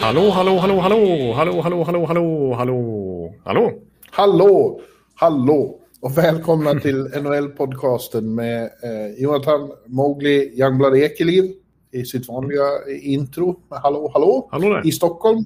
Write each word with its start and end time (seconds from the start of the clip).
Hallå, 0.00 0.30
hallå, 0.30 0.58
hallå, 0.58 0.80
hallå, 0.80 1.32
hallå, 1.32 1.60
hallå, 1.62 1.84
hallå, 1.84 2.04
hallå, 2.06 2.54
hallå, 2.54 3.34
hallå. 3.44 3.72
Hallå, 4.10 4.80
hallå 5.14 5.78
och 6.00 6.18
välkomna 6.18 6.80
till 6.80 6.96
NHL-podcasten 7.14 8.20
med 8.34 8.62
eh, 8.64 9.22
Jonathan 9.22 9.70
Mowgli 9.86 10.60
Youngblood 10.60 10.96
Ekeliv 10.96 11.52
i 11.92 12.04
sitt 12.04 12.28
vanliga 12.28 12.62
intro. 13.02 13.56
Hallå, 13.68 14.10
hallå, 14.14 14.48
Hallå 14.50 14.68
där. 14.74 14.86
i 14.86 14.92
Stockholm 14.92 15.44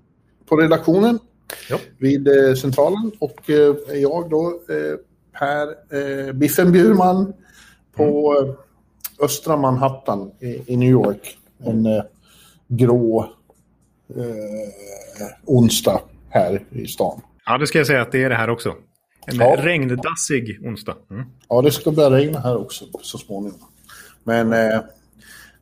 på 0.48 0.56
redaktionen 0.56 1.18
Ja. 1.70 1.78
vid 1.98 2.28
eh, 2.28 2.54
Centralen 2.54 3.12
och 3.18 3.50
eh, 3.50 3.74
jag 4.00 4.30
då 4.30 4.46
eh, 4.68 4.96
Per 5.38 5.68
eh, 6.28 6.32
Biffen 6.32 6.72
Bjurman 6.72 7.32
på 7.96 8.34
Mm. 8.38 8.48
eh, 8.50 8.54
östra 9.24 9.56
Manhattan 9.56 10.30
i, 10.40 10.72
i 10.72 10.76
New 10.76 10.88
York. 10.90 11.36
En 11.64 11.86
eh, 11.86 12.02
grå 12.68 13.26
eh, 14.16 15.26
onsdag 15.46 16.00
här 16.28 16.62
i 16.70 16.86
stan. 16.86 17.20
Ja, 17.46 17.58
det 17.58 17.66
ska 17.66 17.78
jag 17.78 17.86
säga 17.86 18.02
att 18.02 18.12
det 18.12 18.22
är 18.24 18.28
det 18.30 18.36
här 18.36 18.50
också. 18.50 18.74
En 19.26 19.36
Ja. 19.36 19.56
regndassig 19.58 20.58
onsdag. 20.66 20.96
Mm. 21.10 21.24
Ja, 21.48 21.62
det 21.62 21.70
ska 21.70 21.90
börja 21.90 22.10
regna 22.10 22.40
här 22.40 22.56
också 22.60 22.84
så 23.02 23.18
småningom. 23.18 23.58
Men 24.24 24.52
eh, 24.52 24.80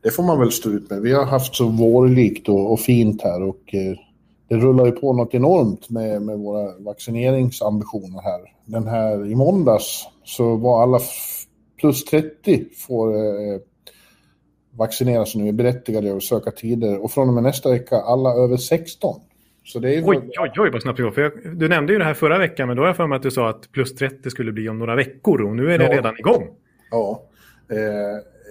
det 0.01 0.11
får 0.11 0.23
man 0.23 0.39
väl 0.39 0.51
stå 0.51 0.69
ut 0.69 0.89
med. 0.89 1.01
Vi 1.01 1.13
har 1.13 1.25
haft 1.25 1.55
så 1.55 1.67
vårlikt 1.67 2.49
och, 2.49 2.71
och 2.71 2.79
fint 2.79 3.21
här 3.21 3.41
och 3.41 3.73
eh, 3.73 3.97
det 4.47 4.55
rullar 4.55 4.85
ju 4.85 4.91
på 4.91 5.13
något 5.13 5.33
enormt 5.33 5.89
med, 5.89 6.21
med 6.21 6.37
våra 6.39 6.77
vaccineringsambitioner 6.79 8.21
här. 8.21 8.39
Den 8.65 8.87
här 8.87 9.31
i 9.31 9.35
måndags 9.35 10.07
så 10.23 10.55
var 10.55 10.83
alla 10.83 10.99
plus 11.79 12.05
30 12.05 12.65
får 12.87 13.15
eh, 13.15 13.59
vaccineras 14.79 15.35
nu, 15.35 15.47
är 15.47 15.51
berättigade 15.51 16.15
att 16.17 16.23
söka 16.23 16.51
tider 16.51 17.03
och 17.03 17.11
från 17.11 17.27
och 17.27 17.33
med 17.33 17.43
nästa 17.43 17.69
vecka 17.69 17.95
alla 17.95 18.33
över 18.33 18.57
16. 18.57 19.21
Så 19.63 19.79
det 19.79 19.95
är 19.95 20.03
Oj, 20.09 20.29
oj, 20.39 20.51
oj 20.57 20.69
vad 20.71 20.81
snabbt 20.81 20.97
det 20.97 21.03
går. 21.03 21.55
Du 21.55 21.67
nämnde 21.69 21.93
ju 21.93 21.99
det 21.99 22.05
här 22.05 22.13
förra 22.13 22.37
veckan, 22.37 22.67
men 22.67 22.77
då 22.77 22.83
har 22.83 22.87
jag 22.87 22.95
för 22.97 23.07
mig 23.07 23.15
att 23.15 23.23
du 23.23 23.31
sa 23.31 23.49
att 23.49 23.71
plus 23.71 23.95
30 23.95 24.29
skulle 24.29 24.51
bli 24.51 24.69
om 24.69 24.79
några 24.79 24.95
veckor 24.95 25.41
och 25.41 25.55
nu 25.55 25.73
är 25.73 25.77
det 25.77 25.85
Ja. 25.85 25.91
redan 25.91 26.17
igång. 26.17 26.47
Ja, 26.91 27.23
eh, 27.71 27.77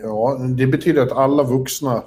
ja, 0.02 0.38
det 0.56 0.66
betyder 0.66 1.02
att 1.02 1.12
alla 1.12 1.42
vuxna 1.42 2.02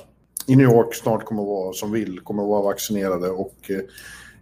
i 0.48 0.56
New 0.56 0.70
York 0.70 0.96
snart 0.96 1.26
kommer 1.26 1.42
att 1.42 1.48
vara, 1.48 1.74
som 1.74 1.92
vill, 1.92 2.20
kommer 2.20 2.44
att 2.44 2.50
vara 2.50 2.62
vaccinerade. 2.62 3.30
Och, 3.30 3.56
eh, 3.70 3.78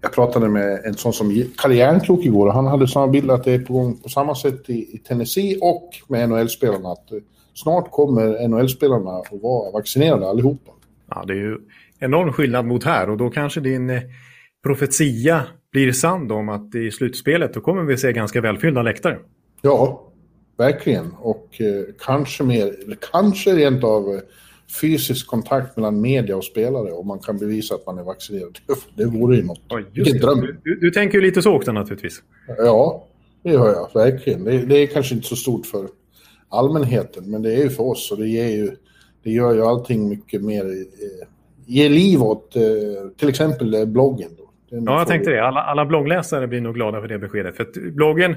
jag 0.02 0.14
pratade 0.14 0.50
med 0.50 0.86
en 0.86 0.94
sån 0.94 1.14
som 1.14 1.44
Kalle 1.58 1.76
Järnkrok 1.76 2.26
igår 2.26 2.48
och 2.48 2.54
han 2.54 2.68
hade 2.68 2.88
samma 2.88 3.08
bild 3.08 3.32
att 3.32 3.44
det 3.44 3.52
är 3.52 3.60
på 3.60 3.74
gång 3.74 3.98
på 3.98 4.10
samma 4.10 4.36
sätt 4.36 4.70
i, 4.70 4.96
i 4.96 4.98
Tennessee 4.98 5.58
och 5.62 5.90
med 6.08 6.30
NHL-spelarna. 6.30 6.92
Att 6.92 7.12
eh, 7.12 7.18
snart 7.64 7.92
kommer 7.92 8.48
NHL-spelarna 8.48 9.12
att 9.12 9.42
vara 9.42 9.72
vaccinerade 9.72 10.28
allihopa. 10.28 10.72
Ja, 11.10 11.24
det 11.28 11.34
är 11.34 11.38
ju 11.38 11.58
enorm 12.00 12.34
skillnad 12.34 12.66
mot 12.66 12.84
här 12.84 13.10
och 13.10 13.18
då 13.18 13.30
kanske 13.30 13.60
din 13.60 13.90
eh, 13.90 14.02
profetia 14.64 15.44
blir 15.72 15.92
sann 15.92 16.32
om 16.32 16.50
att 16.50 16.76
i 16.76 16.92
slutspelet 16.92 17.54
då 17.54 17.62
kommer 17.62 17.84
vi 17.84 17.98
se 17.98 18.14
ganska 18.14 18.42
välfyllda 18.42 18.82
läktare. 18.82 19.18
Ja, 19.62 20.12
verkligen. 20.58 21.12
Och 21.20 21.62
eh, 21.62 21.84
kanske 22.00 22.44
mer, 22.44 22.76
kanske 23.12 23.54
rent 23.54 23.84
av 23.84 24.14
eh, 24.14 24.20
fysisk 24.82 25.28
kontakt 25.28 25.78
mellan 25.78 26.02
media 26.02 26.38
och 26.38 26.44
spelare 26.44 26.92
om 26.92 27.08
man 27.08 27.20
kan 27.20 27.38
bevisa 27.38 27.76
att 27.76 27.86
man 27.86 27.98
är 27.98 28.04
vaccinerad. 28.04 28.60
Det 28.96 29.06
vore 29.06 29.36
ju 29.36 29.44
något. 29.44 29.62
Ja, 29.68 29.82
Vilken 29.94 30.18
dröm. 30.18 30.58
Du, 30.64 30.76
du 30.76 30.92
tänker 30.92 31.18
ju 31.18 31.22
lite 31.22 31.42
så 31.42 31.56
också 31.56 31.72
naturligtvis. 31.72 32.22
Ja, 32.58 33.08
det 33.44 33.50
gör 33.50 33.68
jag 33.68 34.02
verkligen. 34.04 34.44
Det, 34.44 34.58
det 34.58 34.76
är 34.76 34.88
kanske 34.88 35.16
inte 35.16 35.28
så 35.28 35.36
stort 35.36 35.66
för 35.66 35.88
allmänheten, 36.50 37.32
men 37.32 37.42
det 37.42 37.54
är 37.54 37.64
ju 37.64 37.70
för 37.70 37.84
oss 37.84 38.12
och 38.12 38.18
det, 38.18 38.28
ger 38.28 38.48
ju, 38.48 38.72
det 39.24 39.32
gör 39.32 39.54
ju 39.54 39.62
allting 39.62 40.10
mycket 40.10 40.44
mer, 40.44 40.66
eh, 40.66 41.28
ger 41.66 41.90
liv 41.90 42.24
åt 42.24 42.56
eh, 42.56 42.62
till 43.18 43.30
exempel 43.30 43.74
eh, 43.74 43.86
bloggen. 43.86 44.30
Då. 44.38 44.50
Ja, 44.70 45.00
jag 45.00 45.08
tänkte 45.08 45.32
det. 45.32 45.48
Alla, 45.48 45.62
alla 45.62 45.86
bloggläsare 45.86 46.48
blir 46.48 46.62
nog 46.62 46.76
glada 46.76 47.02
för 47.02 47.08
det 47.08 47.20
beskedet. 47.20 47.58
För 47.58 47.92
bloggen 47.92 48.36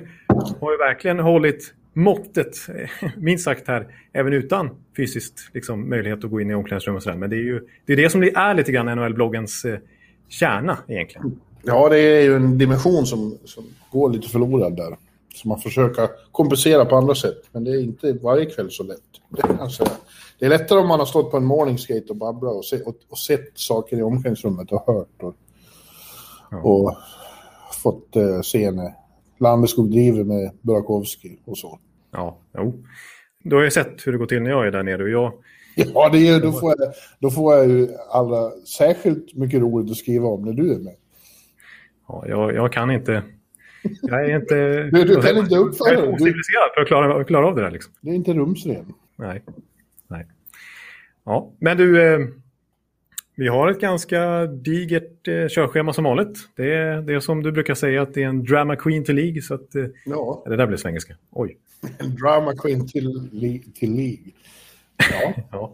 har 0.60 0.72
ju 0.72 0.78
verkligen 0.78 1.18
hållit 1.18 1.74
måttet, 1.92 2.56
minst 3.16 3.44
sagt 3.44 3.68
här, 3.68 3.86
även 4.12 4.32
utan 4.32 4.70
fysiskt 4.96 5.50
liksom, 5.54 5.88
möjlighet 5.88 6.24
att 6.24 6.30
gå 6.30 6.40
in 6.40 6.50
i 6.50 6.54
omklädningsrum 6.54 6.96
och 6.96 7.02
sådär. 7.02 7.16
Men 7.16 7.30
det 7.30 7.36
är 7.36 7.44
ju 7.44 7.60
det, 7.86 7.92
är 7.92 7.96
det 7.96 8.10
som 8.10 8.22
är 8.22 8.54
lite 8.54 8.72
grann 8.72 8.88
NHL-bloggens 8.88 9.64
eh, 9.64 9.78
kärna 10.28 10.78
egentligen. 10.88 11.40
Ja, 11.62 11.88
det 11.88 11.98
är 11.98 12.22
ju 12.22 12.36
en 12.36 12.58
dimension 12.58 13.06
som, 13.06 13.38
som 13.44 13.64
går 13.90 14.10
lite 14.10 14.28
förlorad 14.28 14.76
där. 14.76 14.96
Som 15.34 15.48
man 15.48 15.58
försöker 15.58 16.08
kompensera 16.32 16.84
på 16.84 16.96
andra 16.96 17.14
sätt. 17.14 17.42
Men 17.52 17.64
det 17.64 17.70
är 17.70 17.82
inte 17.82 18.12
varje 18.12 18.46
kväll 18.46 18.70
så 18.70 18.82
lätt. 18.82 18.98
Det, 19.28 19.70
säga. 19.70 19.90
det 20.38 20.44
är 20.44 20.48
lättare 20.48 20.78
om 20.78 20.88
man 20.88 20.98
har 20.98 21.06
stått 21.06 21.30
på 21.30 21.36
en 21.36 21.44
morningskate 21.44 22.06
och 22.08 22.16
babblat 22.16 22.54
och, 22.54 22.64
se, 22.64 22.80
och, 22.80 22.96
och 23.08 23.18
sett 23.18 23.50
saker 23.54 23.96
i 23.96 24.02
omklädningsrummet 24.02 24.72
och 24.72 24.84
hört. 24.86 25.22
Och, 25.22 25.34
och 26.62 26.96
fått 27.82 28.16
eh, 28.16 28.40
se 28.40 28.70
när 28.70 28.94
Landeskog 29.38 29.90
driver 29.90 30.24
med 30.24 30.50
Burakovsky 30.60 31.36
och 31.44 31.58
så. 31.58 31.78
Ja, 32.10 32.38
jo. 32.54 32.84
Du 33.44 33.56
har 33.56 33.62
ju 33.62 33.70
sett 33.70 34.06
hur 34.06 34.12
det 34.12 34.18
går 34.18 34.26
till 34.26 34.42
när 34.42 34.50
jag 34.50 34.66
är 34.66 34.70
där 34.70 34.82
nere. 34.82 35.02
Och 35.02 35.10
jag, 35.10 35.32
Ja, 35.94 36.08
det 36.08 36.28
är, 36.28 36.40
då, 36.40 36.52
får 36.52 36.74
jag, 36.78 36.92
då 37.18 37.30
får 37.30 37.56
jag 37.56 37.68
ju 37.68 37.88
alla 38.10 38.50
särskilt 38.50 39.34
mycket 39.34 39.60
roligt 39.60 39.90
att 39.90 39.96
skriva 39.96 40.28
om 40.28 40.44
när 40.44 40.52
du 40.52 40.74
är 40.74 40.78
med. 40.78 40.94
ja, 42.08 42.24
jag, 42.28 42.54
jag 42.54 42.72
kan 42.72 42.90
inte... 42.90 43.22
Jag 44.02 44.24
är 44.30 44.36
inte... 44.36 44.82
Du- 44.82 45.04
du 45.04 45.20
kan 45.22 45.36
inte 45.36 45.56
uppföra 45.56 45.92
Jag 45.92 45.98
är 46.02 46.06
för 46.06 46.12
ociviliserad 46.14 46.70
för 46.74 46.80
att 46.82 46.86
klara, 46.88 47.24
klara 47.24 47.46
av 47.46 47.54
det 47.56 47.62
där 47.62 47.70
liksom. 47.70 47.92
Det 48.00 48.10
är 48.10 48.14
inte 48.14 48.32
rumsren. 48.32 48.94
Nej. 49.16 49.42
Nej. 50.08 50.26
Ja, 51.24 51.50
men 51.58 51.76
du, 51.76 52.02
eh, 52.14 52.18
vi 53.34 53.48
har 53.48 53.68
ett 53.70 53.80
ganska 53.80 54.46
digert 54.46 55.28
eh, 55.28 55.48
körschema 55.48 55.92
som 55.92 56.04
vanligt. 56.04 56.38
Det 56.56 56.74
är, 56.74 57.02
det 57.02 57.14
är 57.14 57.20
som 57.20 57.42
du 57.42 57.52
brukar 57.52 57.74
säga 57.74 58.02
att 58.02 58.14
det 58.14 58.22
är 58.22 58.28
en 58.28 58.44
drama 58.44 58.76
queen 58.76 59.04
till 59.04 59.14
League. 59.16 59.42
Så 59.42 59.54
att, 59.54 59.74
eh, 59.74 59.84
Ja. 60.06 60.42
det 60.46 60.56
där 60.56 60.66
blir 60.66 60.76
svengelska. 60.76 61.14
Oj. 61.30 61.56
En 61.98 62.14
drama 62.16 62.54
queen 62.56 62.88
till, 62.88 63.28
li- 63.32 63.64
till 63.74 63.92
League. 63.94 64.32
Ja. 65.12 65.32
Ja. 65.52 65.72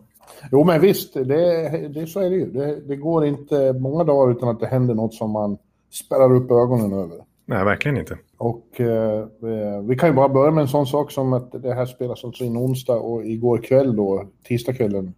Jo, 0.53 0.65
men 0.65 0.81
visst, 0.81 1.15
det, 1.15 1.89
det, 1.95 2.07
så 2.07 2.21
är 2.21 2.31
det 2.31 2.37
ju. 2.37 2.47
Det, 2.51 2.81
det 2.81 2.97
går 2.97 3.27
inte 3.27 3.73
många 3.73 4.05
dagar 4.05 4.33
utan 4.37 4.49
att 4.49 4.61
det 4.61 4.67
händer 4.67 4.95
något 4.95 5.15
som 5.15 5.31
man 5.31 5.59
spärrar 5.91 6.33
upp 6.35 6.51
ögonen 6.51 6.93
över. 6.93 7.17
Nej, 7.50 7.64
verkligen 7.64 7.97
inte. 7.97 8.19
Och 8.36 8.81
eh, 8.81 9.20
eh, 9.20 9.82
vi 9.82 9.97
kan 9.97 10.09
ju 10.09 10.14
bara 10.14 10.28
börja 10.28 10.50
med 10.50 10.62
en 10.62 10.69
sån 10.69 10.86
sak 10.86 11.12
som 11.12 11.32
att 11.32 11.62
det 11.62 11.75
här 11.75 11.86
spelas 11.86 12.25
alltså 12.25 12.44
in 12.44 12.56
onsdag 12.56 12.97
och 12.97 13.26
igår 13.26 13.59
kväll 13.59 13.97
då, 13.97 14.28
tisdagskvällen, 14.44 15.14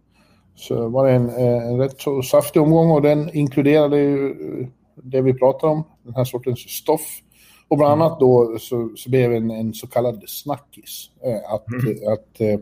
så 0.55 0.89
var 0.89 1.07
det 1.07 1.13
en, 1.13 1.29
eh, 1.29 1.67
en 1.67 1.77
rätt 1.77 2.01
så 2.01 2.21
saftig 2.21 2.61
omgång 2.61 2.91
och 2.91 3.01
den 3.01 3.29
inkluderade 3.33 3.97
ju 3.97 4.29
eh, 4.29 4.67
det 4.95 5.21
vi 5.21 5.33
pratar 5.33 5.67
om, 5.67 5.83
den 6.03 6.15
här 6.15 6.23
sortens 6.23 6.59
stoff. 6.59 7.21
Och 7.67 7.77
bland 7.77 8.01
annat 8.01 8.19
då 8.19 8.57
så, 8.59 8.89
så 8.95 9.09
blev 9.09 9.29
det 9.29 9.37
en, 9.37 9.51
en 9.51 9.73
så 9.73 9.87
kallad 9.87 10.23
snackis. 10.27 11.09
Eh, 11.23 11.53
att 11.53 11.65
att 12.13 12.41
eh, 12.41 12.59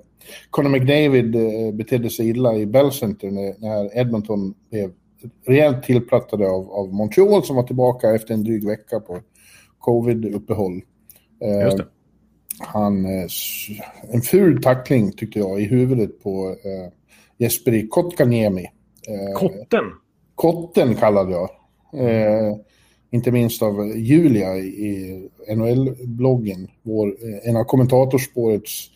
Conor 0.50 0.69
McDavid 0.69 1.36
eh, 1.36 1.74
betedde 1.74 2.09
sig 2.09 2.30
illa 2.30 2.56
i 2.56 2.66
Bell 2.66 2.91
Center 2.91 3.31
när, 3.31 3.56
när 3.59 3.97
Edmonton 3.97 4.53
blev 4.69 4.91
rejält 5.47 5.83
tillplattade 5.83 6.50
av, 6.50 6.72
av 6.72 6.94
Montreal 6.94 7.44
som 7.44 7.56
var 7.56 7.63
tillbaka 7.63 8.15
efter 8.15 8.33
en 8.33 8.44
dryg 8.44 8.68
vecka 8.68 9.00
på 9.00 9.19
covid-uppehåll. 9.89 10.81
Eh, 11.41 11.65
Just 11.65 11.77
det. 11.77 11.86
Han, 12.59 13.06
eh, 13.06 13.27
en 14.13 14.21
ful 14.21 14.62
tackling 14.63 15.12
tyckte 15.12 15.39
jag 15.39 15.62
i 15.62 15.63
huvudet 15.65 16.24
på 16.24 16.50
eh, 16.50 16.91
Jesperi 17.38 17.88
Kotkaniemi. 17.88 18.65
Eh, 19.07 19.38
Kotten. 19.39 19.86
Kotten 20.36 20.95
kallade 20.95 21.31
jag. 21.31 21.50
Eh, 21.94 22.56
inte 23.12 23.31
minst 23.31 23.62
av 23.63 23.97
Julia 23.97 24.56
i 24.57 25.30
NHL-bloggen. 25.56 26.68
Vår, 26.81 27.15
en 27.44 27.57
av 27.57 27.63
kommentatorspårets 27.63 28.89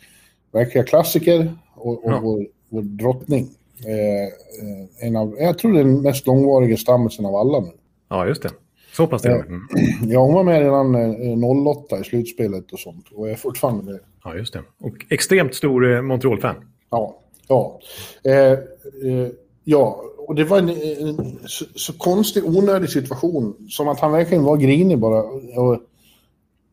verkliga 0.52 0.84
klassiker 0.84 1.54
och, 1.74 2.04
och 2.04 2.12
Ja. 2.12 2.20
vår, 2.22 2.46
vår 2.68 2.82
drottning. 2.82 3.48
Eh, 3.86 5.06
en 5.08 5.16
av, 5.16 5.36
jag 5.38 5.58
tror 5.58 5.72
den 5.72 6.02
mest 6.02 6.26
långvariga 6.26 6.76
stammisen 6.76 7.26
av 7.26 7.34
alla 7.34 7.60
nu. 7.60 7.70
Ja, 8.08 8.26
just 8.26 8.42
det. 8.42 8.50
Så 8.96 9.06
pass 9.06 9.22
det. 9.22 9.28
Ja. 9.28 9.44
Mm. 9.44 9.62
Ja, 10.12 10.20
hon 10.20 10.34
var 10.34 10.44
med 10.44 10.62
redan 10.62 10.94
eh, 10.94 11.66
08 11.66 12.00
i 12.00 12.04
slutspelet 12.04 12.72
och 12.72 12.78
sånt 12.78 13.06
och 13.14 13.30
är 13.30 13.34
fortfarande 13.34 13.84
med. 13.84 14.00
Ja, 14.24 14.36
just 14.36 14.52
det. 14.52 14.62
Och 14.80 14.94
extremt 15.08 15.54
stor 15.54 15.92
eh, 15.92 16.02
Montreal-fan. 16.02 16.56
Ja, 16.90 17.16
ja. 17.48 17.80
Eh, 18.24 18.52
eh, 18.52 19.28
Ja, 19.64 20.04
och 20.18 20.34
det 20.34 20.44
var 20.44 20.58
en, 20.58 20.68
en 20.68 21.38
så, 21.46 21.64
så, 21.74 21.92
konstig, 21.92 22.44
onödig 22.44 22.90
situation. 22.90 23.56
Som 23.68 23.88
att 23.88 24.00
han 24.00 24.12
verkligen 24.12 24.44
var 24.44 24.56
grinig 24.56 24.98
bara. 24.98 25.22
Och 25.60 25.80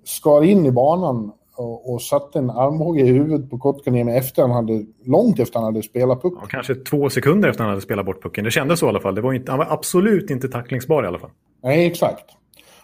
skar 0.04 0.44
in 0.44 0.66
i 0.66 0.72
banan 0.72 1.32
och, 1.56 1.94
och 1.94 2.02
satte 2.02 2.40
en 2.40 2.50
armbåge 2.50 3.02
i 3.02 3.08
huvudet 3.08 3.50
på 3.50 3.58
Kotkaniemi 3.58 4.12
efter 4.12 4.42
han 4.42 4.52
hade, 4.52 4.86
långt 5.04 5.40
efter 5.40 5.60
han 5.60 5.66
hade 5.66 5.84
spelat 5.84 6.22
pucken. 6.22 6.40
Ja, 6.42 6.48
kanske 6.48 6.76
två 6.76 7.10
sekunder 7.10 7.50
efter 7.50 7.64
han 7.64 7.70
hade 7.70 7.82
spelat 7.82 8.06
bort 8.06 8.24
pucken. 8.24 8.44
Det 8.44 8.52
kändes 8.52 8.80
så 8.80 8.86
i 8.86 8.90
alla 8.90 9.00
fall. 9.00 9.16
Det 9.16 9.22
var 9.22 9.34
inte, 9.34 9.52
han 9.52 9.60
var 9.60 9.68
absolut 9.70 10.30
inte 10.30 10.50
tacklingsbar 10.50 11.04
i 11.04 11.08
alla 11.08 11.20
fall. 11.20 11.30
Nej, 11.64 11.86
exakt. 11.86 12.26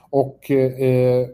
Och 0.09 0.51
eh, 0.51 1.27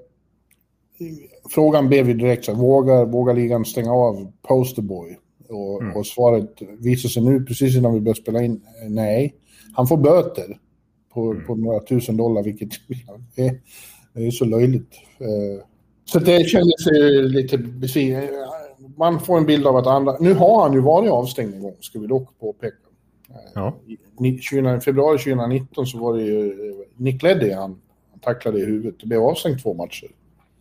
frågan 1.49 1.87
blev 1.87 2.07
ju 2.07 2.13
direkt 2.13 2.45
så 2.45 2.51
här, 2.51 2.59
vågar, 2.59 3.05
vågar 3.05 3.33
ligan 3.33 3.65
stänga 3.65 3.93
av 3.93 4.31
Posterboy? 4.47 5.17
Och, 5.49 5.81
mm. 5.81 5.95
och 5.95 6.07
svaret 6.07 6.49
visar 6.79 7.09
sig 7.09 7.23
nu, 7.23 7.45
precis 7.45 7.77
innan 7.77 7.93
vi 7.93 7.99
började 7.99 8.21
spela 8.21 8.43
in, 8.43 8.61
nej. 8.89 9.35
Han 9.75 9.87
får 9.87 9.97
böter 9.97 10.57
på, 11.13 11.31
mm. 11.31 11.45
på 11.45 11.55
några 11.55 11.79
tusen 11.79 12.17
dollar, 12.17 12.43
vilket 12.43 12.69
är, 13.35 13.59
är 14.13 14.31
så 14.31 14.45
löjligt. 14.45 14.91
Eh, 15.19 15.65
så 16.05 16.19
det 16.19 16.49
kändes 16.49 16.85
lite 17.33 17.57
besviken. 17.57 18.23
Man 18.97 19.19
får 19.19 19.37
en 19.37 19.45
bild 19.45 19.67
av 19.67 19.75
att 19.75 19.87
andra... 19.87 20.17
Nu 20.19 20.33
har 20.33 20.63
han 20.63 20.73
ju 20.73 20.79
varit 20.79 21.11
avstängd 21.11 21.53
en 21.53 21.61
gång, 21.61 21.75
ska 21.79 21.99
vi 21.99 22.07
dock 22.07 22.39
påpeka. 22.39 22.75
Ja. 23.55 23.79
I 24.19 24.37
20, 24.37 24.79
februari 24.79 25.17
2019 25.17 25.85
så 25.85 25.97
var 25.97 26.17
det 26.17 26.23
ju 26.23 26.47
eh, 26.47 26.75
Nick 26.97 27.23
Leddy 27.23 27.51
han 27.51 27.81
tacklade 28.21 28.59
i 28.59 28.65
huvudet. 28.65 28.99
Det 28.99 29.07
blev 29.07 29.21
avstängt 29.21 29.63
två 29.63 29.73
matcher. 29.73 30.07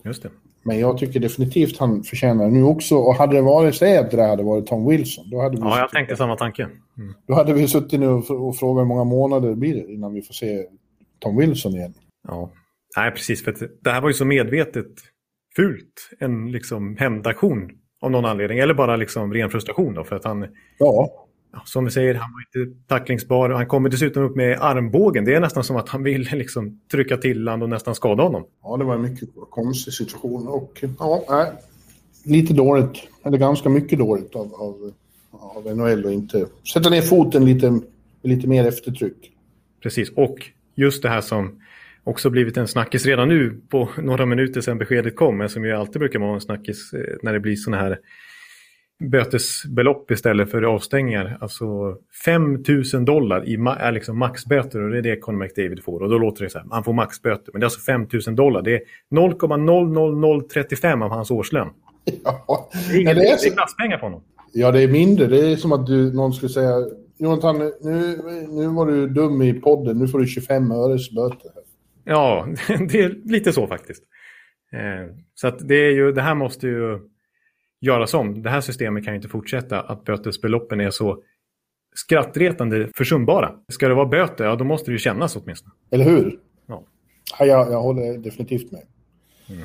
Just 0.04 0.22
det. 0.22 0.30
Men 0.64 0.78
jag 0.78 0.98
tycker 0.98 1.20
definitivt 1.20 1.78
han 1.78 2.02
förtjänar 2.02 2.48
nu 2.48 2.62
också. 2.62 2.96
Och 2.96 3.14
hade 3.14 3.36
det 3.36 3.42
varit 3.42 3.74
så 3.74 4.00
att 4.00 4.10
det 4.10 4.22
hade 4.22 4.42
varit 4.42 4.66
Tom 4.66 4.88
Wilson, 4.88 5.30
då 5.30 5.40
hade 5.40 5.56
vi... 5.56 5.62
Ja, 5.62 5.78
jag 5.78 5.90
tänkte 5.90 6.16
samma 6.16 6.36
tanke. 6.36 6.62
Mm. 6.62 7.14
Då 7.26 7.34
hade 7.34 7.52
vi 7.52 7.68
suttit 7.68 8.00
nu 8.00 8.08
och 8.08 8.56
frågat 8.56 8.80
hur 8.82 8.88
många 8.88 9.04
månader 9.04 9.48
det 9.48 9.56
blir 9.56 9.90
innan 9.90 10.14
vi 10.14 10.22
får 10.22 10.34
se 10.34 10.66
Tom 11.18 11.36
Wilson 11.36 11.72
igen. 11.72 11.94
Ja, 12.28 12.50
nej 12.96 13.10
precis. 13.10 13.44
För 13.44 13.54
det 13.80 13.90
här 13.90 14.00
var 14.00 14.08
ju 14.08 14.14
så 14.14 14.24
medvetet 14.24 14.86
fult 15.56 16.10
en 16.18 16.52
liksom 16.52 16.96
hämndaktion 16.96 17.70
av 18.00 18.10
någon 18.10 18.24
anledning. 18.24 18.58
Eller 18.58 18.74
bara 18.74 18.96
liksom 18.96 19.34
ren 19.34 19.50
frustration 19.50 19.94
då 19.94 20.04
för 20.04 20.16
att 20.16 20.24
han... 20.24 20.46
Ja. 20.78 21.18
Som 21.64 21.84
vi 21.84 21.90
säger, 21.90 22.14
han 22.14 22.30
var 22.32 22.62
inte 22.62 22.78
tacklingsbar. 22.88 23.50
Han 23.50 23.66
kommer 23.66 23.88
dessutom 23.88 24.22
upp 24.22 24.36
med 24.36 24.58
armbågen. 24.60 25.24
Det 25.24 25.34
är 25.34 25.40
nästan 25.40 25.64
som 25.64 25.76
att 25.76 25.88
han 25.88 26.02
vill 26.02 26.28
liksom 26.32 26.80
trycka 26.90 27.16
till 27.16 27.48
honom 27.48 27.62
och 27.62 27.68
nästan 27.68 27.94
skada 27.94 28.22
honom. 28.22 28.44
Ja, 28.62 28.76
det 28.76 28.84
var 28.84 28.94
en 28.94 29.02
mycket 29.02 29.28
konstig 29.50 29.94
situation. 29.94 30.48
Och 30.48 30.84
ja, 30.98 31.24
nej, 31.28 31.52
lite 32.24 32.54
dåligt, 32.54 33.08
eller 33.24 33.38
ganska 33.38 33.68
mycket 33.68 33.98
dåligt 33.98 34.34
av, 34.36 34.54
av, 34.54 34.92
av 35.30 35.76
NHL 35.76 36.06
att 36.06 36.12
inte 36.12 36.46
sätta 36.72 36.90
ner 36.90 37.02
foten 37.02 37.44
lite, 37.44 37.80
lite 38.22 38.48
mer 38.48 38.68
eftertryck. 38.68 39.32
Precis, 39.82 40.10
och 40.10 40.36
just 40.74 41.02
det 41.02 41.08
här 41.08 41.20
som 41.20 41.60
också 42.04 42.30
blivit 42.30 42.56
en 42.56 42.68
snackis 42.68 43.06
redan 43.06 43.28
nu 43.28 43.60
på 43.68 43.88
några 43.98 44.26
minuter 44.26 44.60
sedan 44.60 44.78
beskedet 44.78 45.16
kom, 45.16 45.38
men 45.38 45.48
som 45.48 45.64
ju 45.64 45.72
alltid 45.72 46.00
brukar 46.00 46.18
vara 46.18 46.34
en 46.34 46.40
snackis 46.40 46.92
eh, 46.92 47.16
när 47.22 47.32
det 47.32 47.40
blir 47.40 47.56
sådana 47.56 47.82
här 47.82 47.98
bötesbelopp 49.10 50.10
istället 50.10 50.50
för 50.50 50.62
avstängningar. 50.62 51.38
Alltså 51.40 51.96
5 52.24 52.64
000 52.94 53.04
dollar 53.04 53.48
i 53.48 53.56
ma 53.56 53.76
är 53.76 53.92
liksom 53.92 54.18
maxböter 54.18 54.80
och 54.80 54.90
det 54.90 54.98
är 54.98 55.02
det 55.02 55.16
Conor 55.16 55.38
McDavid 55.38 55.84
får. 55.84 56.02
Och 56.02 56.08
då 56.08 56.18
låter 56.18 56.44
det 56.44 56.50
så 56.50 56.58
här, 56.58 56.66
han 56.70 56.84
får 56.84 56.92
maxböter. 56.92 57.52
Men 57.52 57.60
det 57.60 57.64
är 57.64 57.66
alltså 57.66 57.80
5 57.80 58.06
000 58.26 58.36
dollar. 58.36 58.62
Det 58.62 58.74
är 58.74 58.80
0,00035 59.10 61.02
av 61.02 61.10
hans 61.10 61.30
årslön. 61.30 61.68
Ja, 62.24 62.70
det 62.90 62.96
är, 62.96 63.14
det 63.14 63.28
är, 63.28 63.36
så... 63.36 63.44
det 63.44 63.50
är 63.50 63.54
klasspengar 63.54 63.98
på 63.98 64.06
honom. 64.06 64.22
Ja, 64.52 64.72
det 64.72 64.82
är 64.82 64.88
mindre. 64.88 65.26
Det 65.26 65.52
är 65.52 65.56
som 65.56 65.72
att 65.72 65.86
du, 65.86 66.12
någon 66.12 66.32
skulle 66.32 66.48
säga 66.48 66.72
Jonathan, 67.18 67.58
nu, 67.58 68.18
nu 68.48 68.66
var 68.66 68.86
du 68.86 69.08
dum 69.08 69.42
i 69.42 69.54
podden, 69.54 69.98
nu 69.98 70.08
får 70.08 70.18
du 70.18 70.26
25 70.26 70.70
öres 70.70 71.10
böter. 71.10 71.50
Ja, 72.04 72.46
det 72.68 73.00
är 73.00 73.28
lite 73.30 73.52
så 73.52 73.66
faktiskt. 73.66 74.02
Eh, 74.72 75.14
så 75.34 75.48
att 75.48 75.68
det, 75.68 75.74
är 75.74 75.90
ju, 75.90 76.12
det 76.12 76.22
här 76.22 76.34
måste 76.34 76.66
ju 76.66 76.98
göras 77.80 78.14
om. 78.14 78.42
Det 78.42 78.50
här 78.50 78.60
systemet 78.60 79.04
kan 79.04 79.12
ju 79.12 79.16
inte 79.16 79.28
fortsätta 79.28 79.80
att 79.80 80.04
bötesbeloppen 80.04 80.80
är 80.80 80.90
så 80.90 81.22
skrattretande 81.94 82.88
försumbara. 82.94 83.54
Ska 83.68 83.88
det 83.88 83.94
vara 83.94 84.06
böter, 84.06 84.44
ja 84.44 84.56
då 84.56 84.64
måste 84.64 84.90
det 84.90 84.92
ju 84.92 84.98
kännas 84.98 85.36
åtminstone. 85.36 85.74
Eller 85.90 86.04
hur? 86.04 86.38
Ja. 86.66 86.84
ja 87.38 87.46
jag, 87.46 87.72
jag 87.72 87.82
håller 87.82 88.18
definitivt 88.18 88.72
med. 88.72 88.82
Mm. 89.48 89.62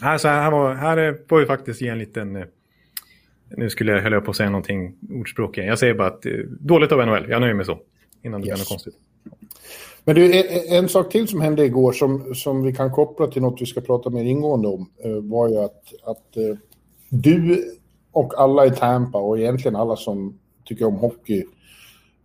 Här, 0.00 0.28
här, 0.28 0.50
var, 0.50 0.74
här 0.74 1.18
får 1.28 1.40
vi 1.40 1.46
faktiskt 1.46 1.80
ge 1.80 1.88
en 1.88 1.98
liten... 1.98 2.36
Eh, 2.36 2.44
nu 3.56 3.70
skulle 3.70 3.92
jag, 3.92 4.02
höll 4.02 4.12
jag 4.12 4.24
på 4.24 4.30
att 4.30 4.36
säga 4.36 4.50
någonting 4.50 4.96
ordspråk 5.10 5.58
igen. 5.58 5.68
Jag 5.68 5.78
säger 5.78 5.94
bara 5.94 6.08
att 6.08 6.26
eh, 6.26 6.32
dåligt 6.60 6.92
av 6.92 7.06
NHL. 7.06 7.30
Jag 7.30 7.40
nöjer 7.40 7.54
mig 7.54 7.64
så. 7.66 7.80
Innan 8.22 8.40
det 8.40 8.46
yes. 8.46 8.54
blir 8.54 8.60
något 8.60 8.68
konstigt. 8.68 8.94
Men 10.04 10.14
du, 10.14 10.42
en 10.68 10.88
sak 10.88 11.12
till 11.12 11.28
som 11.28 11.40
hände 11.40 11.64
igår 11.64 11.92
som, 11.92 12.34
som 12.34 12.62
vi 12.62 12.72
kan 12.72 12.92
koppla 12.92 13.26
till 13.26 13.42
något 13.42 13.60
vi 13.60 13.66
ska 13.66 13.80
prata 13.80 14.10
mer 14.10 14.24
ingående 14.24 14.68
om 14.68 14.90
eh, 15.04 15.10
var 15.10 15.48
ju 15.48 15.58
att, 15.58 15.92
att 16.04 16.36
eh, 16.36 16.56
du 17.08 17.64
och 18.12 18.40
alla 18.40 18.66
i 18.66 18.70
Tampa 18.70 19.18
och 19.18 19.38
egentligen 19.38 19.76
alla 19.76 19.96
som 19.96 20.38
tycker 20.64 20.84
om 20.84 20.94
hockey 20.94 21.44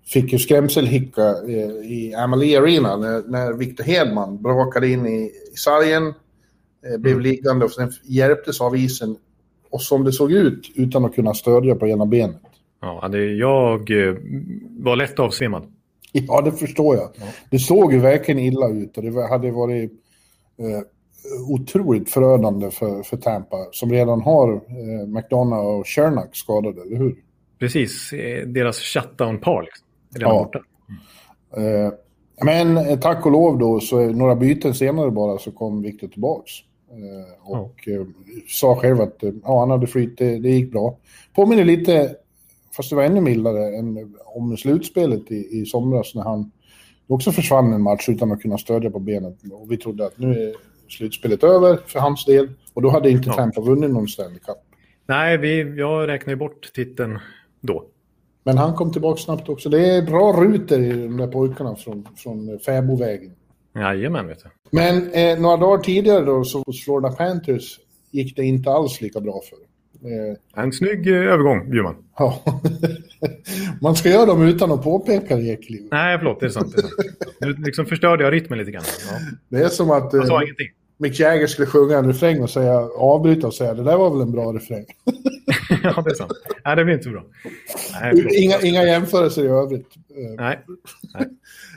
fick 0.06 0.34
ju 0.34 0.40
skrämselhicka 0.40 1.36
eh, 1.48 1.92
i 1.92 2.14
Amalie 2.18 2.60
Arena 2.60 2.98
när, 2.98 3.24
när 3.28 3.54
Victor 3.54 3.84
Hedman 3.84 4.42
brakade 4.42 4.88
in 4.88 5.06
i, 5.06 5.32
i 5.54 5.56
sargen, 5.56 6.14
blev 7.00 7.14
mm. 7.14 7.24
liggande 7.24 7.66
och 7.66 7.72
sen 7.72 7.92
hjälptes 8.04 8.62
av 8.62 8.76
isen 8.78 9.18
och 9.70 9.82
som 9.82 10.04
det 10.04 10.12
såg 10.12 10.32
ut 10.32 10.72
utan 10.76 11.06
att 11.06 11.16
kunna 11.16 11.34
stödja 11.34 11.76
på 11.76 11.88
ena 11.88 12.06
benet. 12.06 12.42
Ja, 12.82 13.08
det, 13.08 13.26
jag 13.26 13.90
var 14.80 14.96
lätt 14.96 15.20
avsvimmad. 15.20 15.64
Ja, 16.28 16.42
det 16.42 16.52
förstår 16.52 16.96
jag. 16.96 17.10
Ja. 17.16 17.26
Det 17.52 17.60
såg 17.60 17.94
ju 17.94 18.00
verkligen 18.00 18.40
illa 18.40 18.68
ut 18.68 18.98
och 18.98 19.04
det 19.04 19.28
hade 19.30 19.52
varit 19.52 19.92
eh, 20.60 20.82
otroligt 21.50 22.10
förödande 22.10 22.72
för, 22.72 23.04
för 23.04 23.18
Tampa 23.18 23.58
som 23.72 23.92
redan 23.92 24.22
har 24.22 24.54
eh, 24.54 25.08
McDonough 25.08 25.66
och 25.66 25.88
Shernack 25.88 26.36
skadade, 26.36 26.82
eller 26.82 26.98
hur? 26.98 27.16
Precis, 27.60 28.14
eh, 28.14 28.48
deras 28.48 28.80
shutdown-par 28.80 29.62
liksom. 29.62 29.88
Redan 30.16 30.36
ja. 30.36 30.44
borta. 30.44 30.60
Eh, 31.58 31.94
men 32.46 32.78
eh, 32.78 33.00
tack 33.00 33.26
och 33.26 33.32
lov 33.32 33.58
då, 33.58 33.80
så 33.80 34.00
några 34.00 34.36
byten 34.36 34.74
senare 34.74 35.12
bara 35.12 35.38
så 35.38 35.52
kom 35.52 35.82
Victor 35.82 36.08
tillbaks. 36.08 36.52
Eh, 36.92 37.52
och 37.54 37.76
ja. 37.86 38.06
sa 38.48 38.76
själv 38.76 39.02
att 39.02 39.24
ja, 39.44 39.60
han 39.60 39.70
hade 39.70 39.88
flyt, 39.88 40.18
det, 40.18 40.40
det 40.40 40.50
gick 40.50 40.72
bra. 40.72 40.98
Påminner 41.36 41.66
lite 41.66 42.16
fast 42.78 42.90
det 42.90 42.96
var 42.96 43.04
ännu 43.04 43.22
mildare 43.22 43.78
än 43.78 44.16
om 44.26 44.58
slutspelet 44.58 45.32
i, 45.32 45.60
i 45.62 45.66
somras 45.66 46.16
när 46.16 46.24
han 46.24 46.52
också 47.08 47.32
försvann 47.32 47.74
en 47.74 47.82
match 47.82 48.10
utan 48.10 48.32
att 48.32 48.42
kunna 48.42 48.58
stödja 48.58 48.92
på 48.92 49.00
benet. 49.00 49.38
Och 49.52 49.72
vi 49.72 49.78
trodde 49.78 50.06
att 50.06 50.18
nu 50.18 50.32
är 50.32 50.54
slutspelet 50.90 51.44
över 51.44 51.80
för 51.86 52.00
hans 52.00 52.26
del 52.26 52.50
och 52.74 52.82
då 52.82 52.90
hade 52.90 53.10
inte. 53.10 53.30
Tampa 53.30 53.62
vunnit 53.62 53.92
någon 53.92 54.08
Stanley 54.08 54.40
Cup. 54.40 54.58
Nej, 55.08 55.38
vi, 55.38 55.76
jag 55.78 56.08
räknar 56.08 56.34
ju 56.34 56.38
bort 56.38 56.74
titeln 56.74 57.20
då. 57.62 57.86
Men 58.44 58.58
han 58.58 58.74
kom 58.74 58.92
tillbaka 58.92 59.22
snabbt 59.22 59.50
också. 59.50 59.70
Det 59.70 59.96
är 59.96 60.02
bra 60.02 60.34
rutor 60.34 60.80
i 60.80 60.90
de 60.90 61.18
där 61.18 61.28
pojkarna 61.28 61.76
från, 61.76 62.08
från 62.18 62.60
Fäbovägen. 62.60 63.32
Jajamän, 63.76 64.28
vet 64.28 64.44
du. 64.44 64.50
Men 64.72 65.12
eh, 65.12 65.40
några 65.40 65.58
dagar 65.58 65.84
tidigare 65.84 66.26
då 66.26 66.44
så 66.44 66.64
hos 66.66 66.84
Florida 66.84 67.12
Panthers 67.12 67.80
gick 68.12 68.36
det 68.36 68.44
inte 68.44 68.70
alls 68.72 69.02
lika 69.02 69.20
bra 69.20 69.42
för. 69.50 69.58
Eh, 69.58 69.68
en 70.56 70.72
snygg 70.72 71.08
eh, 71.08 71.14
övergång, 71.14 71.70
Bjurman. 71.70 71.96
Ja. 72.18 72.44
Man 73.82 73.96
ska 73.96 74.10
göra 74.10 74.26
dem 74.26 74.42
utan 74.42 74.72
att 74.72 74.84
påpeka 74.84 75.36
det, 75.36 75.48
Ekeliv. 75.48 75.88
Nej, 75.92 76.18
förlåt. 76.18 76.40
Det 76.40 76.46
är 76.46 76.50
sant. 76.50 76.74
Det 76.76 76.80
är 76.80 76.82
sant. 76.82 76.94
Nu 77.42 77.54
liksom 77.54 77.86
förstörde 77.86 78.24
jag 78.24 78.34
rytmen 78.34 78.60
lite 78.60 78.72
grann. 78.72 78.84
Ja. 79.12 79.18
Det 79.50 79.64
är 79.64 79.70
som 79.70 79.92
att 79.92 80.14
eh, 80.14 80.22
Mick 80.98 81.20
Jagger 81.20 81.48
skulle 81.48 81.68
sjunga 81.68 81.98
en 81.98 82.08
refräng 82.08 82.42
och 82.42 82.50
säga, 82.50 82.80
avbryta 82.98 83.48
och 83.48 83.54
säga 83.54 83.74
det 83.74 83.84
där 83.84 83.98
var 83.98 84.10
väl 84.10 84.22
en 84.22 84.32
bra 84.32 84.54
refräng. 84.54 84.86
ja, 85.84 86.02
det 86.06 86.12
är 86.12 86.16
sant. 86.16 86.32
Nej, 86.66 86.76
det 86.76 86.84
blir 86.86 86.94
inte 86.94 87.04
så 87.04 87.12
bra. 87.12 87.24
Nej, 88.02 88.44
inga, 88.44 88.60
inga 88.62 88.84
jämförelser 88.84 89.44
i 89.44 89.48
övrigt. 89.48 89.88
Nej, 90.38 90.60
Nej. 91.14 91.28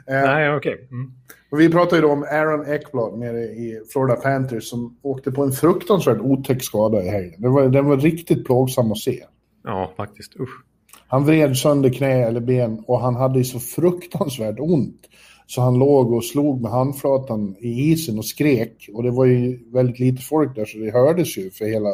Nej 0.07 0.57
okej. 0.57 0.75
Okay. 0.75 0.87
Mm. 0.91 1.13
Och 1.51 1.61
vi 1.61 1.69
pratade 1.69 1.97
ju 1.97 2.03
då 2.03 2.13
om 2.13 2.23
Aaron 2.23 2.67
Ekblad 2.67 3.19
nere 3.19 3.41
i 3.41 3.81
Florida 3.93 4.17
Panthers 4.17 4.65
som 4.65 4.99
åkte 5.03 5.33
på 5.33 5.43
en 5.43 5.53
fruktansvärt 5.53 6.21
otäck 6.21 6.63
skada 6.63 7.03
i 7.03 7.09
helgen. 7.09 7.43
Den 7.43 7.53
var, 7.53 7.69
den 7.69 7.87
var 7.87 7.97
riktigt 7.97 8.45
plågsam 8.45 8.93
att 8.93 8.99
se. 8.99 9.25
Ja, 9.65 9.93
faktiskt. 9.97 10.41
Usch. 10.41 10.65
Han 11.09 11.25
vred 11.25 11.57
sönder 11.57 11.91
knä 11.91 12.27
eller 12.27 12.41
ben 12.41 12.85
och 12.87 13.01
han 13.01 13.17
hade 13.17 13.45
så 13.45 13.59
fruktansvärt 13.59 14.61
ont. 14.61 15.01
Så 15.47 15.61
han 15.61 15.79
låg 15.79 16.13
och 16.13 16.25
slog 16.25 16.61
med 16.61 16.71
handflatan 16.71 17.57
i 17.61 17.93
isen 17.93 18.19
och 18.19 18.25
skrek. 18.25 18.89
Och 18.95 19.03
det 19.03 19.11
var 19.11 19.25
ju 19.25 19.71
väldigt 19.73 19.99
lite 19.99 20.23
folk 20.23 20.55
där 20.55 20.65
så 20.65 20.79
det 20.79 20.91
hördes 20.91 21.39
ju 21.39 21.51
för, 21.51 21.65
hela, 21.65 21.89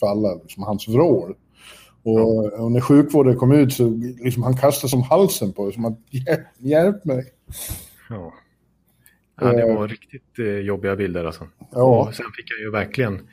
för 0.00 0.06
alla, 0.06 0.34
liksom 0.34 0.62
hans 0.62 0.88
vrål. 0.88 1.34
Och, 2.02 2.20
ja. 2.20 2.62
och, 2.62 2.72
när 2.72 2.80
sjukvården 2.80 3.36
kom 3.36 3.52
ut 3.52 3.72
så 3.72 3.88
liksom 4.24 4.42
han 4.42 4.56
kastade 4.56 4.90
som 4.90 5.02
halsen 5.02 5.52
på 5.52 5.72
som 5.72 5.84
att 5.84 5.98
hjälp, 6.10 6.46
hjälp 6.58 7.04
mig. 7.04 7.24
Ja. 8.10 8.32
Ja, 9.44 9.52
det 9.52 9.74
var 9.74 9.88
riktigt 9.88 10.38
eh, 10.38 10.46
jobbiga 10.46 10.96
bilder 10.96 11.24
alltså. 11.24 11.48
Ja. 11.70 12.08
Och 12.08 12.14
sen 12.14 12.26
fick 12.36 12.50
jag 12.50 12.60
ju 12.60 12.70
verkligen, 12.70 13.28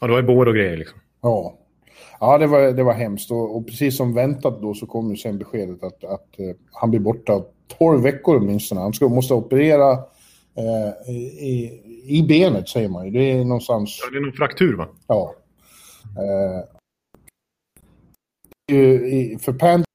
ja 0.00 0.06
det 0.06 0.12
var 0.12 0.20
ju 0.20 0.26
bår 0.26 0.46
och 0.46 0.54
grejer 0.54 0.76
liksom. 0.76 0.98
Ja. 1.22 1.58
Ja, 2.20 2.38
det 2.38 2.46
var, 2.46 2.72
det 2.72 2.82
var 2.82 2.92
hemskt. 2.92 3.30
Och, 3.30 3.56
och 3.56 3.66
precis 3.66 3.96
som 3.96 4.14
väntat 4.14 4.62
då 4.62 4.74
så 4.74 4.86
kom 4.86 5.10
ju 5.10 5.16
sen 5.16 5.38
beskedet 5.38 5.82
att, 5.82 6.04
att 6.04 6.34
uh, 6.40 6.52
han 6.72 6.90
blir 6.90 7.00
borta 7.00 7.42
12 7.78 8.02
veckor 8.02 8.36
åtminstone. 8.36 8.80
Han 8.80 8.92
ska, 8.92 9.08
måste 9.08 9.34
operera 9.34 9.92
uh, 9.92 11.10
i, 11.14 11.80
i 12.06 12.22
benet, 12.28 12.68
säger 12.68 12.88
man 12.88 13.04
ju. 13.04 13.10
Det 13.10 13.32
är 13.32 13.44
någonstans... 13.44 14.00
Ja, 14.02 14.10
det 14.10 14.18
är 14.18 14.22
någon 14.22 14.32
fraktur, 14.32 14.76
va? 14.76 14.88
Ja. 15.06 15.34
Uh, 16.18 16.64
för 19.38 19.52
Pan 19.52 19.85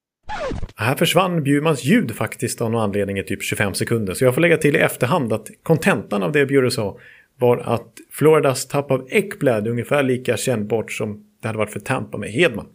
här 0.81 0.95
försvann 0.95 1.43
Bjurmans 1.43 1.83
ljud 1.83 2.15
faktiskt 2.15 2.61
av 2.61 2.71
någon 2.71 2.81
anledning 2.81 3.17
i 3.17 3.23
typ 3.23 3.43
25 3.43 3.73
sekunder. 3.73 4.13
Så 4.13 4.25
jag 4.25 4.33
får 4.33 4.41
lägga 4.41 4.57
till 4.57 4.75
i 4.75 4.79
efterhand 4.79 5.33
att 5.33 5.47
kontentan 5.63 6.23
av 6.23 6.31
det 6.31 6.45
Bjure 6.45 6.71
sa 6.71 6.97
var 7.39 7.57
att 7.57 7.93
Floridas 8.11 8.67
tapp 8.67 8.91
av 8.91 9.07
Ekblad 9.09 9.67
är 9.67 9.71
ungefär 9.71 10.03
lika 10.03 10.37
kännbart 10.37 10.91
som 10.91 11.23
det 11.41 11.47
hade 11.47 11.57
varit 11.57 11.73
för 11.73 11.79
Tampa 11.79 12.17
med 12.17 12.29
Hedman. 12.29 12.67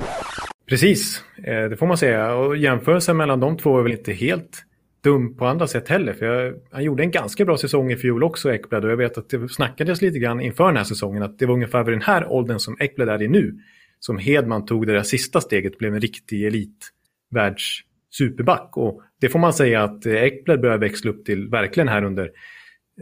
Precis, 0.69 1.25
eh, 1.45 1.65
det 1.69 1.77
får 1.77 1.87
man 1.87 1.99
säga. 1.99 2.35
Och 2.35 2.57
jämförelsen 2.57 3.17
mellan 3.17 3.41
de 3.41 3.57
två 3.57 3.79
är 3.79 3.83
väl 3.83 3.93
inte 3.93 4.13
helt 4.13 4.63
dum 5.05 5.37
på 5.37 5.47
andra 5.47 5.67
sätt 5.67 5.89
heller. 5.89 6.13
För 6.13 6.27
jag, 6.27 6.55
han 6.71 6.85
gjorde 6.85 7.03
en 7.03 7.11
ganska 7.11 7.45
bra 7.45 7.57
säsong 7.57 7.93
i 7.93 7.97
fjol 7.97 8.25
också, 8.25 8.53
Ekblad. 8.53 8.85
Och 8.85 8.91
jag 8.91 8.97
vet 8.97 9.19
att 9.19 9.29
det 9.29 9.49
snackades 9.49 10.03
lite 10.03 10.19
grann 10.19 10.41
inför 10.41 10.67
den 10.67 10.77
här 10.77 10.85
säsongen 10.85 11.23
att 11.23 11.39
det 11.39 11.47
var 11.47 11.55
ungefär 11.55 11.85
vid 11.85 11.95
den 11.95 12.03
här 12.03 12.33
åldern 12.33 12.59
som 12.59 12.77
Ekblad 12.81 13.09
är 13.09 13.23
i 13.23 13.29
nu. 13.29 13.55
Som 14.01 14.19
Hedman 14.19 14.67
tog 14.67 14.87
det 14.87 14.93
där 14.93 15.03
sista 15.03 15.41
steget 15.41 15.79
blev 15.79 15.95
en 15.95 16.01
riktig 16.01 16.45
elitvärlds 16.45 17.81
superback. 18.19 18.77
Och 18.77 19.03
det 19.21 19.29
får 19.29 19.39
man 19.39 19.53
säga 19.53 19.83
att 19.83 20.07
Ekblad 20.07 20.61
börjar 20.61 20.79
växla 20.79 21.11
upp 21.11 21.25
till 21.25 21.49
verkligen 21.49 21.89
här 21.89 22.05
under 22.05 22.31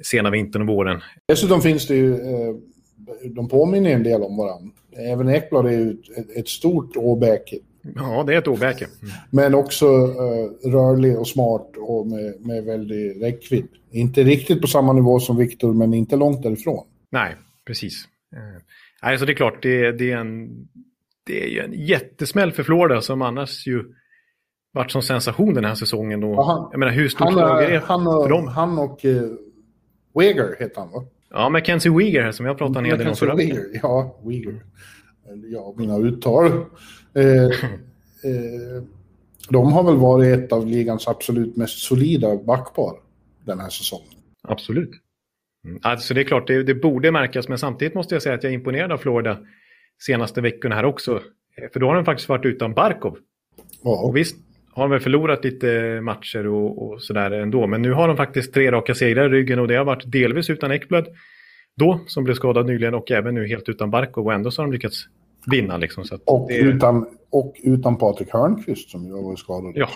sena 0.03 0.31
vintern 0.31 0.63
och 0.63 0.69
våren. 0.69 1.01
Dessutom 1.29 1.61
finns 1.61 1.87
det 1.87 1.95
ju, 1.95 2.15
eh, 2.15 2.55
de 3.35 3.49
påminner 3.49 3.91
en 3.91 4.03
del 4.03 4.23
om 4.23 4.37
varandra. 4.37 4.71
Även 4.97 5.29
Ekblad 5.29 5.67
är 5.67 5.71
ju 5.71 5.97
ett, 6.37 6.49
stort 6.49 6.97
åbäke. 6.97 7.59
Ja, 7.95 8.25
det 8.27 8.35
är 8.35 8.39
ett 8.39 8.49
åbäke. 8.49 8.85
Mm. 8.85 9.15
Men 9.31 9.55
också 9.55 9.87
uh, 9.87 10.71
rörlig 10.73 11.19
och 11.19 11.29
smart 11.29 11.73
och 11.77 12.07
med, 12.07 12.41
med 12.41 12.65
väldig 12.65 13.23
räckvidd. 13.23 13.69
Inte 13.91 14.23
riktigt 14.23 14.61
på 14.61 14.67
samma 14.67 14.93
nivå 14.93 15.21
som 15.21 15.37
Viktor, 15.37 15.75
men 15.75 15.95
inte 15.95 16.17
långt 16.17 16.43
därifrån. 16.43 16.87
Nej, 17.11 17.35
precis. 17.67 18.05
Uh, 18.37 18.63
alltså 19.01 19.27
det 19.27 19.33
är 19.33 19.37
klart, 19.37 19.63
det, 19.63 19.93
det, 19.93 20.13
är 20.13 20.17
en, 20.17 20.51
det 21.27 21.45
är 21.45 21.49
ju 21.49 21.61
en 21.61 21.73
jättesmäll 21.73 22.53
för 22.53 22.63
Florida 22.63 23.01
som 23.01 23.23
annars 23.23 23.67
ju 23.67 23.85
varit 24.75 24.91
som 24.91 25.03
sensation 25.03 25.55
den 25.55 25.65
här 25.65 25.75
säsongen. 25.75 26.25
Och, 26.25 26.47
han, 26.47 26.69
jag 26.71 26.79
menar, 26.79 26.93
hur 26.93 27.09
stort 27.09 27.33
lag 27.33 27.65
är 27.65 27.71
det 27.71 27.83
han 27.85 28.07
och, 28.07 28.23
för 28.23 28.31
dem? 28.31 28.49
Han 28.49 28.79
och 28.79 29.05
uh, 29.05 29.23
Weger 30.15 30.57
heter 30.59 30.81
han 30.81 30.91
va? 30.91 31.05
Ja, 31.31 31.49
Mackenzie 31.49 31.93
Weger 31.93 32.23
här 32.23 32.33
som 32.33 32.47
jag 32.47 32.59
pratade 32.59 32.79
en 32.79 32.85
hel 32.85 32.99
del 32.99 33.09
om 33.09 33.15
förra 33.15 33.35
veckan. 33.35 33.59
Ja, 33.83 34.17
Weger. 34.25 34.61
Ja, 35.53 35.75
mina 35.77 35.99
uttal. 35.99 36.47
Eh, 37.15 37.25
eh, 37.45 38.83
de 39.49 39.73
har 39.73 39.83
väl 39.83 39.97
varit 39.97 40.39
ett 40.39 40.53
av 40.53 40.67
ligans 40.67 41.09
absolut 41.09 41.57
mest 41.57 41.79
solida 41.79 42.37
backpar 42.37 42.93
den 43.45 43.61
här 43.61 43.69
säsongen. 43.69 44.09
Absolut. 44.49 44.91
Mm. 45.65 45.81
Alltså 45.83 46.15
det 46.15 46.21
är 46.21 46.25
klart, 46.25 46.47
det, 46.47 46.63
det, 46.63 46.75
borde 46.75 47.13
märkas, 47.13 47.49
men 47.49 47.59
samtidigt 47.59 47.95
måste 47.95 48.15
jag 48.15 48.23
säga 48.23 48.35
att 48.35 48.43
jag 48.43 48.51
är 48.53 48.55
imponerad 48.55 48.93
av 48.93 48.99
Florida 48.99 49.39
senaste 50.03 50.41
veckorna 50.41 50.75
här 50.75 50.85
också. 50.85 51.21
För 51.73 51.81
då 51.81 51.87
har 51.87 51.95
de 51.95 52.05
faktiskt 52.05 52.29
varit 52.29 52.45
utan 52.45 52.75
Barkov. 52.75 53.19
Ja. 53.83 54.01
Och 54.03 54.17
visst, 54.17 54.37
har 54.75 54.89
väl 54.89 55.01
förlorat 55.01 55.45
lite 55.45 56.01
matcher 56.01 56.47
och, 56.47 56.83
och 56.83 57.03
sådär 57.03 57.31
ändå. 57.31 57.67
Men 57.67 57.83
nu 57.83 57.93
har 57.93 58.09
de 58.09 58.17
faktiskt 58.17 58.55
tre 58.55 58.73
raka 58.73 58.95
segrar 58.95 59.27
i 59.27 59.29
ryggen 59.29 59.59
och 59.59 59.69
det 59.69 59.75
har 59.75 59.85
varit 59.85 60.13
delvis 60.13 60.51
utan 60.51 60.73
Ekblad 60.73 61.07
då, 61.77 62.01
som 62.07 62.25
blev 62.25 62.35
skadad 62.35 62.67
nyligen, 62.67 62.95
och 62.95 63.11
även 63.11 63.35
nu 63.35 63.49
helt 63.49 63.69
utan 63.69 63.91
Barkov. 63.91 64.27
Och 64.27 64.33
ändå 64.33 64.51
så 64.51 64.63
har 64.63 64.67
de 64.67 64.73
lyckats 64.73 65.05
vinna. 65.47 65.77
Liksom, 65.77 66.05
så 66.05 66.19
och, 66.25 66.49
det... 66.49 66.57
utan, 66.57 67.07
och 67.31 67.55
utan 67.63 67.97
Patrik 67.97 68.33
Hörnqvist 68.33 68.91
som 68.91 69.05
ju 69.05 69.13
har 69.13 69.23
varit 69.23 69.39
skadad. 69.39 69.73
Ja. 69.75 69.89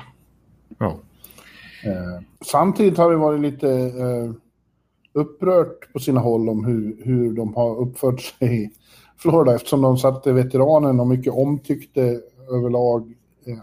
ja. 0.79 1.01
Eh, 1.85 2.25
samtidigt 2.45 2.99
har 2.99 3.11
det 3.11 3.17
varit 3.17 3.41
lite 3.41 3.71
eh, 3.71 4.33
upprört 5.13 5.93
på 5.93 5.99
sina 5.99 6.21
håll 6.21 6.49
om 6.49 6.65
hur, 6.65 6.97
hur 7.05 7.33
de 7.33 7.55
har 7.55 7.81
uppfört 7.81 8.21
sig 8.21 8.65
i 8.65 8.71
Florida 9.19 9.55
eftersom 9.55 9.83
de 9.83 9.97
satte 9.97 10.33
veteranen 10.33 11.01
och 11.01 11.07
mycket 11.07 11.33
omtyckte 11.33 12.21
överlag 12.51 13.15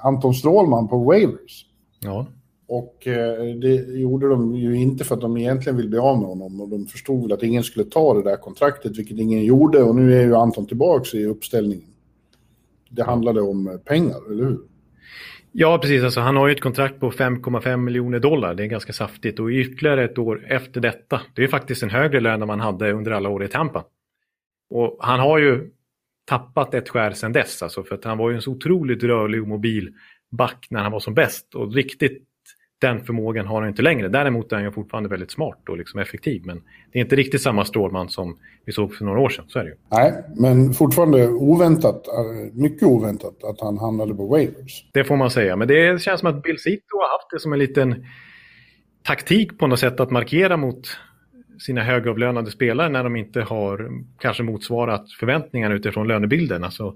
Anton 0.03 0.33
Strålman 0.33 0.87
på 0.87 0.97
Waivers. 0.97 1.65
Ja. 1.99 2.27
Och 2.67 3.07
eh, 3.07 3.55
det 3.55 3.75
gjorde 3.99 4.29
de 4.29 4.55
ju 4.55 4.75
inte 4.75 5.03
för 5.03 5.15
att 5.15 5.21
de 5.21 5.37
egentligen 5.37 5.77
vill 5.77 5.89
bli 5.89 5.99
av 5.99 6.19
med 6.19 6.27
honom. 6.27 6.61
Och 6.61 6.69
de 6.69 6.85
förstod 6.85 7.21
väl 7.21 7.33
att 7.33 7.43
ingen 7.43 7.63
skulle 7.63 7.85
ta 7.85 8.13
det 8.13 8.23
där 8.23 8.35
kontraktet, 8.35 8.97
vilket 8.97 9.19
ingen 9.19 9.43
gjorde. 9.43 9.81
Och 9.81 9.95
nu 9.95 10.19
är 10.19 10.25
ju 10.25 10.35
Anton 10.35 10.67
tillbaka 10.67 11.17
i 11.17 11.25
uppställningen. 11.25 11.89
Det 12.89 13.03
handlade 13.03 13.41
om 13.41 13.67
eh, 13.67 13.77
pengar, 13.77 14.31
eller 14.31 14.43
hur? 14.43 14.59
Ja, 15.51 15.77
precis. 15.81 16.03
Alltså, 16.03 16.19
han 16.19 16.35
har 16.35 16.47
ju 16.47 16.53
ett 16.53 16.61
kontrakt 16.61 16.99
på 16.99 17.11
5,5 17.11 17.77
miljoner 17.77 18.19
dollar. 18.19 18.55
Det 18.55 18.63
är 18.63 18.67
ganska 18.67 18.93
saftigt. 18.93 19.39
Och 19.39 19.49
ytterligare 19.49 20.05
ett 20.05 20.17
år 20.17 20.45
efter 20.47 20.81
detta. 20.81 21.21
Det 21.35 21.43
är 21.43 21.47
faktiskt 21.47 21.83
en 21.83 21.89
högre 21.89 22.19
lön 22.19 22.41
än 22.41 22.47
man 22.47 22.59
hade 22.59 22.91
under 22.91 23.11
alla 23.11 23.29
år 23.29 23.43
i 23.43 23.47
Tampa. 23.47 23.83
Och 24.69 24.97
han 24.99 25.19
har 25.19 25.39
ju 25.39 25.69
tappat 26.25 26.73
ett 26.73 26.89
skär 26.89 27.11
sedan 27.11 27.33
dess. 27.33 27.63
Alltså, 27.63 27.83
för 27.83 27.95
att 27.95 28.03
han 28.03 28.17
var 28.17 28.29
ju 28.29 28.35
en 28.35 28.41
så 28.41 28.51
otroligt 28.51 29.03
rörlig 29.03 29.41
och 29.41 29.47
mobil 29.47 29.93
back 30.31 30.67
när 30.69 30.83
han 30.83 30.91
var 30.91 30.99
som 30.99 31.13
bäst. 31.13 31.55
Och 31.55 31.73
riktigt 31.73 32.23
den 32.81 33.03
förmågan 33.05 33.47
har 33.47 33.61
han 33.61 33.69
inte 33.69 33.81
längre. 33.81 34.07
Däremot 34.07 34.51
är 34.51 34.63
han 34.63 34.73
fortfarande 34.73 35.09
väldigt 35.09 35.31
smart 35.31 35.69
och 35.69 35.77
liksom 35.77 35.99
effektiv. 35.99 36.41
Men 36.45 36.61
det 36.91 36.99
är 36.99 37.03
inte 37.03 37.15
riktigt 37.15 37.41
samma 37.41 37.65
Strålman 37.65 38.09
som 38.09 38.37
vi 38.65 38.71
såg 38.73 38.95
för 38.95 39.05
några 39.05 39.19
år 39.19 39.29
sedan. 39.29 39.45
Så 39.47 39.59
är 39.59 39.63
det 39.63 39.69
ju. 39.69 39.75
Nej, 39.91 40.13
men 40.35 40.73
fortfarande 40.73 41.27
oväntat, 41.27 42.07
eh, 42.07 42.53
mycket 42.53 42.83
oväntat 42.83 43.43
att 43.43 43.61
han 43.61 43.77
hamnade 43.77 44.15
på 44.15 44.27
waivers. 44.27 44.85
Det 44.93 45.03
får 45.03 45.15
man 45.15 45.31
säga. 45.31 45.55
Men 45.55 45.67
det 45.67 46.01
känns 46.01 46.19
som 46.19 46.29
att 46.29 46.43
Bill 46.43 46.59
Zito 46.59 46.97
har 46.97 47.17
haft 47.17 47.31
det 47.31 47.39
som 47.39 47.53
en 47.53 47.59
liten 47.59 48.05
taktik 49.03 49.57
på 49.57 49.67
något 49.67 49.79
sätt 49.79 49.99
att 49.99 50.11
markera 50.11 50.57
mot 50.57 50.97
sina 51.59 51.83
högavlönade 51.83 52.51
spelare 52.51 52.89
när 52.89 53.03
de 53.03 53.15
inte 53.15 53.41
har 53.41 53.89
kanske 54.19 54.43
motsvarat 54.43 55.11
förväntningarna 55.11 55.75
utifrån 55.75 56.07
lönebilden. 56.07 56.63
Alltså, 56.63 56.95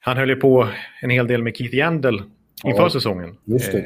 han 0.00 0.16
höll 0.16 0.28
ju 0.28 0.36
på 0.36 0.68
en 1.02 1.10
hel 1.10 1.26
del 1.26 1.42
med 1.42 1.56
Keith 1.56 1.74
Yandel 1.74 2.22
inför 2.64 2.82
ja, 2.82 2.90
säsongen. 2.90 3.28
Eh, 3.28 3.82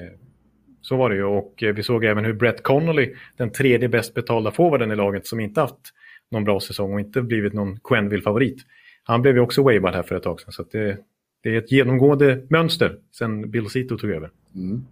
så 0.81 0.97
var 0.97 1.11
det 1.11 1.17
ju 1.17 1.25
och 1.25 1.63
eh, 1.63 1.75
vi 1.75 1.83
såg 1.83 2.05
även 2.05 2.25
hur 2.25 2.33
Brett 2.33 2.63
Connolly, 2.63 3.15
den 3.37 3.53
tredje 3.53 3.89
bäst 3.89 4.15
betalda 4.15 4.51
forwarden 4.51 4.91
i 4.91 4.97
laget 4.97 5.27
som 5.27 5.41
inte 5.41 5.61
haft 5.61 5.93
någon 6.31 6.45
bra 6.45 6.61
säsong 6.61 6.95
och 6.95 7.01
inte 7.01 7.23
blivit 7.23 7.53
någon 7.53 7.81
Quenville-favorit. 7.81 8.57
Han 9.05 9.23
blev 9.23 9.35
ju 9.35 9.41
också 9.41 9.63
wavad 9.63 9.95
här 9.95 10.03
för 10.03 10.15
ett 10.15 10.23
tag 10.23 10.41
sedan 10.41 10.53
så 10.53 10.63
det, 10.73 10.99
det, 11.43 11.55
är 11.55 11.59
ett 11.59 11.73
genomgående 11.73 12.47
mönster 12.51 12.99
sen 13.19 13.51
Bill 13.51 13.71
Zito 13.71 13.99
tog 13.99 14.11
över. 14.11 14.31
Mm. 14.55 14.87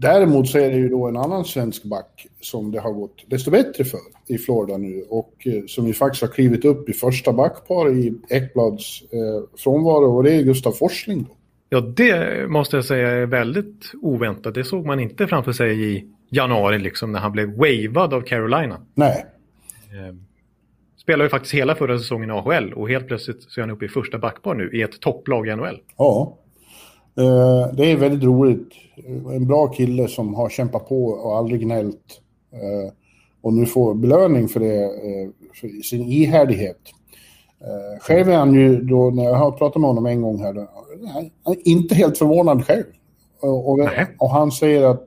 Däremot 0.00 0.48
så 0.48 0.58
är 0.58 0.70
det 0.70 0.76
ju 0.76 0.88
då 0.88 1.06
en 1.06 1.16
annan 1.16 1.44
svensk 1.44 1.84
back 1.84 2.26
som 2.40 2.72
det 2.72 2.80
har 2.80 2.92
gått 2.92 3.24
desto 3.26 3.50
bättre 3.50 3.84
för 3.84 4.00
i 4.26 4.38
Florida 4.38 4.78
nu 4.78 5.04
och 5.08 5.34
eh, 5.44 5.62
som 5.66 5.86
ju 5.86 5.92
faktiskt 5.92 6.22
har 6.22 6.28
klivit 6.28 6.64
upp 6.64 6.88
i 6.88 6.92
första 6.92 7.32
backpar 7.32 7.90
i 7.90 8.14
Ekblads 8.28 9.02
eh, 9.02 9.58
frånvaro 9.58 10.16
och 10.16 10.22
det 10.22 10.34
är 10.34 10.42
Gustav 10.42 10.72
Forsling. 10.72 11.22
Då. 11.22 11.36
Ja, 11.68 11.80
det 11.80 12.46
måste 12.50 12.76
jag 12.76 12.84
säga 12.84 13.08
är 13.08 13.26
väldigt 13.26 13.92
oväntat. 14.02 14.54
Det 14.54 14.64
såg 14.64 14.86
man 14.86 15.00
inte 15.00 15.26
framför 15.26 15.52
sig 15.52 15.92
i 15.92 16.04
januari 16.30 16.78
liksom 16.78 17.12
när 17.12 17.20
han 17.20 17.32
blev 17.32 17.56
wavad 17.56 18.14
av 18.14 18.20
Carolina. 18.20 18.80
Nej. 18.94 19.26
Eh, 19.90 20.14
spelade 20.96 21.24
ju 21.24 21.30
faktiskt 21.30 21.54
hela 21.54 21.74
förra 21.74 21.98
säsongen 21.98 22.30
i 22.30 22.32
AHL 22.32 22.72
och 22.72 22.88
helt 22.88 23.06
plötsligt 23.06 23.42
så 23.42 23.60
är 23.60 23.62
han 23.62 23.70
uppe 23.70 23.84
i 23.84 23.88
första 23.88 24.18
backpar 24.18 24.54
nu 24.54 24.70
i 24.72 24.82
ett 24.82 25.00
topplag 25.00 25.48
i 25.48 25.56
NHL. 25.56 25.80
Ja. 25.96 26.38
Eh, 27.18 27.74
det 27.74 27.92
är 27.92 27.96
väldigt 27.96 28.22
roligt. 28.22 28.72
En 29.34 29.46
bra 29.46 29.66
kille 29.66 30.08
som 30.08 30.34
har 30.34 30.48
kämpat 30.48 30.88
på 30.88 31.04
och 31.04 31.36
aldrig 31.36 31.60
gnällt. 31.60 32.20
Eh, 32.52 32.92
och 33.40 33.52
nu 33.52 33.66
får 33.66 33.94
belöning 33.94 34.48
för 34.48 34.60
det, 34.60 34.84
eh, 34.84 35.30
för 35.60 35.82
sin 35.82 36.02
ihärdighet. 36.02 36.80
Själv 38.00 38.28
är 38.28 38.36
han 38.36 38.54
ju 38.54 38.80
då, 38.80 39.10
när 39.10 39.24
jag 39.24 39.34
har 39.34 39.50
pratat 39.50 39.80
med 39.80 39.88
honom 39.88 40.06
en 40.06 40.22
gång 40.22 40.42
här, 40.42 40.66
han 41.44 41.54
är 41.54 41.68
inte 41.68 41.94
helt 41.94 42.18
förvånad 42.18 42.66
själv. 42.66 42.84
Och, 43.40 43.78
och 44.18 44.30
han 44.30 44.52
säger 44.52 44.84
att 44.84 45.06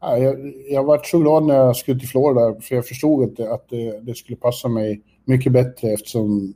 ja, 0.00 0.18
jag, 0.18 0.52
jag 0.70 0.84
var 0.84 1.00
så 1.04 1.18
glad 1.18 1.46
när 1.46 1.54
jag 1.54 1.76
skulle 1.76 2.00
till 2.00 2.08
Florida 2.08 2.60
för 2.60 2.74
jag 2.74 2.86
förstod 2.86 3.40
att, 3.40 3.48
att 3.48 3.68
det, 3.68 4.00
det 4.00 4.14
skulle 4.14 4.36
passa 4.36 4.68
mig 4.68 5.02
mycket 5.24 5.52
bättre 5.52 5.92
eftersom 5.92 6.54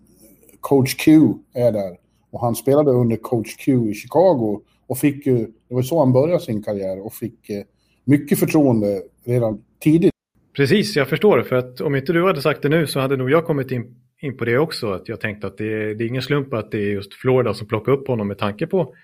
coach 0.60 0.94
Q 0.94 1.20
är 1.54 1.72
där. 1.72 1.96
Och 2.36 2.42
han 2.42 2.54
spelade 2.54 2.90
under 2.90 3.16
coach 3.16 3.56
Q 3.56 3.90
i 3.90 3.94
Chicago 3.94 4.60
och 4.86 4.98
fick 4.98 5.26
ju, 5.26 5.36
det 5.68 5.74
var 5.74 5.82
så 5.82 5.98
han 5.98 6.12
började 6.12 6.40
sin 6.40 6.62
karriär 6.62 7.06
och 7.06 7.14
fick 7.14 7.50
eh, 7.50 7.62
mycket 8.04 8.38
förtroende 8.38 9.02
redan 9.24 9.62
tidigt. 9.80 10.12
Precis, 10.56 10.96
jag 10.96 11.08
förstår. 11.08 11.42
För 11.42 11.56
att 11.56 11.80
om 11.80 11.94
inte 11.94 12.12
du 12.12 12.26
hade 12.26 12.42
sagt 12.42 12.62
det 12.62 12.68
nu 12.68 12.86
så 12.86 13.00
hade 13.00 13.16
nog 13.16 13.30
jag 13.30 13.46
kommit 13.46 13.70
in, 13.70 13.94
in 14.22 14.36
på 14.36 14.44
det 14.44 14.58
också. 14.58 14.92
Att 14.92 15.08
jag 15.08 15.20
tänkte 15.20 15.46
att 15.46 15.58
det, 15.58 15.94
det 15.94 16.04
är 16.04 16.08
ingen 16.08 16.22
slump 16.22 16.52
att 16.52 16.70
det 16.70 16.78
är 16.78 16.90
just 16.90 17.14
Florida 17.14 17.54
som 17.54 17.66
plockar 17.66 17.92
upp 17.92 18.08
honom 18.08 18.28
med 18.28 18.38
tanke 18.38 18.66
på 18.66 18.94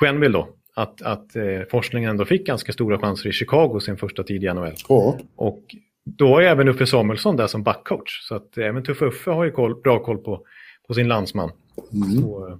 Quenville 0.00 0.38
då. 0.38 0.48
Att, 0.74 1.02
att 1.02 1.36
eh, 1.36 1.42
forskningen 1.70 2.10
ändå 2.10 2.24
fick 2.24 2.46
ganska 2.46 2.72
stora 2.72 2.98
chanser 2.98 3.28
i 3.28 3.32
Chicago 3.32 3.80
sin 3.80 3.96
första 3.96 4.22
tid 4.22 4.44
i 4.44 4.52
NHL. 4.52 4.74
Oh. 4.88 5.16
Och 5.36 5.60
då 6.04 6.38
är 6.38 6.42
även 6.42 6.68
Uffe 6.68 6.86
Samuelsson 6.86 7.36
där 7.36 7.46
som 7.46 7.62
backcoach. 7.62 8.28
Så 8.28 8.34
att 8.34 8.58
även 8.58 8.82
Tuffe 8.82 9.04
Uffe 9.04 9.30
har 9.30 9.44
ju 9.44 9.50
koll, 9.50 9.80
bra 9.80 9.98
koll 9.98 10.18
på, 10.18 10.46
på 10.86 10.94
sin 10.94 11.08
landsman. 11.08 11.50
Mm. 11.92 12.22
Så, 12.22 12.58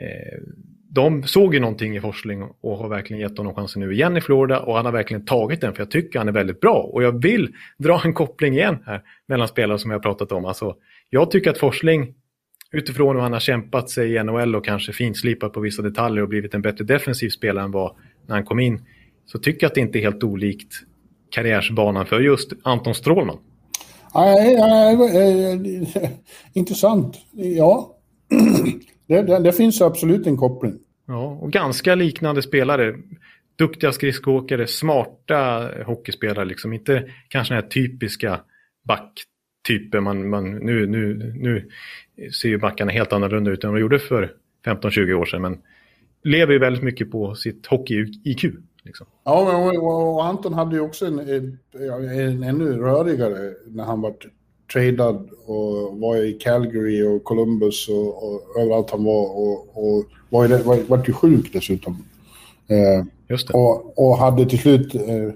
Eh, 0.00 0.38
de 0.92 1.22
såg 1.22 1.54
ju 1.54 1.60
någonting 1.60 1.96
i 1.96 2.00
Forsling 2.00 2.42
och 2.60 2.76
har 2.76 2.88
verkligen 2.88 3.20
gett 3.20 3.38
honom 3.38 3.54
chansen 3.54 3.82
nu 3.82 3.92
igen 3.92 4.16
i 4.16 4.20
Florida 4.20 4.60
och 4.60 4.76
han 4.76 4.84
har 4.84 4.92
verkligen 4.92 5.24
tagit 5.24 5.60
den 5.60 5.74
för 5.74 5.80
jag 5.80 5.90
tycker 5.90 6.18
han 6.18 6.28
är 6.28 6.32
väldigt 6.32 6.60
bra. 6.60 6.90
Och 6.92 7.02
jag 7.02 7.22
vill 7.22 7.54
dra 7.78 8.02
en 8.04 8.14
koppling 8.14 8.54
igen 8.54 8.78
här 8.86 9.02
mellan 9.28 9.48
spelare 9.48 9.78
som 9.78 9.90
jag 9.90 9.98
har 9.98 10.02
pratat 10.02 10.32
om. 10.32 10.44
Alltså, 10.44 10.76
jag 11.10 11.30
tycker 11.30 11.50
att 11.50 11.58
Forsling 11.58 12.14
utifrån 12.72 13.16
hur 13.16 13.22
han 13.22 13.32
har 13.32 13.40
kämpat 13.40 13.90
sig 13.90 14.14
i 14.14 14.22
NHL 14.22 14.56
och 14.56 14.64
kanske 14.64 14.92
finslipat 14.92 15.52
på 15.52 15.60
vissa 15.60 15.82
detaljer 15.82 16.22
och 16.22 16.28
blivit 16.28 16.54
en 16.54 16.62
bättre 16.62 16.84
defensiv 16.84 17.28
spelare 17.28 17.64
än 17.64 17.70
vad 17.70 17.96
när 18.26 18.34
han 18.34 18.44
kom 18.44 18.60
in 18.60 18.84
så 19.26 19.38
tycker 19.38 19.64
jag 19.64 19.68
att 19.68 19.74
det 19.74 19.80
inte 19.80 19.98
är 19.98 20.00
helt 20.00 20.24
olikt 20.24 20.72
karriärsbanan 21.30 22.06
för 22.06 22.20
just 22.20 22.52
Anton 22.62 22.94
Strålman. 22.94 23.38
Nej, 24.14 24.56
nej, 24.56 24.94
eh, 24.94 26.02
eh, 26.02 26.10
intressant. 26.52 27.16
Ja, 27.32 27.96
det, 29.10 29.22
det, 29.22 29.38
det, 29.38 29.52
finns 29.52 29.82
absolut 29.82 30.26
en 30.26 30.36
koppling. 30.36 30.78
Ja, 31.06 31.38
och 31.40 31.52
ganska 31.52 31.94
liknande 31.94 32.42
spelare. 32.42 32.94
Duktiga 33.56 33.92
skridskoåkare, 33.92 34.66
smarta 34.66 35.70
hockeyspelare, 35.86 36.44
liksom 36.44 36.72
inte 36.72 37.10
kanske 37.28 37.54
den 37.54 37.62
här 37.62 37.70
typiska 37.70 38.40
backtypen. 38.84 40.04
Man, 40.04 40.28
man, 40.28 40.50
nu, 40.50 40.86
nu, 40.86 41.32
nu 41.36 41.68
ser 42.30 42.48
ju 42.48 42.58
backarna 42.58 42.92
helt 42.92 43.12
annorlunda 43.12 43.50
ut 43.50 43.64
än 43.64 43.70
vad 43.70 43.78
de 43.78 43.82
gjorde 43.82 43.98
för 43.98 44.32
15-20 44.66 45.12
år 45.12 45.24
sedan, 45.24 45.42
men 45.42 45.58
lever 46.24 46.52
ju 46.52 46.58
väldigt 46.58 46.82
mycket 46.82 47.10
på 47.10 47.34
sitt 47.34 47.66
hockey-IQ. 47.66 48.44
Liksom. 48.82 49.06
Ja, 49.24 49.56
och, 49.56 50.14
och, 50.14 50.24
Anton 50.24 50.54
hade 50.54 50.76
ju 50.76 50.80
också 50.80 51.06
en, 51.06 51.18
en, 51.18 51.58
en 52.18 52.42
ännu 52.42 52.72
rörigare 52.72 53.54
när 53.66 53.84
han 53.84 54.00
var 54.00 54.14
tradad 54.72 55.30
och 55.46 55.98
var 56.00 56.16
i 56.16 56.32
Calgary 56.32 57.02
och 57.02 57.24
Columbus 57.24 57.88
och, 57.88 58.32
och 58.32 58.60
överallt 58.60 58.90
han 58.90 59.04
var 59.04 59.30
och, 59.30 59.68
och 59.74 60.04
var, 60.28 60.48
ju, 60.48 60.62
var, 60.62 60.76
var 60.88 61.04
ju 61.06 61.12
sjuk 61.12 61.52
dessutom. 61.52 62.04
Eh, 62.68 63.06
Just 63.28 63.48
det. 63.48 63.54
Och, 63.54 63.98
och 63.98 64.16
hade 64.18 64.46
till 64.46 64.58
slut 64.58 64.94
eh, 64.94 65.32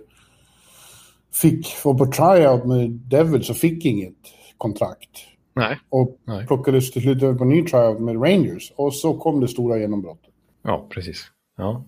fick, 1.33 1.85
var 1.85 1.95
på 1.95 2.07
tryout 2.07 2.65
med 2.65 2.91
Devils 2.91 3.51
och 3.51 3.57
fick 3.57 3.85
inget 3.85 4.17
kontrakt. 4.59 5.11
Nej. 5.55 5.79
Och 5.89 6.19
Nej. 6.25 6.47
plockades 6.47 6.93
till 6.93 7.03
slut 7.03 7.23
över 7.23 7.35
på 7.35 7.45
ny 7.45 7.65
tryout 7.65 8.01
med 8.01 8.23
Rangers. 8.23 8.73
Och 8.77 8.95
så 8.95 9.19
kom 9.19 9.41
det 9.41 9.49
stora 9.49 9.79
genombrottet. 9.79 10.31
Ja, 10.63 10.87
precis. 10.91 11.31
Ja, 11.57 11.85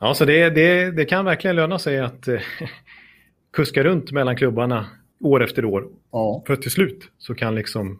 ja 0.00 0.14
så 0.14 0.24
det, 0.24 0.50
det, 0.50 0.90
det 0.90 1.04
kan 1.04 1.24
verkligen 1.24 1.56
löna 1.56 1.78
sig 1.78 2.00
att 2.00 2.28
eh, 2.28 2.40
kuska 3.52 3.84
runt 3.84 4.12
mellan 4.12 4.36
klubbarna 4.36 4.86
år 5.22 5.44
efter 5.44 5.64
år. 5.64 5.88
Ja. 6.12 6.42
För 6.46 6.56
till 6.56 6.70
slut 6.70 7.08
så 7.18 7.34
kan 7.34 7.54
liksom 7.54 7.98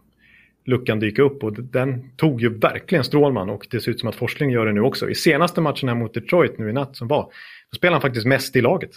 luckan 0.65 0.99
dyka 0.99 1.21
upp 1.21 1.43
och 1.43 1.53
den 1.53 2.09
tog 2.17 2.41
ju 2.41 2.49
verkligen 2.57 3.03
Strålman 3.03 3.49
och 3.49 3.67
det 3.71 3.79
ser 3.79 3.91
ut 3.91 3.99
som 3.99 4.09
att 4.09 4.15
Forsling 4.15 4.49
gör 4.49 4.65
det 4.65 4.73
nu 4.73 4.81
också. 4.81 5.09
I 5.09 5.15
senaste 5.15 5.61
matchen 5.61 5.89
här 5.89 5.95
mot 5.95 6.13
Detroit 6.13 6.57
nu 6.57 6.69
i 6.69 6.73
natt 6.73 6.95
som 6.95 7.07
var, 7.07 7.23
då 7.71 7.75
spelade 7.75 7.95
han 7.95 8.01
faktiskt 8.01 8.25
mest 8.25 8.55
i 8.55 8.61
laget. 8.61 8.91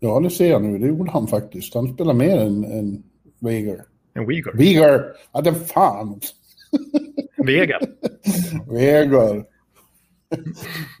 Ja, 0.00 0.20
det 0.20 0.30
ser 0.30 0.50
jag 0.50 0.62
nu. 0.62 0.78
Det 0.78 0.86
gjorde 0.86 1.10
han 1.10 1.26
faktiskt. 1.26 1.74
Han 1.74 1.94
spelar 1.94 2.14
mer 2.14 2.38
än, 2.38 2.64
än 2.64 3.02
Weger. 3.40 3.82
En 4.14 4.26
Weger. 4.26 4.52
Weger! 4.52 5.04
Ja, 5.32 5.40
den 5.40 5.54
fan! 5.54 6.20
Vegar. 7.36 7.80
Vegar. 8.70 9.44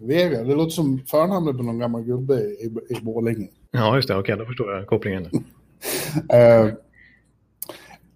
Vegar, 0.00 0.44
det 0.44 0.54
låter 0.54 0.70
som 0.70 0.98
förnamnet 1.06 1.56
på 1.56 1.62
någon 1.62 1.78
gammal 1.78 2.02
gubbe 2.02 2.34
i, 2.34 2.70
i 2.88 3.00
Borlänge. 3.02 3.48
Ja, 3.70 3.96
just 3.96 4.08
det. 4.08 4.16
Okej, 4.16 4.36
då 4.36 4.44
förstår 4.44 4.72
jag 4.72 4.86
kopplingen. 4.86 5.28
Uh, 6.32 6.72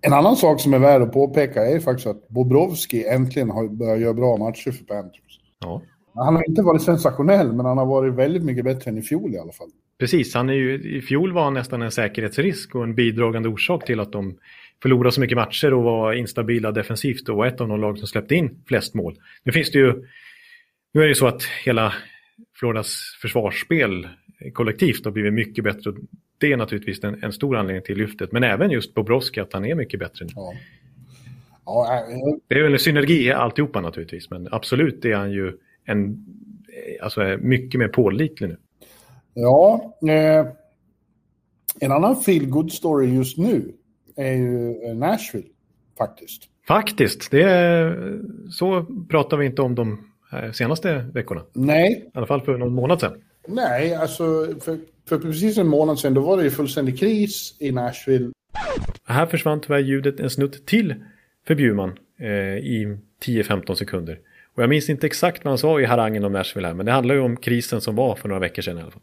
en 0.03 0.13
annan 0.13 0.37
sak 0.37 0.61
som 0.61 0.75
är 0.75 0.79
värd 0.79 1.03
att 1.03 1.13
påpeka 1.13 1.67
är 1.67 1.81
faktiskt 1.81 2.07
att 2.07 2.29
Bobrovski 2.29 3.05
äntligen 3.05 3.51
har 3.51 3.69
börjat 3.69 4.01
göra 4.01 4.15
bra 4.15 4.37
matcher 4.37 4.71
för 4.71 4.85
Panthers. 4.85 5.41
Ja. 5.61 5.83
Han 6.15 6.37
har 6.37 6.49
inte 6.49 6.63
varit 6.63 6.83
sensationell, 6.83 7.53
men 7.53 7.67
han 7.67 7.79
har 7.79 7.87
varit 7.87 8.15
väldigt 8.15 8.43
mycket 8.43 8.65
bättre 8.65 8.91
än 8.91 8.99
i 8.99 9.03
fjol 9.03 9.35
i 9.35 9.39
alla 9.39 9.53
fall. 9.53 9.71
Precis, 9.99 10.35
han 10.35 10.49
är 10.49 10.55
ju, 10.55 10.97
i 10.97 11.03
fjol 11.03 11.33
var 11.33 11.45
han 11.45 11.55
nästan 11.55 11.83
en 11.83 11.91
säkerhetsrisk 11.91 12.75
och 12.75 12.83
en 12.85 12.95
bidragande 12.95 13.49
orsak 13.49 13.87
till 13.87 14.01
att 14.01 14.13
de 14.13 14.39
förlorade 14.83 15.13
så 15.13 15.21
mycket 15.21 15.37
matcher 15.37 15.75
och 15.75 15.83
var 15.83 16.13
instabila 16.13 16.73
defensivt 16.73 17.29
och 17.29 17.37
var 17.37 17.47
ett 17.47 17.61
av 17.61 17.69
de 17.69 17.81
lag 17.81 17.99
som 17.99 18.09
släppte 18.09 18.35
in 18.35 18.63
flest 18.67 18.95
mål. 18.95 19.17
Nu 19.45 19.53
finns 19.53 19.71
det 19.71 19.79
ju, 19.79 20.05
nu 20.95 21.03
är 21.03 21.09
det 21.09 21.15
så 21.15 21.27
att 21.27 21.43
hela 21.65 21.95
Floridas 22.55 23.19
försvarsspel 23.23 24.09
kollektivt 24.53 25.05
har 25.05 25.13
blivit 25.13 25.33
mycket 25.33 25.65
bättre. 25.65 25.93
Det 26.41 26.53
är 26.53 26.57
naturligtvis 26.57 27.05
en, 27.05 27.25
en 27.25 27.33
stor 27.33 27.57
anledning 27.57 27.83
till 27.83 27.99
lyftet, 27.99 28.33
men 28.33 28.45
även 28.45 28.71
just 28.71 28.95
Bobrovski 28.95 29.41
att 29.41 29.53
han 29.53 29.65
är 29.65 29.75
mycket 29.75 30.01
bättre 30.01 30.25
nu. 30.25 30.33
Ja. 30.37 30.53
Ja, 31.65 31.97
äh, 31.97 32.37
Det 32.49 32.55
är 32.55 32.63
väl 32.63 32.73
en 32.73 32.79
synergi 32.79 33.33
alltihopa 33.33 33.81
naturligtvis, 33.81 34.31
men 34.31 34.49
absolut 34.51 35.05
är 35.05 35.15
han 35.15 35.31
ju 35.33 35.53
en, 35.85 36.27
alltså 37.03 37.39
mycket 37.41 37.79
mer 37.79 37.89
pålitlig 37.89 38.49
nu. 38.49 38.57
Ja, 39.35 39.95
eh, 40.09 40.47
en 41.81 41.93
annan 41.93 42.17
feel 42.17 42.47
good 42.47 42.73
story 42.73 43.07
just 43.07 43.39
nu 43.39 43.73
är 44.17 44.33
ju 44.33 44.95
Nashville 44.95 45.49
faktiskt. 45.99 46.43
Faktiskt, 46.67 47.31
det 47.31 47.43
är, 47.43 48.19
så 48.51 48.87
pratar 49.11 49.37
vi 49.37 49.47
inte 49.47 49.63
om 49.63 49.75
de 49.75 50.05
senaste 50.53 50.99
veckorna. 51.15 51.43
Nej. 51.53 52.11
I 52.15 52.19
alla 52.19 52.27
fall 52.27 52.41
för 52.41 52.59
någon 52.59 52.75
månad 52.75 53.01
sedan. 53.01 53.23
Nej, 53.49 53.95
alltså 53.95 54.47
för, 54.61 54.79
för 55.11 55.19
precis 55.19 55.59
en 55.59 55.69
månad 55.69 55.99
sedan 55.99 56.15
då 56.15 56.21
var 56.21 56.37
det 56.37 56.43
ju 56.43 56.51
fullständig 56.51 56.99
kris 56.99 57.57
i 57.59 57.73
Nashville. 57.73 58.31
Här 59.05 59.27
försvann 59.27 59.61
tyvärr 59.61 59.79
ljudet 59.79 60.21
en 60.21 60.31
snutt 60.31 60.67
till 60.67 60.95
för 61.47 61.55
Bjurman 61.55 61.99
eh, 62.21 62.29
i 62.59 62.99
10-15 63.25 63.75
sekunder. 63.75 64.19
Och 64.55 64.63
jag 64.63 64.71
minns 64.71 64.91
inte 64.91 65.07
exakt 65.07 65.45
vad 65.45 65.51
han 65.51 65.59
sa 65.59 65.81
i 65.81 65.85
harangen 65.85 66.25
om 66.25 66.33
Nashville 66.33 66.69
här, 66.69 66.75
men 66.75 66.87
det 66.87 66.93
handlar 66.93 67.15
ju 67.15 67.21
om 67.21 67.37
krisen 67.37 67.81
som 67.81 67.97
var 67.97 68.15
för 68.17 68.29
några 68.29 68.41
veckor 68.41 68.63
sedan 68.63 68.79
i 68.79 68.81
alla 68.81 68.91
fall. 68.91 69.03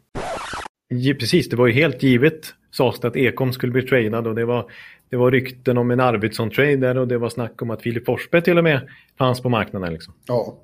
Ja, 0.88 1.14
precis, 1.14 1.48
det 1.48 1.56
var 1.56 1.66
ju 1.66 1.72
helt 1.72 2.02
givet 2.02 2.54
sades 2.70 3.00
det 3.00 3.08
att 3.08 3.16
Ekholm 3.16 3.52
skulle 3.52 3.72
bli 3.72 3.82
tradad 3.82 4.26
och 4.26 4.34
det 4.34 4.44
var, 4.44 4.70
det 5.10 5.16
var 5.16 5.30
rykten 5.30 5.78
om 5.78 5.90
en 5.90 6.00
Arvidsson-trade 6.00 6.76
där 6.76 6.98
och 6.98 7.08
det 7.08 7.18
var 7.18 7.28
snack 7.28 7.62
om 7.62 7.70
att 7.70 7.82
Filip 7.82 8.06
Forsberg 8.06 8.42
till 8.42 8.58
och 8.58 8.64
med 8.64 8.88
fanns 9.18 9.40
på 9.40 9.48
marknaden. 9.48 9.92
Liksom. 9.92 10.14
Ja. 10.26 10.58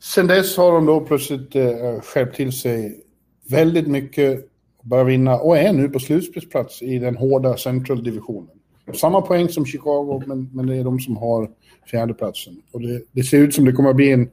Sen 0.00 0.26
dess 0.26 0.56
har 0.56 0.72
de 0.72 0.86
då 0.86 1.00
plötsligt 1.00 1.56
eh, 1.56 2.00
skärpt 2.02 2.36
till 2.36 2.52
sig 2.52 3.04
väldigt 3.50 3.86
mycket, 3.86 4.46
bör 4.82 5.04
vinna 5.04 5.38
och 5.38 5.58
är 5.58 5.72
nu 5.72 5.88
på 5.88 5.98
slutspelsplats 5.98 6.82
i 6.82 6.98
den 6.98 7.16
hårda 7.16 7.56
central-divisionen. 7.56 8.56
Samma 8.94 9.20
poäng 9.20 9.48
som 9.48 9.66
Chicago, 9.66 10.22
men, 10.26 10.50
men 10.52 10.66
det 10.66 10.76
är 10.76 10.84
de 10.84 11.00
som 11.00 11.16
har 11.16 11.50
fjärdeplatsen. 11.90 12.62
Och 12.72 12.80
det, 12.80 13.02
det 13.12 13.22
ser 13.22 13.38
ut 13.38 13.54
som 13.54 13.64
det 13.64 13.72
kommer 13.72 13.90
att 13.90 13.96
bli 13.96 14.12
en 14.12 14.30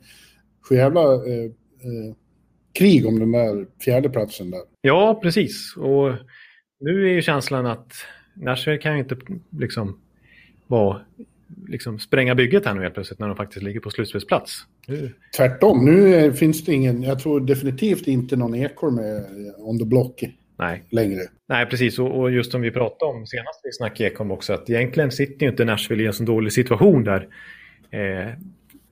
sjujävla 0.61 1.01
eh, 1.01 1.43
eh, 1.81 2.15
krig 2.73 3.05
om 3.05 3.19
den 3.19 3.31
där 3.31 3.67
fjärdeplatsen 3.81 4.51
där. 4.51 4.61
Ja, 4.81 5.19
precis. 5.21 5.75
Och 5.77 6.13
nu 6.79 7.09
är 7.09 7.13
ju 7.13 7.21
känslan 7.21 7.65
att 7.65 7.93
Nashville 8.33 8.77
kan 8.77 8.93
ju 8.93 8.99
inte 8.99 9.17
liksom 9.49 9.99
vara 10.67 11.01
liksom 11.67 11.99
spränga 11.99 12.35
bygget 12.35 12.65
här 12.65 12.73
nu 12.73 12.81
helt 12.81 12.93
plötsligt 12.93 13.19
när 13.19 13.27
de 13.27 13.37
faktiskt 13.37 13.63
ligger 13.63 13.79
på 13.79 13.89
slutspelsplats. 13.89 14.65
Tvärtom, 15.37 15.85
nu 15.85 16.33
finns 16.33 16.65
det 16.65 16.73
ingen, 16.73 17.03
jag 17.03 17.19
tror 17.19 17.39
definitivt 17.39 18.07
inte 18.07 18.35
någon 18.35 18.55
Ekor 18.55 18.91
med 18.91 19.25
on 19.57 19.79
the 19.79 19.85
block 19.85 20.23
Nej. 20.59 20.83
längre. 20.89 21.21
Nej, 21.49 21.65
precis. 21.65 21.99
Och, 21.99 22.31
just 22.31 22.51
som 22.51 22.61
vi 22.61 22.71
pratade 22.71 23.11
om 23.11 23.25
senast 23.25 23.61
vi 23.63 23.71
snackade 23.71 24.09
Ekholm 24.09 24.31
också, 24.31 24.53
att 24.53 24.69
egentligen 24.69 25.11
sitter 25.11 25.45
ju 25.45 25.49
inte 25.49 25.65
Nashville 25.65 26.03
i 26.03 26.05
en 26.05 26.13
så 26.13 26.23
dålig 26.23 26.53
situation 26.53 27.03
där. 27.03 27.27
Eh, 27.91 28.33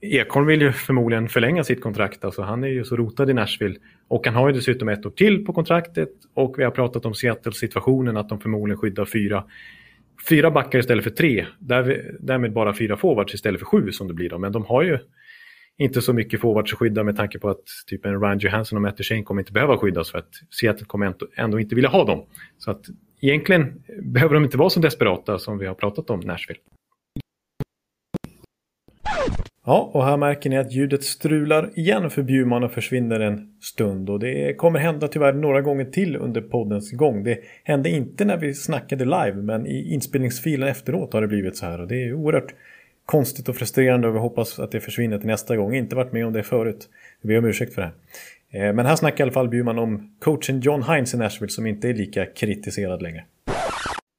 Ekholm 0.01 0.47
vill 0.47 0.61
ju 0.61 0.71
förmodligen 0.71 1.29
förlänga 1.29 1.63
sitt 1.63 1.81
kontrakt, 1.81 2.25
alltså 2.25 2.41
han 2.41 2.63
är 2.63 2.67
ju 2.67 2.83
så 2.83 2.95
rotad 2.95 3.29
i 3.29 3.33
Nashville. 3.33 3.75
Och 4.07 4.25
han 4.25 4.35
har 4.35 4.47
ju 4.47 4.53
dessutom 4.53 4.89
ett 4.89 5.05
år 5.05 5.09
till 5.09 5.45
på 5.45 5.53
kontraktet 5.53 6.09
och 6.33 6.59
vi 6.59 6.63
har 6.63 6.71
pratat 6.71 7.05
om 7.05 7.13
Seattle-situationen 7.13 8.17
att 8.17 8.29
de 8.29 8.39
förmodligen 8.39 8.77
skyddar 8.77 9.05
fyra, 9.05 9.43
fyra 10.29 10.51
backar 10.51 10.79
istället 10.79 11.03
för 11.03 11.11
tre. 11.11 11.45
Där, 11.59 12.15
därmed 12.19 12.53
bara 12.53 12.73
fyra 12.73 12.97
forwards 12.97 13.33
istället 13.33 13.59
för 13.59 13.65
sju 13.65 13.91
som 13.91 14.07
det 14.07 14.13
blir 14.13 14.29
då. 14.29 14.37
Men 14.37 14.51
de 14.51 14.65
har 14.65 14.83
ju 14.83 14.99
inte 15.77 16.01
så 16.01 16.13
mycket 16.13 16.41
forwards 16.41 16.73
att 16.73 16.79
skydda 16.79 17.03
med 17.03 17.17
tanke 17.17 17.39
på 17.39 17.49
att 17.49 17.63
typ 17.87 18.05
en 18.05 18.21
Ryan 18.21 18.39
Johansson 18.39 18.77
och 18.77 18.81
Matt 18.81 18.97
Duchene 18.97 19.23
kommer 19.23 19.41
inte 19.41 19.51
behöva 19.51 19.77
skyddas 19.77 20.11
för 20.11 20.17
att 20.17 20.29
Seattle 20.49 20.85
kommer 20.85 21.13
ändå 21.35 21.59
inte 21.59 21.75
vilja 21.75 21.89
ha 21.89 22.05
dem. 22.05 22.25
Så 22.57 22.71
att 22.71 22.81
egentligen 23.21 23.83
behöver 24.01 24.33
de 24.33 24.43
inte 24.43 24.57
vara 24.57 24.69
så 24.69 24.79
desperata 24.79 25.39
som 25.39 25.57
vi 25.57 25.65
har 25.65 25.75
pratat 25.75 26.09
om 26.09 26.19
Nashville. 26.19 26.59
Ja, 29.67 29.89
och 29.93 30.05
här 30.05 30.17
märker 30.17 30.49
ni 30.49 30.57
att 30.57 30.71
ljudet 30.71 31.03
strular 31.03 31.79
igen 31.79 32.09
för 32.09 32.23
Bjurman 32.23 32.63
och 32.63 32.71
försvinner 32.71 33.19
en 33.19 33.57
stund. 33.61 34.09
Och 34.09 34.19
det 34.19 34.53
kommer 34.57 34.79
hända 34.79 35.07
tyvärr 35.07 35.33
några 35.33 35.61
gånger 35.61 35.85
till 35.85 36.15
under 36.15 36.41
poddens 36.41 36.91
gång. 36.91 37.23
Det 37.23 37.39
hände 37.63 37.89
inte 37.89 38.25
när 38.25 38.37
vi 38.37 38.53
snackade 38.53 39.05
live, 39.05 39.35
men 39.35 39.67
i 39.67 39.93
inspelningsfilen 39.93 40.67
efteråt 40.67 41.13
har 41.13 41.21
det 41.21 41.27
blivit 41.27 41.57
så 41.57 41.65
här. 41.65 41.81
Och 41.81 41.87
det 41.87 42.03
är 42.03 42.13
oerhört 42.13 42.53
konstigt 43.05 43.49
och 43.49 43.55
frustrerande 43.55 44.07
och 44.07 44.15
vi 44.15 44.19
hoppas 44.19 44.59
att 44.59 44.71
det 44.71 44.79
försvinner 44.79 45.17
till 45.17 45.27
nästa 45.27 45.55
gång. 45.55 45.75
Inte 45.75 45.95
varit 45.95 46.13
med 46.13 46.25
om 46.25 46.33
det 46.33 46.43
förut. 46.43 46.89
Vi 47.21 47.27
ber 47.27 47.37
om 47.37 47.45
ursäkt 47.45 47.73
för 47.73 47.81
det 47.81 47.87
här. 47.87 47.93
Men 48.73 48.85
här 48.85 48.95
snackar 48.95 49.19
i 49.19 49.23
alla 49.23 49.31
fall 49.31 49.49
Bjurman 49.49 49.79
om 49.79 50.15
coachen 50.19 50.59
John 50.59 50.83
Hines 50.83 51.13
i 51.13 51.17
Nashville 51.17 51.49
som 51.49 51.65
inte 51.65 51.89
är 51.89 51.93
lika 51.93 52.25
kritiserad 52.25 53.01
längre. 53.01 53.23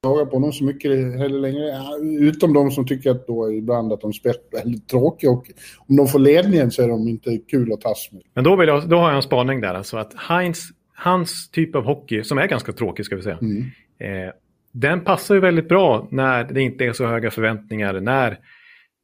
klaga 0.01 0.25
på 0.25 0.35
honom 0.35 0.53
så 0.53 0.63
mycket 0.63 0.91
heller 0.91 1.39
längre. 1.39 1.71
Utom 2.19 2.53
de 2.53 2.71
som 2.71 2.87
tycker 2.87 3.11
att 3.11 3.27
då 3.27 3.53
ibland 3.53 3.93
att 3.93 4.01
de 4.01 4.13
spelar 4.13 4.37
väldigt 4.51 4.87
tråkiga 4.87 5.31
och 5.31 5.45
om 5.87 5.95
de 5.95 6.07
får 6.07 6.19
ledningen 6.19 6.71
så 6.71 6.83
är 6.83 6.87
de 6.87 7.07
inte 7.07 7.37
kul 7.37 7.73
att 7.73 7.81
tas 7.81 8.09
med. 8.11 8.21
Men 8.33 8.43
då, 8.43 8.55
vill 8.55 8.67
jag, 8.67 8.89
då 8.89 8.97
har 8.97 9.07
jag 9.07 9.15
en 9.15 9.21
spaning 9.21 9.61
där. 9.61 9.73
Alltså 9.73 9.97
att 9.97 10.13
Heinz, 10.29 10.69
hans 10.93 11.49
typ 11.49 11.75
av 11.75 11.83
hockey, 11.83 12.23
som 12.23 12.37
är 12.37 12.47
ganska 12.47 12.71
tråkig 12.71 13.05
ska 13.05 13.15
vi 13.15 13.21
säga, 13.21 13.39
mm. 13.41 13.63
eh, 13.99 14.33
den 14.71 15.01
passar 15.01 15.35
ju 15.35 15.41
väldigt 15.41 15.69
bra 15.69 16.07
när 16.11 16.43
det 16.43 16.61
inte 16.61 16.85
är 16.85 16.93
så 16.93 17.05
höga 17.05 17.31
förväntningar, 17.31 17.99
när 17.99 18.39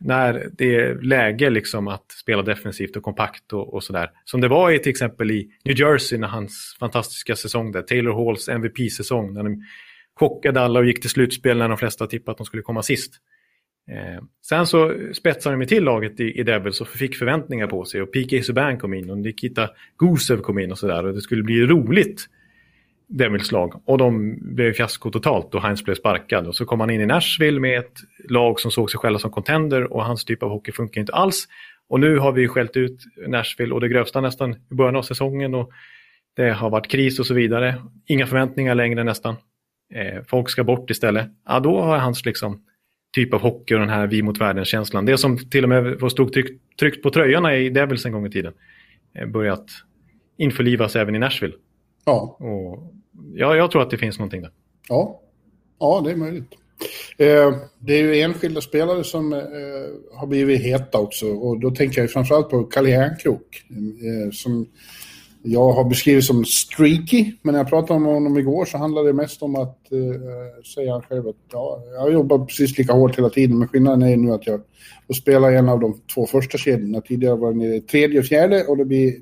när 0.03 0.49
det 0.57 0.75
är 0.75 1.01
läge 1.01 1.49
liksom 1.49 1.87
att 1.87 2.11
spela 2.11 2.41
defensivt 2.41 2.95
och 2.95 3.03
kompakt 3.03 3.53
och, 3.53 3.73
och 3.73 3.83
sådär. 3.83 4.09
Som 4.25 4.41
det 4.41 4.47
var 4.47 4.71
i 4.71 4.79
till 4.79 4.89
exempel 4.89 5.31
i 5.31 5.49
New 5.65 5.79
Jersey 5.79 6.17
när 6.17 6.27
hans 6.27 6.77
fantastiska 6.79 7.35
säsong 7.35 7.71
där, 7.71 7.81
Taylor 7.81 8.25
Halls 8.25 8.49
MVP-säsong, 8.49 9.33
när 9.33 9.43
de 9.43 9.63
chockade 10.19 10.61
alla 10.61 10.79
och 10.79 10.85
gick 10.85 11.01
till 11.01 11.09
slutspel 11.09 11.57
när 11.57 11.69
de 11.69 11.77
flesta 11.77 12.07
tippade 12.07 12.31
att 12.31 12.37
de 12.37 12.45
skulle 12.45 12.63
komma 12.63 12.83
sist. 12.83 13.13
Eh, 13.91 14.23
sen 14.45 14.67
så 14.67 14.93
spetsade 15.13 15.55
de 15.57 15.65
till 15.65 15.83
laget 15.83 16.19
i, 16.19 16.39
i 16.39 16.43
Devils 16.43 16.81
och 16.81 16.87
fick 16.87 17.15
förväntningar 17.15 17.67
på 17.67 17.85
sig 17.85 18.01
och 18.01 18.13
PK 18.13 18.43
Subban 18.43 18.77
kom 18.77 18.93
in 18.93 19.09
och 19.09 19.17
Nikita 19.17 19.69
Gusev 19.97 20.37
kom 20.37 20.59
in 20.59 20.71
och 20.71 20.79
sådär 20.79 21.05
och 21.05 21.13
det 21.13 21.21
skulle 21.21 21.43
bli 21.43 21.65
roligt 21.65 22.27
Devils 23.07 23.51
lag. 23.51 23.81
Och 23.85 23.97
de 23.97 24.37
blev 24.55 24.73
fiasko 24.73 25.11
totalt 25.11 25.55
och 25.55 25.61
Heinz 25.61 25.83
blev 25.83 25.95
sparkad. 25.95 26.47
Och 26.47 26.55
så 26.55 26.65
kom 26.65 26.79
han 26.79 26.89
in 26.89 27.01
i 27.01 27.05
Nashville 27.05 27.59
med 27.59 27.79
ett 27.79 27.99
lag 28.29 28.59
som 28.59 28.71
såg 28.71 28.91
sig 28.91 28.99
själva 28.99 29.19
som 29.19 29.31
contender 29.31 29.93
och 29.93 30.05
hans 30.05 30.25
typ 30.25 30.43
av 30.43 30.49
hockey 30.49 30.71
funkar 30.71 31.01
inte 31.01 31.13
alls. 31.13 31.47
Och 31.89 31.99
nu 31.99 32.17
har 32.17 32.31
vi 32.31 32.47
skällt 32.47 32.77
ut 32.77 33.03
Nashville 33.27 33.73
och 33.73 33.81
det 33.81 33.87
grövsta 33.87 34.21
nästan 34.21 34.53
i 34.53 34.73
början 34.73 34.95
av 34.95 35.01
säsongen. 35.01 35.55
Och 35.55 35.71
det 36.35 36.49
har 36.49 36.69
varit 36.69 36.87
kris 36.87 37.19
och 37.19 37.25
så 37.25 37.33
vidare. 37.33 37.75
Inga 38.07 38.27
förväntningar 38.27 38.75
längre 38.75 39.03
nästan. 39.03 39.35
Eh, 39.93 40.23
folk 40.27 40.49
ska 40.49 40.63
bort 40.63 40.89
istället. 40.89 41.27
Ja, 41.47 41.59
då 41.59 41.81
har 41.81 41.97
hans 41.97 42.25
liksom, 42.25 42.61
typ 43.15 43.33
av 43.33 43.41
hockey 43.41 43.75
och 43.75 43.79
den 43.79 43.89
här 43.89 44.07
vi 44.07 44.21
mot 44.21 44.41
världen-känslan. 44.41 45.05
Det 45.05 45.17
som 45.17 45.49
till 45.49 45.63
och 45.63 45.69
med 45.69 46.11
stod 46.11 46.33
tryckt, 46.33 46.77
tryckt 46.79 47.03
på 47.03 47.09
tröjorna 47.09 47.55
i 47.55 47.69
Devils 47.69 48.05
en 48.05 48.11
gång 48.11 48.25
i 48.25 48.29
tiden. 48.29 48.53
Eh, 49.15 49.27
börjat 49.27 49.65
införlivas 50.37 50.95
även 50.95 51.15
i 51.15 51.19
Nashville. 51.19 51.53
Ja. 52.05 52.37
Och 52.39 52.93
ja, 53.33 53.55
jag 53.55 53.71
tror 53.71 53.81
att 53.81 53.89
det 53.89 53.97
finns 53.97 54.19
någonting 54.19 54.41
där. 54.41 54.51
Ja, 54.89 55.21
ja 55.79 56.01
det 56.05 56.11
är 56.11 56.15
möjligt. 56.15 56.53
Eh, 57.17 57.53
det 57.79 57.93
är 57.93 58.03
ju 58.03 58.21
enskilda 58.21 58.61
spelare 58.61 59.03
som 59.03 59.33
eh, 59.33 59.39
har 60.15 60.27
blivit 60.27 60.61
heta 60.61 60.99
också 60.99 61.27
och 61.27 61.59
då 61.59 61.71
tänker 61.71 62.01
jag 62.01 62.11
framförallt 62.11 62.49
på 62.49 62.63
Kalle 62.63 62.89
Järnkrok 62.89 63.63
eh, 63.69 64.31
som 64.31 64.67
jag 65.45 65.71
har 65.71 65.83
beskrivit 65.83 66.25
som 66.25 66.45
streaky, 66.45 67.31
men 67.41 67.53
när 67.53 67.59
jag 67.59 67.69
pratade 67.69 67.93
om 67.93 68.05
honom 68.05 68.37
igår 68.37 68.65
så 68.65 68.77
handlade 68.77 69.09
det 69.09 69.13
mest 69.13 69.43
om 69.43 69.55
att 69.55 69.91
eh, 69.91 70.63
säga 70.75 71.01
själv 71.01 71.27
att 71.27 71.35
ja, 71.51 71.83
jag 71.95 72.13
jobbar 72.13 72.45
precis 72.45 72.77
lika 72.77 72.93
hårt 72.93 73.17
hela 73.17 73.29
tiden, 73.29 73.59
men 73.59 73.67
skillnaden 73.67 74.09
är 74.09 74.17
nu 74.17 74.31
att 74.31 74.47
jag 74.47 74.61
får 75.07 75.13
spela 75.13 75.51
en 75.51 75.69
av 75.69 75.79
de 75.79 76.01
två 76.13 76.25
första 76.25 76.57
kedjorna. 76.57 77.01
Tidigare 77.01 77.35
var 77.35 77.51
det 77.51 77.57
nere 77.57 77.75
i 77.75 77.81
tredje 77.81 78.19
och 78.19 78.25
fjärde 78.25 78.63
och 78.63 78.77
det 78.77 78.85
blir 78.85 79.13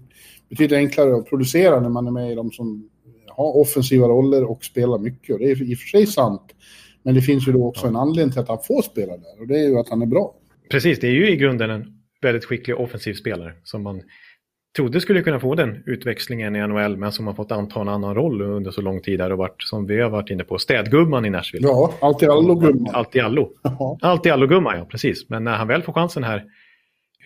betydligt 0.52 0.78
enklare 0.78 1.16
att 1.16 1.30
producera 1.30 1.80
när 1.80 1.90
man 1.90 2.08
är 2.08 2.12
med 2.12 2.32
i 2.32 2.36
de 2.36 2.52
som 2.52 2.90
har 3.28 3.58
offensiva 3.58 4.08
roller 4.08 4.44
och 4.44 4.64
spelar 4.64 4.98
mycket. 4.98 5.34
Och 5.34 5.40
det 5.40 5.52
är 5.52 5.72
i 5.72 5.76
och 5.76 5.78
för 5.78 5.88
sig 5.88 6.08
sant. 6.08 6.56
Men 7.04 7.16
det 7.16 7.22
finns 7.22 7.48
ju 7.48 7.52
då 7.52 7.68
också 7.68 7.88
en 7.88 7.96
anledning 7.96 8.32
till 8.32 8.42
att 8.42 8.48
han 8.48 8.60
får 8.68 8.82
spela 8.82 9.18
där 9.18 9.42
och 9.42 9.48
det 9.48 9.60
är 9.60 9.68
ju 9.68 9.78
att 9.78 9.90
han 9.90 10.02
är 10.02 10.06
bra. 10.06 10.36
Precis, 10.70 11.00
det 11.00 11.08
är 11.08 11.12
ju 11.12 11.30
i 11.30 11.36
grunden 11.36 11.70
en 11.70 11.86
väldigt 12.22 12.46
skicklig 12.46 12.80
offensiv 12.80 13.14
spelare 13.14 13.54
som 13.64 13.84
man 13.84 14.02
trodde 14.76 15.02
skulle 15.02 15.22
kunna 15.22 15.40
få 15.40 15.56
den 15.56 15.84
utväxlingen 15.86 16.56
i 16.56 16.68
NHL 16.68 16.98
men 16.98 17.12
som 17.12 17.28
har 17.28 17.34
fått 17.34 17.52
anta 17.52 17.82
en 17.82 17.90
annan 17.90 18.16
roll 18.16 18.42
under 18.42 18.72
så 18.72 18.82
lång 18.82 19.02
tid 19.02 19.20
där 19.20 19.32
och 19.32 19.38
varit, 19.38 19.64
som 19.64 19.88
vi 19.88 20.02
har 20.02 20.10
varit 20.10 20.30
inne 20.30 20.44
på, 20.44 20.58
städgumman 20.58 21.26
i 21.26 21.30
Nashville. 21.30 21.68
Ja, 21.68 21.94
allt 22.02 22.24
i 22.24 22.26
allo-gumman. 22.26 22.88
Allt 22.94 23.16
i 23.16 23.20
allo. 23.20 23.52
Allt 24.02 24.26
i 24.26 24.30
allo-gumman, 24.30 24.78
ja 24.78 24.86
precis. 24.86 25.30
Men 25.30 25.44
när 25.44 25.58
han 25.58 25.68
väl 25.68 25.82
får 25.82 25.94
chansen 25.94 26.24
här 26.24 26.44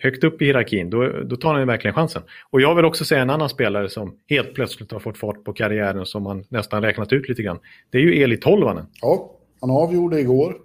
högt 0.02 0.24
upp 0.24 0.42
i 0.42 0.44
hierarkin, 0.44 0.90
då, 0.90 1.08
då 1.24 1.36
tar 1.36 1.52
han 1.52 1.60
ju 1.60 1.66
verkligen 1.66 1.94
chansen. 1.94 2.22
Och 2.50 2.60
jag 2.60 2.74
vill 2.74 2.84
också 2.84 3.04
säga 3.04 3.22
en 3.22 3.30
annan 3.30 3.48
spelare 3.48 3.88
som 3.88 4.16
helt 4.28 4.54
plötsligt 4.54 4.92
har 4.92 5.00
fått 5.00 5.18
fart 5.18 5.44
på 5.44 5.52
karriären 5.52 6.06
som 6.06 6.22
man 6.22 6.44
nästan 6.48 6.82
räknat 6.82 7.12
ut 7.12 7.28
lite 7.28 7.42
grann. 7.42 7.58
Det 7.90 7.98
är 7.98 8.02
ju 8.02 8.22
Eli 8.22 8.36
Tolvanen. 8.36 8.86
Ja, 9.02 9.32
han 9.60 9.70
avgjorde 9.70 10.20
igår. 10.20 10.56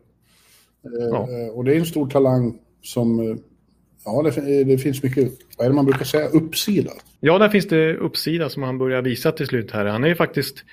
Ja. 1.11 1.27
Eh, 1.29 1.57
och 1.57 1.65
det 1.65 1.73
är 1.75 1.79
en 1.79 1.85
stor 1.85 2.09
talang 2.09 2.59
som... 2.81 3.19
Eh, 3.19 3.35
ja, 4.05 4.21
det, 4.21 4.63
det, 4.63 4.77
finns 4.77 5.03
mycket, 5.03 5.31
vad 5.57 5.65
är 5.65 5.69
det 5.69 5.75
man 5.75 5.85
brukar 5.85 6.05
säga, 6.05 6.27
uppsida? 6.27 6.91
Ja, 7.19 7.37
där 7.37 7.49
finns 7.49 7.67
det 7.67 7.95
uppsida 7.95 8.49
som 8.49 8.63
han 8.63 8.77
börjar 8.77 9.01
visa 9.01 9.31
till 9.31 9.47
slut 9.47 9.71
här. 9.71 9.85
Han 9.85 10.03
är 10.03 10.07
ju 10.07 10.15
faktiskt 10.15 10.63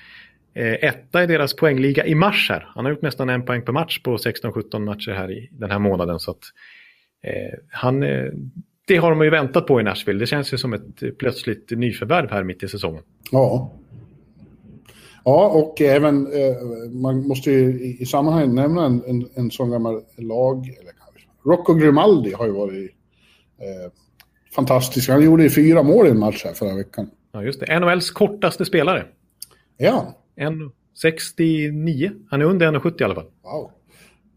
eh, 0.53 0.73
etta 0.73 1.23
i 1.23 1.27
deras 1.27 1.55
poängliga 1.55 2.05
i 2.05 2.15
mars 2.15 2.49
här. 2.49 2.71
Han 2.75 2.85
har 2.85 2.91
gjort 2.91 3.01
nästan 3.01 3.29
en 3.29 3.45
poäng 3.45 3.61
per 3.61 3.73
match 3.73 3.99
på 3.99 4.17
16-17 4.17 4.79
matcher 4.79 5.11
här 5.11 5.31
i 5.31 5.49
den 5.51 5.71
här 5.71 5.79
månaden. 5.79 6.19
Så 6.19 6.31
att 6.31 6.43
han, 7.71 8.03
eh, 8.03 8.25
det 8.87 8.97
har 8.97 9.09
de 9.09 9.21
ju 9.21 9.29
väntat 9.29 9.67
på 9.67 9.79
i 9.79 9.83
Nashville. 9.83 10.19
Det 10.19 10.27
känns 10.27 10.53
ju 10.53 10.57
som 10.57 10.73
ett 10.73 11.17
plötsligt 11.17 11.71
nyförvärv 11.71 12.29
här 12.29 12.43
mitt 12.43 12.63
i 12.63 12.67
säsongen. 12.67 13.03
Ja. 13.31 13.71
Ja, 15.23 15.47
och 15.47 15.81
även, 15.81 16.27
eh, 16.27 16.55
man 16.91 17.27
måste 17.27 17.51
ju 17.51 17.81
i, 17.99 18.05
sammanhanget 18.05 18.53
nämna 18.53 18.85
en, 18.85 19.03
en, 19.07 19.29
en 19.35 19.51
sån 19.51 19.71
gammal 19.71 20.01
lag, 20.17 20.67
eller 20.79 20.93
Rocco 21.45 21.73
Grimaldi 21.73 22.33
har 22.33 22.45
ju 22.45 22.51
varit 22.51 22.91
eh, 23.57 23.91
fantastisk. 24.55 25.09
Han 25.09 25.23
gjorde 25.23 25.43
ju 25.43 25.49
fyra 25.49 25.83
mål 25.83 26.07
i 26.07 26.09
en 26.09 26.19
match 26.19 26.45
här 26.45 26.53
förra 26.53 26.75
veckan. 26.75 27.09
Ja, 27.31 27.43
just 27.43 27.59
det. 27.59 27.79
NHLs 27.79 28.11
kortaste 28.11 28.65
spelare. 28.65 29.05
Ja. 29.77 30.15
1,69. 30.37 32.11
Han 32.29 32.41
är 32.41 32.45
under 32.45 32.71
1,70 32.71 33.01
i 33.01 33.03
alla 33.03 33.15
fall. 33.15 33.27
Wow. 33.43 33.71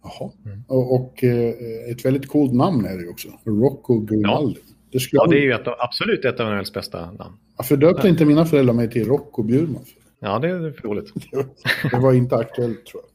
Jaha. 0.03 0.31
Mm. 0.45 0.65
Och, 0.69 0.95
och 0.95 1.25
eh, 1.25 1.55
ett 1.91 2.05
väldigt 2.05 2.29
coolt 2.29 2.53
namn 2.53 2.85
är 2.85 2.97
det 2.97 3.03
ju 3.03 3.09
också. 3.09 3.29
Rocco 3.45 4.01
Grimaldi. 4.01 4.61
Ja. 4.61 4.73
Det, 4.93 4.99
ja, 5.13 5.27
det 5.27 5.37
är 5.37 5.43
ju 5.43 5.53
ett, 5.53 5.69
absolut 5.79 6.25
ett 6.25 6.41
av 6.41 6.55
NHLs 6.55 6.73
bästa 6.73 7.13
namn. 7.13 7.37
Varför 7.57 7.77
döpte 7.77 8.09
inte 8.09 8.25
mina 8.25 8.45
föräldrar 8.45 8.75
mig 8.75 8.91
till 8.91 9.07
Rocco 9.07 9.43
Bjurman? 9.43 9.85
Ja, 10.21 10.39
det 10.39 10.49
är 10.49 10.71
förståeligt. 10.73 11.13
det 11.91 11.99
var 11.99 12.13
inte 12.13 12.37
aktuellt 12.37 12.87
tror 12.87 13.03
jag. 13.03 13.11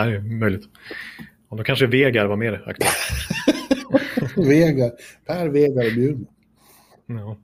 Nej, 0.00 0.12
det 0.12 0.16
är 0.16 0.20
möjligt. 0.20 0.64
Och 1.48 1.56
då 1.56 1.64
kanske 1.64 1.86
Vegar 1.86 2.26
var 2.26 2.36
mer 2.36 2.64
aktuellt. 2.66 2.96
Vegar. 4.48 4.90
Per 5.26 5.48
Vegar 5.48 5.94
Bjurman. 5.94 6.26
Ja. 7.06 7.36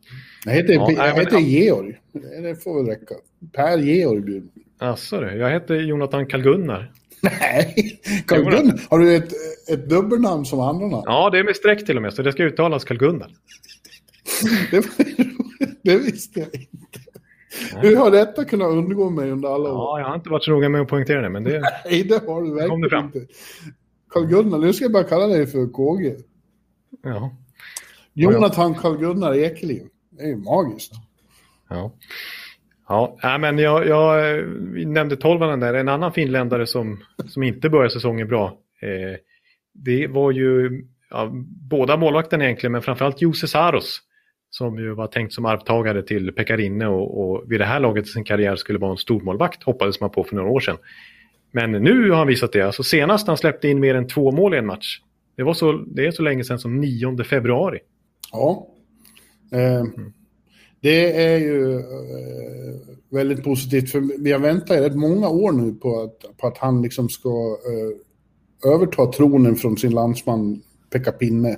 Jag 0.44 0.52
heter, 0.52 0.74
ja, 0.74 0.92
jag 0.92 1.14
heter 1.14 1.32
men... 1.32 1.44
Georg. 1.44 2.00
Det 2.12 2.62
får 2.62 2.76
väl 2.76 2.86
räcka. 2.86 3.14
Per 3.52 3.78
Georg 3.78 4.20
Bjurman. 4.20 4.50
Du, 5.10 5.38
jag 5.38 5.50
heter 5.50 5.74
Jonathan 5.74 6.26
Karl-Gunnar. 6.26 6.92
Nej, 7.40 8.00
Carl 8.26 8.42
Gunnar. 8.42 8.80
Har 8.90 8.98
du 8.98 9.16
ett, 9.16 9.32
ett 9.72 9.88
dubbelnamn 9.88 10.44
som 10.44 10.60
andra? 10.60 11.02
Ja, 11.04 11.30
det 11.30 11.38
är 11.38 11.44
med 11.44 11.56
streck 11.56 11.86
till 11.86 11.96
och 11.96 12.02
med, 12.02 12.14
så 12.14 12.22
det 12.22 12.32
ska 12.32 12.42
uttalas 12.42 12.84
Carl 12.84 12.98
Gunnar. 12.98 13.30
det, 14.70 14.86
det 15.82 15.98
visste 15.98 16.40
jag 16.40 16.48
inte. 16.54 17.00
Hur 17.76 17.96
har 17.96 18.10
detta 18.10 18.44
kunnat 18.44 18.68
undgå 18.68 19.10
mig 19.10 19.30
under 19.30 19.48
alla 19.48 19.72
år? 19.72 19.74
Ja, 19.74 20.00
jag 20.00 20.08
har 20.08 20.14
inte 20.14 20.30
varit 20.30 20.44
så 20.44 20.50
noga 20.50 20.68
med 20.68 20.80
att 20.80 20.88
poängtera 20.88 21.20
det, 21.20 21.28
men 21.28 21.44
det... 21.44 21.62
Nej, 21.84 22.04
det 22.04 22.26
har 22.26 22.42
du 22.42 22.54
verkligen 22.54 23.04
inte. 23.04 23.26
Carl 24.10 24.26
Gunnar, 24.26 24.58
nu 24.58 24.72
ska 24.72 24.84
jag 24.84 24.92
bara 24.92 25.04
kalla 25.04 25.26
dig 25.26 25.46
för 25.46 25.72
KG. 25.72 26.14
Ja. 27.02 27.36
Jonathan 28.12 28.74
Carl 28.74 28.96
Gunnar 28.96 29.34
Ekeliv. 29.34 29.82
Det 30.10 30.22
är 30.22 30.28
ju 30.28 30.36
magiskt. 30.36 30.92
Ja. 31.68 31.92
Ja, 32.88 33.38
men 33.40 33.58
jag, 33.58 33.86
jag 33.86 34.44
nämnde 34.86 35.16
tolvanen 35.16 35.60
där. 35.60 35.74
En 35.74 35.88
annan 35.88 36.12
finländare 36.12 36.66
som, 36.66 37.02
som 37.26 37.42
inte 37.42 37.68
började 37.68 37.90
säsongen 37.90 38.28
bra. 38.28 38.58
Eh, 38.80 39.18
det 39.74 40.06
var 40.06 40.32
ju 40.32 40.82
ja, 41.10 41.30
båda 41.70 41.96
målvakterna 41.96 42.44
egentligen, 42.44 42.72
men 42.72 42.82
framförallt 42.82 43.22
Jose 43.22 43.48
Saros. 43.48 44.00
Som 44.50 44.78
ju 44.78 44.94
var 44.94 45.06
tänkt 45.06 45.32
som 45.32 45.44
arvtagare 45.44 46.02
till 46.02 46.32
Pekarinne 46.32 46.86
och, 46.86 47.20
och 47.20 47.52
vid 47.52 47.60
det 47.60 47.64
här 47.64 47.80
laget 47.80 48.04
i 48.04 48.08
sin 48.08 48.24
karriär 48.24 48.56
skulle 48.56 48.78
vara 48.78 48.90
en 48.90 48.96
stormålvakt, 48.96 49.62
hoppades 49.62 50.00
man 50.00 50.10
på 50.10 50.24
för 50.24 50.36
några 50.36 50.50
år 50.50 50.60
sedan. 50.60 50.76
Men 51.52 51.72
nu 51.72 52.10
har 52.10 52.18
han 52.18 52.26
visat 52.26 52.52
det. 52.52 52.62
Alltså 52.62 52.82
senast 52.82 53.26
han 53.26 53.36
släppte 53.36 53.68
in 53.68 53.80
mer 53.80 53.94
än 53.94 54.06
två 54.06 54.32
mål 54.32 54.54
i 54.54 54.58
en 54.58 54.66
match. 54.66 55.00
Det, 55.36 55.42
var 55.42 55.54
så, 55.54 55.72
det 55.72 56.06
är 56.06 56.10
så 56.10 56.22
länge 56.22 56.44
sedan 56.44 56.58
som 56.58 56.80
9 56.80 57.24
februari. 57.24 57.78
Ja. 58.32 58.66
Eh, 59.52 59.80
mm. 59.80 60.12
Det 60.80 61.22
är 61.22 61.38
ju 61.38 61.74
eh, 61.74 61.84
väldigt 63.10 63.44
positivt, 63.44 63.90
för 63.90 64.22
vi 64.22 64.32
har 64.32 64.38
väntat 64.38 64.70
i 64.70 64.80
rätt 64.80 64.96
många 64.96 65.28
år 65.28 65.52
nu 65.52 65.74
på 65.74 66.00
att, 66.02 66.36
på 66.36 66.46
att 66.46 66.58
han 66.58 66.82
liksom 66.82 67.08
ska 67.08 67.58
eh, 67.66 68.72
överta 68.72 69.06
tronen 69.06 69.56
från 69.56 69.76
sin 69.76 69.92
landsman 69.92 70.62
Pekka 70.90 71.12
Pinne. 71.12 71.56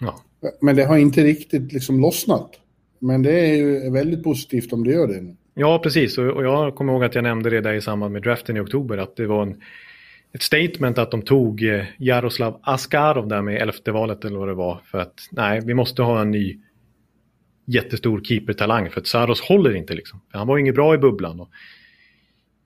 Ja. 0.00 0.20
Men 0.60 0.76
det 0.76 0.84
har 0.84 0.96
inte 0.96 1.24
riktigt 1.24 1.72
liksom 1.72 2.00
lossnat. 2.00 2.50
Men 2.98 3.22
det 3.22 3.40
är 3.40 3.54
ju 3.54 3.90
väldigt 3.90 4.24
positivt 4.24 4.72
om 4.72 4.84
det 4.84 4.92
gör 4.92 5.06
det. 5.06 5.34
Ja, 5.54 5.78
precis. 5.78 6.18
Och 6.18 6.44
jag 6.44 6.74
kommer 6.74 6.92
ihåg 6.92 7.04
att 7.04 7.14
jag 7.14 7.24
nämnde 7.24 7.50
det 7.50 7.60
där 7.60 7.74
i 7.74 7.80
samband 7.80 8.12
med 8.12 8.22
draften 8.22 8.56
i 8.56 8.60
oktober. 8.60 8.98
Att 8.98 9.16
det 9.16 9.26
var 9.26 9.42
en, 9.42 9.62
ett 10.32 10.42
statement 10.42 10.98
att 10.98 11.10
de 11.10 11.22
tog 11.22 11.62
eh, 11.62 11.84
Jaroslav 11.98 12.60
Askarov 12.62 13.28
där 13.28 13.42
med 13.42 13.62
elfte 13.62 13.92
valet 13.92 14.24
eller 14.24 14.38
vad 14.38 14.48
det 14.48 14.54
var. 14.54 14.80
För 14.84 14.98
att 14.98 15.28
nej, 15.30 15.60
vi 15.64 15.74
måste 15.74 16.02
ha 16.02 16.20
en 16.20 16.30
ny 16.30 16.58
jättestor 17.68 18.20
keepertalang 18.24 18.90
för 18.90 19.00
att 19.00 19.06
Saros 19.06 19.40
håller 19.40 19.74
inte 19.74 19.94
liksom. 19.94 20.20
Han 20.32 20.46
var 20.46 20.58
inget 20.58 20.74
bra 20.74 20.94
i 20.94 20.98
bubblan. 20.98 21.40
Och, 21.40 21.48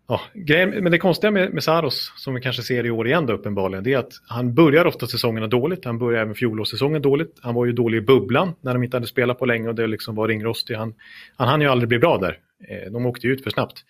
ja, 0.08 0.20
grejen, 0.34 0.70
men 0.70 0.92
det 0.92 0.98
konstiga 0.98 1.30
med, 1.30 1.54
med 1.54 1.62
Saros, 1.62 2.12
som 2.16 2.34
vi 2.34 2.40
kanske 2.40 2.62
ser 2.62 2.86
i 2.86 2.90
år 2.90 3.06
igen 3.06 3.26
då 3.26 3.32
uppenbarligen, 3.32 3.84
det 3.84 3.92
är 3.92 3.98
att 3.98 4.12
han 4.28 4.54
börjar 4.54 4.84
ofta 4.84 5.06
säsongerna 5.06 5.46
dåligt. 5.46 5.84
Han 5.84 5.98
börjar 5.98 6.22
även 6.22 6.34
fjolårssäsongen 6.34 7.02
dåligt. 7.02 7.38
Han 7.42 7.54
var 7.54 7.66
ju 7.66 7.72
dålig 7.72 7.98
i 7.98 8.00
bubblan 8.00 8.54
när 8.60 8.72
de 8.74 8.82
inte 8.82 8.96
hade 8.96 9.06
spelat 9.06 9.38
på 9.38 9.46
länge 9.46 9.68
och 9.68 9.74
det 9.74 9.86
liksom 9.86 10.14
var 10.14 10.28
ringrostig. 10.28 10.74
Han, 10.74 10.94
han 11.36 11.48
hann 11.48 11.60
ju 11.60 11.68
aldrig 11.68 11.88
bli 11.88 11.98
bra 11.98 12.18
där. 12.18 12.38
Eh, 12.68 12.92
de 12.92 13.06
åkte 13.06 13.26
ju 13.26 13.32
ut 13.32 13.42
för 13.42 13.50
snabbt. 13.50 13.84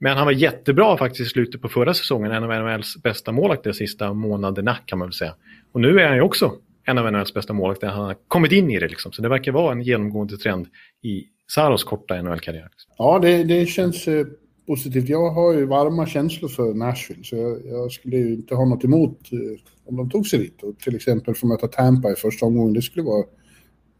Men 0.00 0.16
han 0.16 0.26
var 0.26 0.32
jättebra 0.32 0.96
faktiskt 0.96 1.20
i 1.20 1.30
slutet 1.30 1.62
på 1.62 1.68
förra 1.68 1.94
säsongen, 1.94 2.32
en 2.32 2.44
av 2.44 2.50
NHLs 2.50 3.02
bästa 3.02 3.32
målvakter 3.32 3.70
de 3.70 3.74
sista 3.74 4.12
månaderna 4.12 4.76
kan 4.86 4.98
man 4.98 5.08
väl 5.08 5.12
säga. 5.12 5.34
Och 5.72 5.80
nu 5.80 6.00
är 6.00 6.06
han 6.06 6.16
ju 6.16 6.22
också 6.22 6.52
en 6.84 6.98
av 6.98 7.12
NHLs 7.12 7.34
bästa 7.34 7.52
målvakter. 7.52 7.86
Han 7.86 8.04
har 8.04 8.16
kommit 8.28 8.52
in 8.52 8.70
i 8.70 8.78
det 8.78 8.88
liksom. 8.88 9.12
Så 9.12 9.22
det 9.22 9.28
verkar 9.28 9.52
vara 9.52 9.72
en 9.72 9.82
genomgående 9.82 10.36
trend 10.36 10.66
i 11.02 11.24
Saros 11.48 11.84
korta 11.84 12.22
NHL-karriär. 12.22 12.68
Ja, 12.98 13.18
det, 13.18 13.44
det 13.44 13.66
känns 13.66 14.08
eh, 14.08 14.26
positivt. 14.66 15.08
Jag 15.08 15.30
har 15.30 15.54
ju 15.54 15.66
varma 15.66 16.06
känslor 16.06 16.48
för 16.48 16.74
Nashville, 16.74 17.24
så 17.24 17.36
jag, 17.36 17.66
jag 17.66 17.92
skulle 17.92 18.16
ju 18.16 18.34
inte 18.34 18.54
ha 18.54 18.64
något 18.64 18.84
emot 18.84 19.32
eh, 19.32 19.38
om 19.84 19.96
de 19.96 20.10
tog 20.10 20.26
sig 20.26 20.38
dit 20.38 20.62
och 20.62 20.78
till 20.78 20.96
exempel 20.96 21.34
få 21.34 21.46
möta 21.46 21.68
Tampa 21.68 22.12
i 22.12 22.14
första 22.14 22.46
omgången. 22.46 22.74
Det 22.74 22.82
skulle 22.82 23.02
vara 23.02 23.24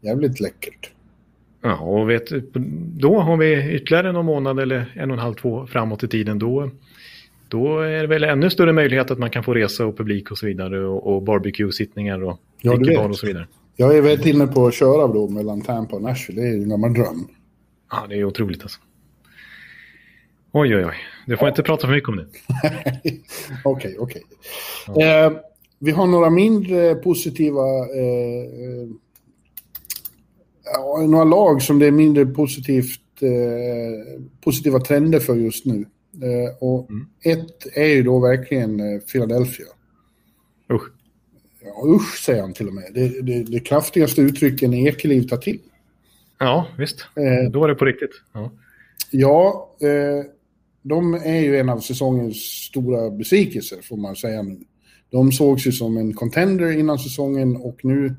jävligt 0.01 0.39
läckert. 0.39 0.91
Ja, 1.61 1.79
och 1.79 2.09
vet, 2.09 2.29
då 2.99 3.19
har 3.19 3.37
vi 3.37 3.75
ytterligare 3.75 4.11
någon 4.11 4.25
månad 4.25 4.59
eller 4.59 4.93
en 4.95 5.11
och 5.11 5.17
en 5.17 5.23
halv, 5.23 5.33
två 5.33 5.67
framåt 5.67 6.03
i 6.03 6.07
tiden. 6.07 6.39
Då, 6.39 6.71
då 7.47 7.79
är 7.79 8.01
det 8.01 8.07
väl 8.07 8.23
ännu 8.23 8.49
större 8.49 8.73
möjlighet 8.73 9.11
att 9.11 9.19
man 9.19 9.29
kan 9.29 9.43
få 9.43 9.53
resa 9.53 9.85
och 9.85 9.97
publik 9.97 10.31
och 10.31 10.37
så 10.37 10.45
vidare 10.45 10.85
och, 10.85 11.15
och 11.15 11.23
barbecue-sittningar 11.23 12.23
och 12.23 12.39
ja, 12.61 13.07
och 13.09 13.17
så 13.17 13.27
vidare. 13.27 13.47
Jag 13.75 13.97
är 13.97 14.01
väldigt 14.01 14.25
inne 14.25 14.47
på 14.47 14.67
att 14.67 14.73
köra 14.73 15.07
då 15.07 15.29
mellan 15.29 15.61
Tampa 15.61 15.95
och 15.95 16.01
Nashville. 16.01 16.41
Det 16.41 16.47
är 16.47 16.51
ju 16.51 16.63
en 16.63 16.69
gammal 16.69 16.93
dröm. 16.93 17.27
Ja, 17.91 18.05
det 18.09 18.15
är 18.15 18.23
otroligt 18.23 18.61
alltså. 18.61 18.79
Oj, 20.51 20.75
oj, 20.75 20.85
oj. 20.85 20.95
Du 21.25 21.37
får 21.37 21.45
ja. 21.45 21.49
inte 21.49 21.63
prata 21.63 21.87
för 21.87 21.93
mycket 21.93 22.09
om 22.09 22.15
det. 22.15 22.25
Okej, 23.63 23.95
okej. 23.99 24.21
Ja. 24.87 25.25
Eh, 25.25 25.31
vi 25.79 25.91
har 25.91 26.07
några 26.07 26.29
mindre 26.29 26.95
positiva... 26.95 27.61
Eh, 27.77 28.43
eh, 31.01 31.07
några 31.07 31.23
lag 31.23 31.61
som 31.61 31.79
det 31.79 31.85
är 31.85 31.91
mindre 31.91 32.25
positivt, 32.25 33.21
eh, 33.21 34.21
positiva 34.43 34.79
trender 34.79 35.19
för 35.19 35.35
just 35.35 35.65
nu. 35.65 35.85
Eh, 36.23 36.55
och 36.59 36.89
mm. 36.89 37.07
ett 37.23 37.77
är 37.77 37.87
ju 37.87 38.03
då 38.03 38.19
verkligen 38.19 38.79
eh, 38.79 38.99
Philadelphia. 38.99 39.65
Usch. 40.71 40.89
Ja, 41.63 41.83
usch 41.85 42.17
säger 42.25 42.41
han 42.41 42.53
till 42.53 42.67
och 42.67 42.73
med. 42.73 42.83
Det, 42.93 43.21
det, 43.21 43.43
det 43.43 43.59
kraftigaste 43.59 44.21
uttrycken 44.21 44.73
Ekeliv 44.73 45.27
tar 45.27 45.37
till. 45.37 45.59
Ja, 46.39 46.67
visst. 46.77 47.05
Eh, 47.15 47.51
då 47.51 47.59
var 47.59 47.67
det 47.67 47.75
på 47.75 47.85
riktigt. 47.85 48.21
Ja, 48.33 48.51
ja 49.11 49.69
eh, 49.81 50.25
de 50.81 51.13
är 51.13 51.39
ju 51.39 51.59
en 51.59 51.69
av 51.69 51.79
säsongens 51.79 52.37
stora 52.37 53.09
besvikelser, 53.09 53.77
får 53.81 53.97
man 53.97 54.15
säga 54.15 54.41
nu. 54.41 54.57
De 55.09 55.31
sågs 55.31 55.67
ju 55.67 55.71
som 55.71 55.97
en 55.97 56.13
contender 56.13 56.71
innan 56.71 56.99
säsongen 56.99 57.55
och 57.55 57.79
nu, 57.83 58.15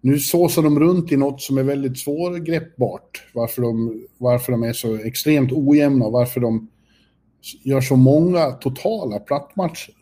nu 0.00 0.18
såsar 0.18 0.62
de 0.62 0.80
runt 0.80 1.12
i 1.12 1.16
något 1.16 1.40
som 1.40 1.58
är 1.58 1.62
väldigt 1.62 1.98
svårgreppbart. 1.98 3.22
Varför 3.32 3.62
de, 3.62 4.02
varför 4.18 4.52
de 4.52 4.62
är 4.62 4.72
så 4.72 4.96
extremt 4.96 5.52
ojämna 5.52 6.04
och 6.04 6.12
varför 6.12 6.40
de 6.40 6.68
gör 7.62 7.80
så 7.80 7.96
många 7.96 8.50
totala 8.50 9.18
plattmatcher. 9.18 9.94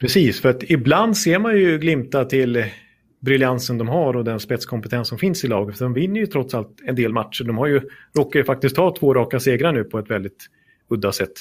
Precis, 0.00 0.40
för 0.40 0.48
att 0.48 0.62
ibland 0.62 1.16
ser 1.16 1.38
man 1.38 1.56
ju 1.56 1.78
glimta 1.78 2.24
till 2.24 2.64
briljansen 3.20 3.78
de 3.78 3.88
har 3.88 4.16
och 4.16 4.24
den 4.24 4.40
spetskompetens 4.40 5.08
som 5.08 5.18
finns 5.18 5.44
i 5.44 5.48
laget. 5.48 5.78
För 5.78 5.84
de 5.84 5.94
vinner 5.94 6.20
ju 6.20 6.26
trots 6.26 6.54
allt 6.54 6.80
en 6.84 6.94
del 6.94 7.12
matcher. 7.12 7.44
De 7.44 7.58
har 7.58 7.66
ju, 7.66 7.80
råkar 8.16 8.40
ju 8.40 8.44
faktiskt 8.44 8.76
ta 8.76 8.96
två 8.96 9.14
raka 9.14 9.40
segrar 9.40 9.72
nu 9.72 9.84
på 9.84 9.98
ett 9.98 10.10
väldigt 10.10 10.46
udda 10.88 11.12
sätt. 11.12 11.32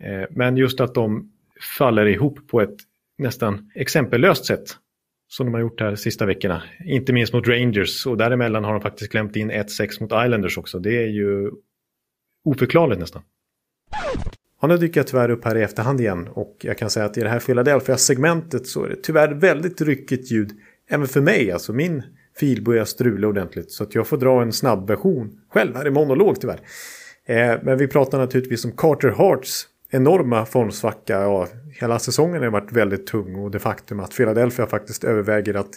Eh, 0.00 0.28
men 0.30 0.56
just 0.56 0.80
att 0.80 0.94
de 0.94 1.32
faller 1.78 2.06
ihop 2.06 2.48
på 2.48 2.60
ett 2.60 2.76
nästan 3.18 3.70
exempellöst 3.74 4.46
sätt. 4.46 4.64
Som 5.28 5.46
de 5.46 5.54
har 5.54 5.60
gjort 5.60 5.80
här 5.80 5.90
de 5.90 5.96
sista 5.96 6.26
veckorna. 6.26 6.62
Inte 6.84 7.12
minst 7.12 7.32
mot 7.32 7.48
Rangers 7.48 8.06
och 8.06 8.16
däremellan 8.16 8.64
har 8.64 8.72
de 8.72 8.82
faktiskt 8.82 9.10
klämt 9.10 9.36
in 9.36 9.52
1-6 9.52 10.00
mot 10.00 10.24
Islanders 10.26 10.58
också. 10.58 10.78
Det 10.78 11.02
är 11.02 11.06
ju 11.06 11.50
oförklarligt 12.44 13.00
nästan. 13.00 13.22
Nu 14.66 14.76
dyker 14.76 15.00
jag 15.00 15.06
tyvärr 15.06 15.30
upp 15.30 15.44
här 15.44 15.56
i 15.56 15.62
efterhand 15.62 16.00
igen 16.00 16.28
och 16.28 16.56
jag 16.60 16.78
kan 16.78 16.90
säga 16.90 17.06
att 17.06 17.18
i 17.18 17.20
det 17.20 17.28
här 17.28 17.40
Philadelphia-segmentet 17.40 18.66
så 18.66 18.84
är 18.84 18.88
det 18.88 18.96
tyvärr 19.02 19.34
väldigt 19.34 19.80
ryckigt 19.80 20.30
ljud 20.30 20.52
även 20.88 21.06
för 21.06 21.20
mig. 21.20 21.52
Alltså 21.52 21.72
min 21.72 22.02
fil 22.36 22.62
börjar 22.62 22.84
strula 22.84 23.28
ordentligt 23.28 23.70
så 23.70 23.84
att 23.84 23.94
jag 23.94 24.06
får 24.06 24.16
dra 24.16 24.42
en 24.42 24.52
snabb 24.52 24.88
version 24.88 25.40
själv 25.48 25.76
här 25.76 25.86
i 25.86 25.90
monolog 25.90 26.40
tyvärr. 26.40 26.60
Eh, 27.26 27.58
men 27.62 27.78
vi 27.78 27.88
pratar 27.88 28.18
naturligtvis 28.18 28.64
om 28.64 28.72
Carter 28.72 29.08
Harts 29.08 29.68
enorma 29.90 30.46
formsvacka. 30.46 31.20
Ja, 31.20 31.48
hela 31.80 31.98
säsongen 31.98 32.42
har 32.42 32.50
varit 32.50 32.72
väldigt 32.72 33.06
tung 33.06 33.34
och 33.34 33.50
det 33.50 33.58
faktum 33.58 34.00
att 34.00 34.16
Philadelphia 34.16 34.66
faktiskt 34.66 35.04
överväger 35.04 35.54
att 35.54 35.70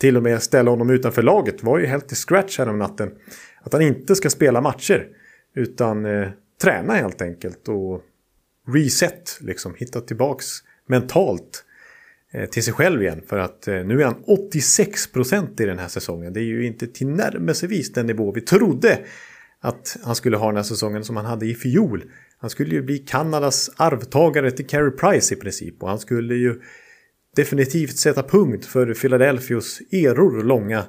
till 0.00 0.16
och 0.16 0.22
med 0.22 0.42
ställa 0.42 0.70
honom 0.70 0.90
utanför 0.90 1.22
laget 1.22 1.62
var 1.62 1.78
ju 1.78 1.86
helt 1.86 2.12
i 2.12 2.14
scratch 2.14 2.58
här 2.58 2.68
om 2.68 2.78
natten. 2.78 3.10
Att 3.62 3.72
han 3.72 3.82
inte 3.82 4.14
ska 4.14 4.30
spela 4.30 4.60
matcher 4.60 5.08
utan 5.54 6.06
eh, 6.06 6.28
träna 6.62 6.92
helt 6.92 7.22
enkelt 7.22 7.68
och 7.68 8.02
reset, 8.68 9.38
liksom 9.40 9.74
hitta 9.74 10.00
tillbaks 10.00 10.46
mentalt 10.86 11.64
eh, 12.32 12.48
till 12.48 12.64
sig 12.64 12.74
själv 12.74 13.02
igen. 13.02 13.22
För 13.26 13.38
att 13.38 13.68
eh, 13.68 13.74
nu 13.74 14.00
är 14.00 14.04
han 14.04 14.24
86% 14.24 15.62
i 15.62 15.66
den 15.66 15.78
här 15.78 15.88
säsongen. 15.88 16.32
Det 16.32 16.40
är 16.40 16.44
ju 16.44 16.66
inte 16.66 16.86
tillnärmelsevis 16.86 17.92
den 17.92 18.06
nivå 18.06 18.32
vi 18.32 18.40
trodde 18.40 18.98
att 19.60 19.96
han 20.04 20.14
skulle 20.14 20.36
ha 20.36 20.46
den 20.46 20.56
här 20.56 20.62
säsongen 20.62 21.04
som 21.04 21.16
han 21.16 21.26
hade 21.26 21.46
i 21.46 21.54
fjol. 21.54 22.04
Han 22.38 22.50
skulle 22.50 22.74
ju 22.74 22.82
bli 22.82 22.98
Kanadas 22.98 23.70
arvtagare 23.76 24.50
till 24.50 24.66
Carey 24.66 24.90
Price 24.90 25.34
i 25.34 25.36
princip 25.36 25.82
och 25.82 25.88
han 25.88 25.98
skulle 25.98 26.34
ju 26.34 26.60
definitivt 27.36 27.96
sätta 27.96 28.22
punkt 28.22 28.66
för 28.66 28.94
Philadelphias 28.94 29.80
eror 29.92 30.42
långa 30.42 30.84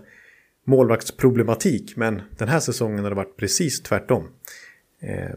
målvaktsproblematik. 0.68 1.96
Men 1.96 2.22
den 2.38 2.48
här 2.48 2.60
säsongen 2.60 3.04
har 3.04 3.10
det 3.10 3.16
varit 3.16 3.38
precis 3.38 3.84
tvärtom. 3.84 4.28
Eh, 5.02 5.36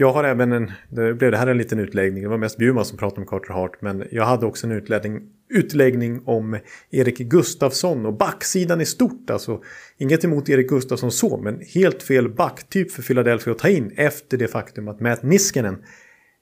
jag 0.00 0.12
har 0.12 0.24
även 0.24 0.52
en, 0.52 0.72
det 0.88 1.14
blev 1.14 1.30
det 1.30 1.36
här 1.36 1.46
en 1.46 1.58
liten 1.58 1.78
utläggning, 1.78 2.22
det 2.22 2.28
var 2.28 2.38
mest 2.38 2.56
Bjurman 2.56 2.84
som 2.84 2.98
pratade 2.98 3.20
om 3.20 3.26
Carter 3.26 3.54
Hart, 3.54 3.82
men 3.82 4.04
jag 4.10 4.24
hade 4.24 4.46
också 4.46 4.66
en 4.66 4.72
utläggning, 4.72 5.22
utläggning 5.48 6.22
om 6.24 6.58
Erik 6.90 7.18
Gustafsson 7.18 8.06
och 8.06 8.16
backsidan 8.16 8.80
i 8.80 8.86
stort. 8.86 9.30
Alltså, 9.30 9.62
inget 9.98 10.24
emot 10.24 10.48
Erik 10.48 10.68
Gustafsson 10.68 11.12
så, 11.12 11.36
men 11.36 11.60
helt 11.74 12.02
fel 12.02 12.28
backtyp 12.28 12.90
för 12.90 13.02
Philadelphia 13.02 13.52
att 13.52 13.58
ta 13.58 13.68
in 13.68 13.92
efter 13.96 14.38
det 14.38 14.48
faktum 14.48 14.88
att 14.88 15.00
Matt 15.00 15.22
Niskanen 15.22 15.74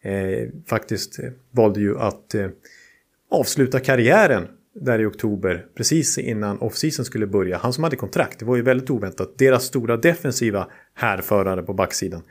eh, 0.02 0.48
faktiskt 0.66 1.18
eh, 1.18 1.30
valde 1.50 1.80
ju 1.80 1.98
att 1.98 2.34
eh, 2.34 2.48
avsluta 3.30 3.80
karriären 3.80 4.46
där 4.74 4.98
i 4.98 5.06
oktober, 5.06 5.66
precis 5.76 6.18
innan 6.18 6.58
offseason 6.58 7.04
skulle 7.04 7.26
börja. 7.26 7.58
Han 7.58 7.72
som 7.72 7.84
hade 7.84 7.96
kontrakt, 7.96 8.38
det 8.38 8.44
var 8.44 8.56
ju 8.56 8.62
väldigt 8.62 8.90
oväntat. 8.90 9.38
Deras 9.38 9.64
stora 9.64 9.96
defensiva 9.96 10.68
härförare 10.94 11.62
på 11.62 11.74
backsidan. 11.74 12.22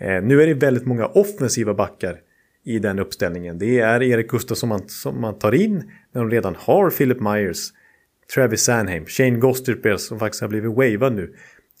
Eh, 0.00 0.22
nu 0.22 0.42
är 0.42 0.46
det 0.46 0.54
väldigt 0.54 0.86
många 0.86 1.06
offensiva 1.06 1.74
backar 1.74 2.20
i 2.64 2.78
den 2.78 2.98
uppställningen. 2.98 3.58
Det 3.58 3.80
är 3.80 4.02
Erik 4.02 4.30
Gustafsson 4.30 4.68
man, 4.68 4.88
som 4.88 5.20
man 5.20 5.38
tar 5.38 5.54
in 5.54 5.90
när 6.12 6.20
de 6.20 6.30
redan 6.30 6.54
har 6.58 6.90
Philip 6.90 7.20
Myers, 7.20 7.72
Travis 8.34 8.62
Sanheim, 8.62 9.06
Shane 9.06 9.38
Gosterpel 9.38 9.98
som 9.98 10.18
faktiskt 10.18 10.40
har 10.40 10.48
blivit 10.48 10.70
wavad 10.70 11.14
nu. 11.14 11.34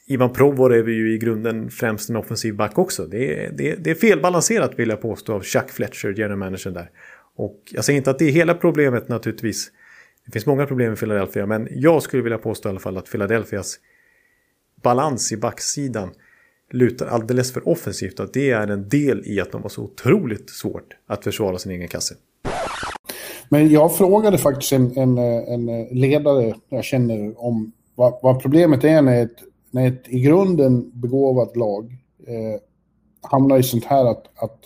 Ivan 0.06 0.32
Provor 0.32 0.74
är 0.74 0.82
vi 0.82 0.92
ju 0.92 1.14
i 1.14 1.18
grunden 1.18 1.70
främst 1.70 2.10
en 2.10 2.16
offensiv 2.16 2.56
back 2.56 2.78
också. 2.78 3.06
Det 3.06 3.44
är, 3.44 3.52
det, 3.52 3.74
det 3.74 3.90
är 3.90 3.94
felbalanserat 3.94 4.78
vill 4.78 4.88
jag 4.88 5.00
påstå 5.00 5.34
av 5.34 5.42
Chuck 5.42 5.70
Fletcher, 5.70 6.14
general 6.16 6.38
manager 6.38 6.70
där. 6.70 6.90
Och 7.36 7.62
jag 7.70 7.84
säger 7.84 7.96
inte 7.96 8.10
att 8.10 8.18
det 8.18 8.24
är 8.24 8.32
hela 8.32 8.54
problemet 8.54 9.08
naturligtvis. 9.08 9.70
Det 10.26 10.32
finns 10.32 10.46
många 10.46 10.66
problem 10.66 10.92
i 10.92 10.96
Philadelphia, 10.96 11.46
men 11.46 11.68
jag 11.70 12.02
skulle 12.02 12.22
vilja 12.22 12.38
påstå 12.38 12.68
i 12.68 12.70
alla 12.70 12.80
fall 12.80 12.96
att 12.96 13.10
Philadelphias 13.10 13.78
balans 14.82 15.32
i 15.32 15.36
backsidan 15.36 16.10
lutar 16.74 17.06
alldeles 17.06 17.52
för 17.52 17.68
offensivt. 17.68 18.20
Att 18.20 18.32
det 18.32 18.50
är 18.50 18.66
en 18.66 18.88
del 18.88 19.22
i 19.26 19.40
att 19.40 19.52
de 19.52 19.62
har 19.62 19.68
så 19.68 19.82
otroligt 19.82 20.50
svårt 20.50 20.96
att 21.06 21.24
försvara 21.24 21.58
sin 21.58 21.72
egen 21.72 21.88
kasse. 21.88 22.14
Men 23.48 23.70
jag 23.70 23.96
frågade 23.96 24.38
faktiskt 24.38 24.72
en, 24.72 24.96
en, 24.96 25.18
en 25.18 25.84
ledare 25.84 26.54
jag 26.68 26.84
känner 26.84 27.44
om 27.44 27.72
vad, 27.94 28.18
vad, 28.22 28.42
problemet 28.42 28.84
är 28.84 29.02
när 29.02 29.22
ett, 29.22 29.36
när 29.70 29.88
ett 29.88 30.02
i 30.08 30.20
grunden 30.20 30.90
begåvat 31.00 31.56
lag 31.56 31.92
eh, 32.26 32.60
hamnar 33.22 33.58
i 33.58 33.62
sånt 33.62 33.84
här 33.84 34.04
att, 34.04 34.24
att, 34.36 34.58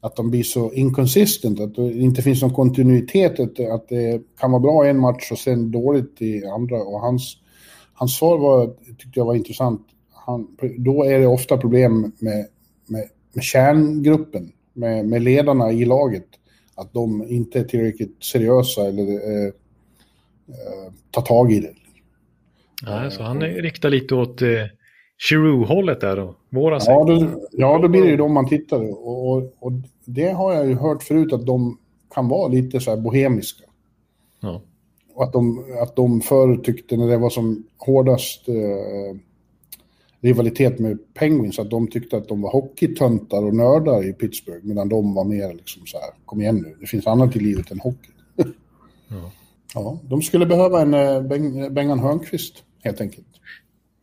att 0.00 0.16
de 0.16 0.30
blir 0.30 0.42
så 0.42 0.72
inconsistent, 0.72 1.60
att 1.60 1.74
det 1.74 1.92
inte 1.92 2.22
finns 2.22 2.42
någon 2.42 2.54
kontinuitet, 2.54 3.40
att, 3.40 3.60
att 3.60 3.88
det 3.88 4.22
kan 4.38 4.50
vara 4.50 4.60
bra 4.60 4.86
i 4.86 4.90
en 4.90 5.00
match 5.00 5.32
och 5.32 5.38
sen 5.38 5.70
dåligt 5.70 6.22
i 6.22 6.46
andra. 6.46 6.82
Och 6.82 7.00
hans, 7.00 7.36
hans 7.94 8.16
svar 8.16 8.38
var, 8.38 8.66
tyckte 8.66 9.20
jag 9.20 9.24
var 9.24 9.34
intressant 9.34 9.86
han, 10.26 10.56
då 10.78 11.04
är 11.04 11.18
det 11.18 11.26
ofta 11.26 11.56
problem 11.56 12.00
med, 12.00 12.46
med, 12.86 13.08
med 13.32 13.42
kärngruppen, 13.42 14.52
med, 14.72 15.06
med 15.06 15.22
ledarna 15.22 15.72
i 15.72 15.84
laget. 15.84 16.26
Att 16.74 16.92
de 16.92 17.28
inte 17.28 17.60
är 17.60 17.64
tillräckligt 17.64 18.24
seriösa 18.24 18.86
eller 18.86 19.02
eh, 19.02 19.46
eh, 20.48 20.92
tar 21.10 21.22
tag 21.22 21.52
i 21.52 21.60
det. 21.60 21.74
Ja, 22.86 23.10
så 23.10 23.22
han 23.22 23.40
riktar 23.40 23.90
lite 23.90 24.14
åt 24.14 24.42
eh, 24.42 24.48
Chiru-hållet 25.28 26.00
där 26.00 26.16
då? 26.16 26.36
Våra 26.50 26.78
ja, 26.86 27.04
då, 27.04 27.28
ja, 27.52 27.78
då 27.78 27.88
blir 27.88 28.02
det 28.02 28.08
ju 28.08 28.16
de 28.16 28.32
man 28.32 28.48
tittar 28.48 28.90
och, 28.90 29.30
och, 29.30 29.52
och 29.58 29.72
det 30.04 30.28
har 30.28 30.54
jag 30.54 30.68
ju 30.68 30.74
hört 30.74 31.02
förut 31.02 31.32
att 31.32 31.46
de 31.46 31.78
kan 32.14 32.28
vara 32.28 32.48
lite 32.48 32.80
så 32.80 32.90
här 32.90 32.98
bohemiska. 32.98 33.64
Ja. 34.40 34.62
Och 35.14 35.24
att 35.24 35.32
de, 35.32 35.64
att 35.82 35.96
de 35.96 36.20
förr 36.20 36.56
tyckte 36.56 36.96
när 36.96 37.08
det 37.08 37.18
var 37.18 37.30
som 37.30 37.66
hårdast 37.78 38.48
eh, 38.48 39.16
rivalitet 40.24 40.78
med 40.78 40.98
Penguins, 41.14 41.58
att 41.58 41.70
de 41.70 41.88
tyckte 41.88 42.16
att 42.16 42.28
de 42.28 42.42
var 42.42 42.50
hockeytöntar 42.50 43.44
och 43.44 43.54
nördar 43.54 44.08
i 44.08 44.12
Pittsburgh, 44.12 44.66
medan 44.66 44.88
de 44.88 45.14
var 45.14 45.24
mer 45.24 45.54
liksom 45.54 45.86
så 45.86 45.98
här, 45.98 46.10
kom 46.24 46.40
igen 46.40 46.56
nu, 46.56 46.76
det 46.80 46.86
finns 46.86 47.06
annat 47.06 47.36
i 47.36 47.40
livet 47.40 47.70
än 47.70 47.80
hockey. 47.80 48.10
Ja. 49.08 49.32
ja, 49.74 50.00
de 50.08 50.22
skulle 50.22 50.46
behöva 50.46 50.80
en 50.80 50.94
eh, 50.94 51.22
Beng, 51.22 51.74
Bengan 51.74 51.98
Hörnqvist, 51.98 52.64
helt 52.84 53.00
enkelt. 53.00 53.26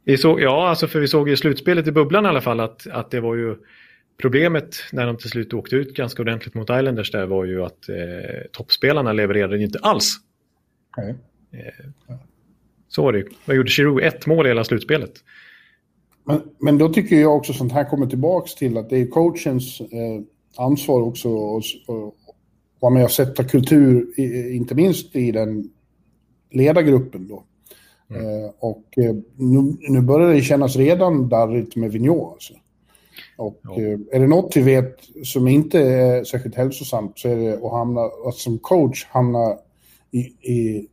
Vi 0.04 0.18
såg, 0.18 0.42
ja, 0.42 0.70
alltså 0.70 0.88
för 0.88 1.00
vi 1.00 1.08
såg 1.08 1.30
i 1.30 1.38
slutspelet 1.38 1.88
i 1.88 1.92
bubblan 1.92 2.26
i 2.26 2.28
alla 2.28 2.42
fall 2.42 2.60
att, 2.60 2.88
att 2.88 3.12
det 3.12 3.20
var 3.20 3.36
ju 3.36 3.56
problemet 4.22 4.76
när 4.92 5.08
de 5.08 5.18
till 5.18 5.30
slut 5.30 5.54
åkte 5.54 5.76
ut 5.76 5.96
ganska 5.96 6.22
ordentligt 6.22 6.54
mot 6.54 6.70
Islanders 6.70 7.12
där 7.12 7.26
var 7.26 7.46
ju 7.46 7.64
att 7.64 7.90
eh, 7.90 7.96
toppspelarna 8.52 9.14
levererade 9.14 9.64
inte 9.64 9.80
alls. 9.80 10.18
Okay. 10.98 11.10
Eh, 11.52 12.16
så 12.88 13.04
var 13.04 13.14
det 13.14 13.26
Vad 13.46 13.56
gjorde 13.56 13.70
Giroud? 13.70 14.04
Ett 14.04 14.26
mål 14.26 14.46
i 14.46 14.50
hela 14.50 14.64
slutspelet. 14.64 15.14
Men, 16.32 16.42
men 16.60 16.78
då 16.78 16.90
tycker 16.90 17.16
jag 17.16 17.36
också 17.36 17.54
sånt 17.54 17.72
här 17.72 17.90
kommer 17.90 18.08
tillbaka 18.08 18.48
till 18.58 18.78
att 18.78 18.90
det 18.90 18.98
är 18.98 19.08
coachens 19.08 19.82
eh, 19.82 20.22
ansvar 20.58 21.02
också 21.02 21.58
att 21.58 21.64
vara 22.80 22.94
med 22.94 23.04
och 23.04 23.12
sätta 23.12 23.44
kultur, 23.44 24.20
i, 24.20 24.56
inte 24.56 24.76
minst 24.76 25.16
i 25.16 25.32
den 25.32 25.70
ledargruppen 26.52 27.28
då. 27.28 27.44
Mm. 28.10 28.26
Eh, 28.26 28.52
och 28.60 28.98
eh, 28.98 29.16
nu, 29.36 29.78
nu, 29.90 30.02
börjar 30.02 30.34
det 30.34 30.42
kännas 30.42 30.76
redan 30.76 31.30
darrigt 31.30 31.76
med 31.76 31.92
Vigneault. 31.92 32.34
Alltså. 32.34 32.54
Och 33.38 33.60
ja. 33.64 33.82
eh, 33.82 34.00
är 34.12 34.20
det 34.20 34.28
något 34.28 34.56
vi 34.56 34.62
vet 34.62 34.98
som 35.24 35.48
inte 35.48 35.80
är 35.80 36.24
särskilt 36.24 36.56
hälsosamt 36.56 37.20
så 37.20 37.30
är 37.30 37.36
det 37.36 37.54
att 37.54 37.72
hamna, 37.72 38.02
att 38.02 38.36
som 38.36 38.58
coach 38.58 39.06
hamna 39.06 39.58
i, 40.12 40.20
i 40.52 40.88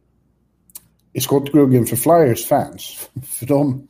i 1.12 1.20
skottgluggen 1.20 1.86
för 1.86 1.96
Flyers 1.96 2.46
fans. 2.46 3.10
För 3.38 3.46
de, 3.46 3.88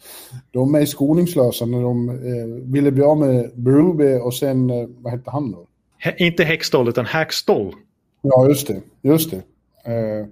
de 0.50 0.74
är 0.74 0.87
skoningslösa 0.87 1.66
när 1.66 1.83
de 1.83 2.09
eh, 2.09 2.70
ville 2.72 2.90
bli 2.90 3.02
av 3.02 3.18
med 3.18 3.50
Berube 3.54 4.20
och 4.20 4.35
sen, 4.35 4.70
eh, 4.70 4.88
vad 4.98 5.12
hette 5.12 5.31
han 5.31 5.52
då? 5.52 5.66
He, 5.98 6.14
inte 6.18 6.44
Hextall 6.44 6.88
utan 6.88 7.07
Hackstall. 7.07 7.74
Ja, 8.22 8.48
just 8.48 8.66
det. 8.66 8.83
Just 9.02 9.31
det. 9.31 9.37
Eh, 9.92 10.26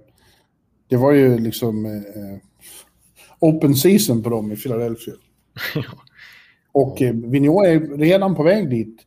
det 0.87 0.97
var 0.97 1.11
ju 1.11 1.37
liksom 1.37 1.85
eh, 1.85 2.37
open 3.39 3.75
season 3.75 4.23
på 4.23 4.29
dem 4.29 4.51
i 4.51 4.55
Philadelphia. 4.55 5.13
Och 6.71 7.01
eh, 7.01 7.13
Vigneault 7.13 7.67
är 7.67 7.97
redan 7.97 8.35
på 8.35 8.43
väg 8.43 8.69
dit. 8.69 8.97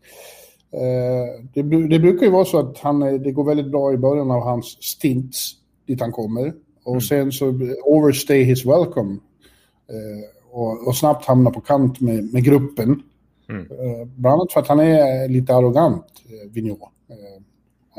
Eh, 0.72 1.44
det, 1.54 1.62
det, 1.88 1.98
brukar 1.98 2.26
ju 2.26 2.32
vara 2.32 2.44
så 2.44 2.58
att 2.58 2.78
han, 2.78 3.00
det 3.22 3.32
går 3.32 3.44
väldigt 3.44 3.70
bra 3.70 3.92
i 3.92 3.96
början 3.96 4.30
av 4.30 4.42
hans 4.42 4.82
stints 4.82 5.52
dit 5.86 6.00
han 6.00 6.12
kommer. 6.12 6.52
Och 6.84 6.92
mm. 6.92 7.00
sen 7.00 7.32
så 7.32 7.46
overstay 7.84 8.42
his 8.42 8.66
welcome. 8.66 9.18
Eh, 9.90 10.50
och, 10.50 10.88
och, 10.88 10.96
snabbt 10.96 11.26
hamna 11.26 11.50
på 11.50 11.60
kant 11.60 12.00
med, 12.00 12.32
med 12.32 12.44
gruppen. 12.44 13.02
Mm. 13.48 13.62
Eh, 13.62 14.06
bland 14.16 14.34
annat 14.34 14.52
för 14.52 14.60
att 14.60 14.68
han 14.68 14.80
är 14.80 15.28
lite 15.28 15.54
arrogant, 15.54 16.04
eh, 16.24 16.52
Vigneault. 16.52 16.82
Eh, 16.82 17.42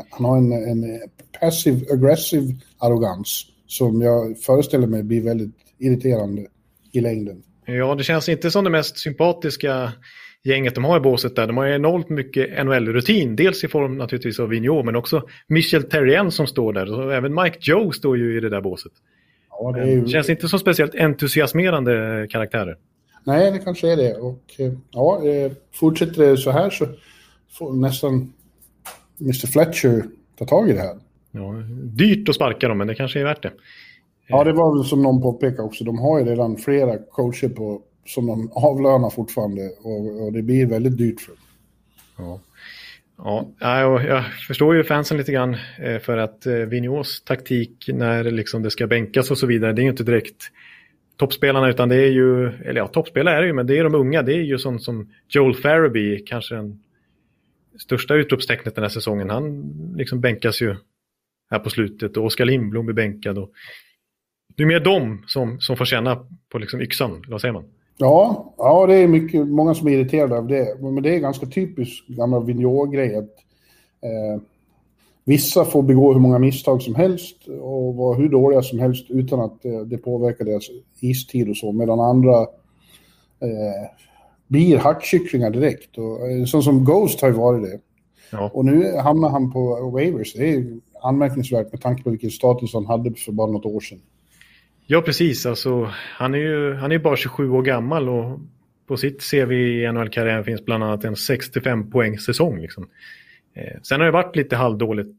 han 0.09 0.25
har 0.25 0.37
en, 0.37 0.51
en 0.51 0.99
passive 1.39 1.93
aggressive 1.93 2.55
arrogans 2.77 3.45
som 3.67 4.01
jag 4.01 4.39
föreställer 4.39 4.87
mig 4.87 5.03
blir 5.03 5.21
väldigt 5.21 5.55
irriterande 5.77 6.47
i 6.91 7.01
längden. 7.01 7.43
Ja, 7.65 7.95
det 7.95 8.03
känns 8.03 8.29
inte 8.29 8.51
som 8.51 8.63
det 8.63 8.69
mest 8.69 8.97
sympatiska 8.97 9.93
gänget 10.43 10.75
de 10.75 10.84
har 10.84 10.97
i 10.97 10.99
båset 10.99 11.36
där. 11.36 11.47
De 11.47 11.58
har 11.58 11.67
enormt 11.67 12.10
mycket 12.10 12.65
NHL-rutin. 12.65 13.36
Dels 13.36 13.63
i 13.63 13.67
form 13.67 13.97
naturligtvis 13.97 14.39
av 14.39 14.49
Vigneault 14.49 14.86
men 14.86 14.95
också 14.95 15.23
Michel 15.47 15.84
Terrien 15.84 16.32
som 16.32 16.47
står 16.47 16.73
där. 16.73 16.99
Och 16.99 17.13
även 17.13 17.34
Mike 17.34 17.58
Joe 17.62 17.91
står 17.91 18.17
ju 18.17 18.38
i 18.38 18.39
det 18.39 18.49
där 18.49 18.62
båset. 18.62 18.91
Ja, 19.49 19.71
det 19.71 19.91
ju... 19.91 20.08
känns 20.08 20.30
inte 20.30 20.47
som 20.47 20.60
speciellt 20.60 20.95
entusiasmerande 20.95 22.27
karaktärer. 22.30 22.77
Nej, 23.23 23.51
det 23.51 23.60
kanske 23.60 23.91
är 23.91 23.97
det. 23.97 24.13
Och 24.15 24.41
eh, 24.58 24.73
ja, 24.91 25.27
eh, 25.27 25.51
fortsätter 25.73 26.30
det 26.30 26.38
så 26.38 26.51
här 26.51 26.69
så 26.69 26.88
får 27.51 27.73
nästan 27.73 28.34
Mr 29.21 29.47
Fletcher 29.47 30.04
ta 30.38 30.45
tag 30.45 30.69
i 30.69 30.73
det 30.73 30.80
här. 30.80 30.97
Ja, 31.32 31.54
dyrt 31.84 32.30
att 32.30 32.36
sparka 32.36 32.67
dem, 32.67 32.77
men 32.77 32.88
det 32.88 32.95
kanske 32.95 33.19
är 33.19 33.23
värt 33.23 33.43
det. 33.43 33.51
Ja, 34.27 34.43
det 34.43 34.54
var 34.54 34.77
väl 34.77 34.86
som 34.86 35.01
någon 35.01 35.21
påpekade 35.21 35.63
också. 35.63 35.84
De 35.84 35.99
har 35.99 36.19
ju 36.19 36.25
redan 36.25 36.58
flera 36.58 36.97
coacher 36.97 37.49
på 37.49 37.82
som 38.05 38.27
de 38.27 38.51
avlönar 38.51 39.09
fortfarande 39.09 39.69
och, 39.83 40.25
och 40.25 40.33
det 40.33 40.41
blir 40.41 40.65
väldigt 40.65 40.97
dyrt 40.97 41.21
för 41.21 41.31
dem. 41.31 41.39
Ja. 42.17 42.39
Ja, 43.23 44.03
jag 44.03 44.23
förstår 44.47 44.75
ju 44.75 44.83
fansen 44.83 45.17
lite 45.17 45.31
grann 45.31 45.57
eh, 45.79 45.99
för 45.99 46.17
att 46.17 46.45
eh, 46.45 46.53
Vigneaus 46.53 47.21
taktik 47.21 47.89
när 47.93 48.23
liksom 48.23 48.63
det 48.63 48.71
ska 48.71 48.87
bänkas 48.87 49.31
och 49.31 49.37
så 49.37 49.47
vidare, 49.47 49.73
det 49.73 49.81
är 49.81 49.83
ju 49.83 49.89
inte 49.89 50.03
direkt 50.03 50.51
toppspelarna 51.17 51.69
utan 51.69 51.89
det 51.89 51.95
är 51.95 52.11
ju, 52.11 52.47
eller 52.47 52.81
ja, 52.81 52.87
toppspelare 52.87 53.35
är 53.35 53.41
det 53.41 53.47
ju, 53.47 53.53
men 53.53 53.67
det 53.67 53.77
är 53.77 53.83
de 53.83 53.95
unga. 53.95 54.21
Det 54.21 54.33
är 54.33 54.41
ju 54.41 54.57
sånt 54.57 54.83
som 54.83 55.09
Joel 55.29 55.55
Farabee, 55.55 56.19
kanske 56.25 56.55
den 56.55 56.83
största 57.79 58.15
utropstecknet 58.15 58.75
den 58.75 58.83
här 58.83 58.89
säsongen. 58.89 59.29
Han 59.29 59.73
liksom 59.97 60.21
bänkas 60.21 60.61
ju 60.61 60.75
här 61.51 61.59
på 61.59 61.69
slutet 61.69 62.17
och 62.17 62.25
Oskar 62.25 62.45
Lindblom 62.45 62.85
blir 62.85 62.95
bänkad. 62.95 63.37
Och 63.37 63.51
det 64.55 64.63
är 64.63 64.67
mer 64.67 64.79
de 64.79 65.23
som, 65.27 65.59
som 65.59 65.77
får 65.77 65.85
känna 65.85 66.27
på 66.49 66.57
liksom 66.59 66.81
yxan, 66.81 67.23
vad 67.27 67.41
säger 67.41 67.53
man? 67.53 67.65
Ja, 67.97 68.54
ja, 68.58 68.88
det 68.88 68.95
är 68.95 69.08
mycket, 69.08 69.47
många 69.47 69.73
som 69.73 69.88
är 69.88 69.91
irriterade 69.91 70.38
av 70.38 70.47
det. 70.47 70.82
Men 70.82 71.04
det 71.04 71.15
är 71.15 71.19
ganska 71.19 71.45
typiskt 71.45 72.08
gamla 72.08 72.39
Vigneault-grej 72.39 73.15
att 73.15 73.36
eh, 74.01 74.41
vissa 75.23 75.65
får 75.65 75.84
begå 75.84 76.13
hur 76.13 76.19
många 76.19 76.39
misstag 76.39 76.82
som 76.82 76.95
helst 76.95 77.47
och 77.62 77.95
vara 77.95 78.17
hur 78.17 78.30
dåliga 78.30 78.62
som 78.62 78.80
helst 78.80 79.06
utan 79.10 79.39
att 79.39 79.65
eh, 79.65 79.80
det 79.80 79.97
påverkar 79.97 80.45
deras 80.45 80.63
istid 80.99 81.49
och 81.49 81.58
så, 81.58 81.71
medan 81.71 81.99
andra 81.99 82.41
eh, 83.39 83.89
blir 84.47 84.77
hackkycklingar 84.77 85.49
direkt. 85.49 85.97
Och, 85.97 86.30
eh, 86.30 86.45
som 86.45 86.86
Ghost 86.86 87.21
har 87.21 87.27
ju 87.27 87.34
varit 87.34 87.63
det. 87.63 87.80
Ja. 88.32 88.51
Och 88.54 88.65
nu 88.65 88.97
hamnar 88.97 89.30
han 89.30 89.51
på 89.51 89.91
waivers. 89.93 90.34
Det 90.34 90.49
är 90.49 90.80
anmärkningsvärt 91.01 91.71
med 91.71 91.82
tanke 91.82 92.04
på 92.04 92.10
vilken 92.10 92.32
status 92.32 92.73
han 92.73 92.86
hade 92.86 93.13
för 93.13 93.32
bara 93.32 93.51
något 93.51 93.65
år 93.65 93.80
sedan. 93.80 94.01
Ja, 94.91 95.01
precis. 95.01 95.45
Alltså, 95.45 95.91
han 95.93 96.34
är 96.34 96.38
ju 96.38 96.73
han 96.73 96.91
är 96.91 96.99
bara 96.99 97.15
27 97.15 97.49
år 97.49 97.62
gammal 97.62 98.10
och 98.10 98.39
på 98.88 98.97
sitt 98.97 99.32
CV 99.32 99.51
i 99.51 99.91
NHL-karriären 99.91 100.43
finns 100.43 100.65
bland 100.65 100.84
annat 100.84 101.04
en 101.04 101.15
65 101.15 101.91
poäng 101.91 102.19
säsong. 102.19 102.62
Liksom. 102.62 102.89
Eh, 103.56 103.82
sen 103.84 103.99
har 103.99 104.06
det 104.06 104.12
varit 104.12 104.36
lite 104.36 104.56
halvdåligt 104.56 105.10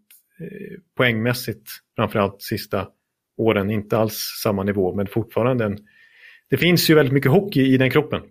eh, 0.41 0.79
poängmässigt, 0.97 1.71
framförallt 1.97 2.43
sista 2.43 2.89
åren. 3.37 3.71
Inte 3.71 3.99
alls 3.99 4.41
samma 4.43 4.63
nivå, 4.63 4.95
men 4.95 5.07
fortfarande 5.07 5.65
en... 5.65 5.79
Det 6.51 6.57
finns 6.57 6.91
ju 6.91 6.95
väldigt 6.95 7.13
mycket 7.13 7.31
hockey 7.31 7.75
i 7.75 7.77
den 7.77 7.91
kroppen. 7.91 8.23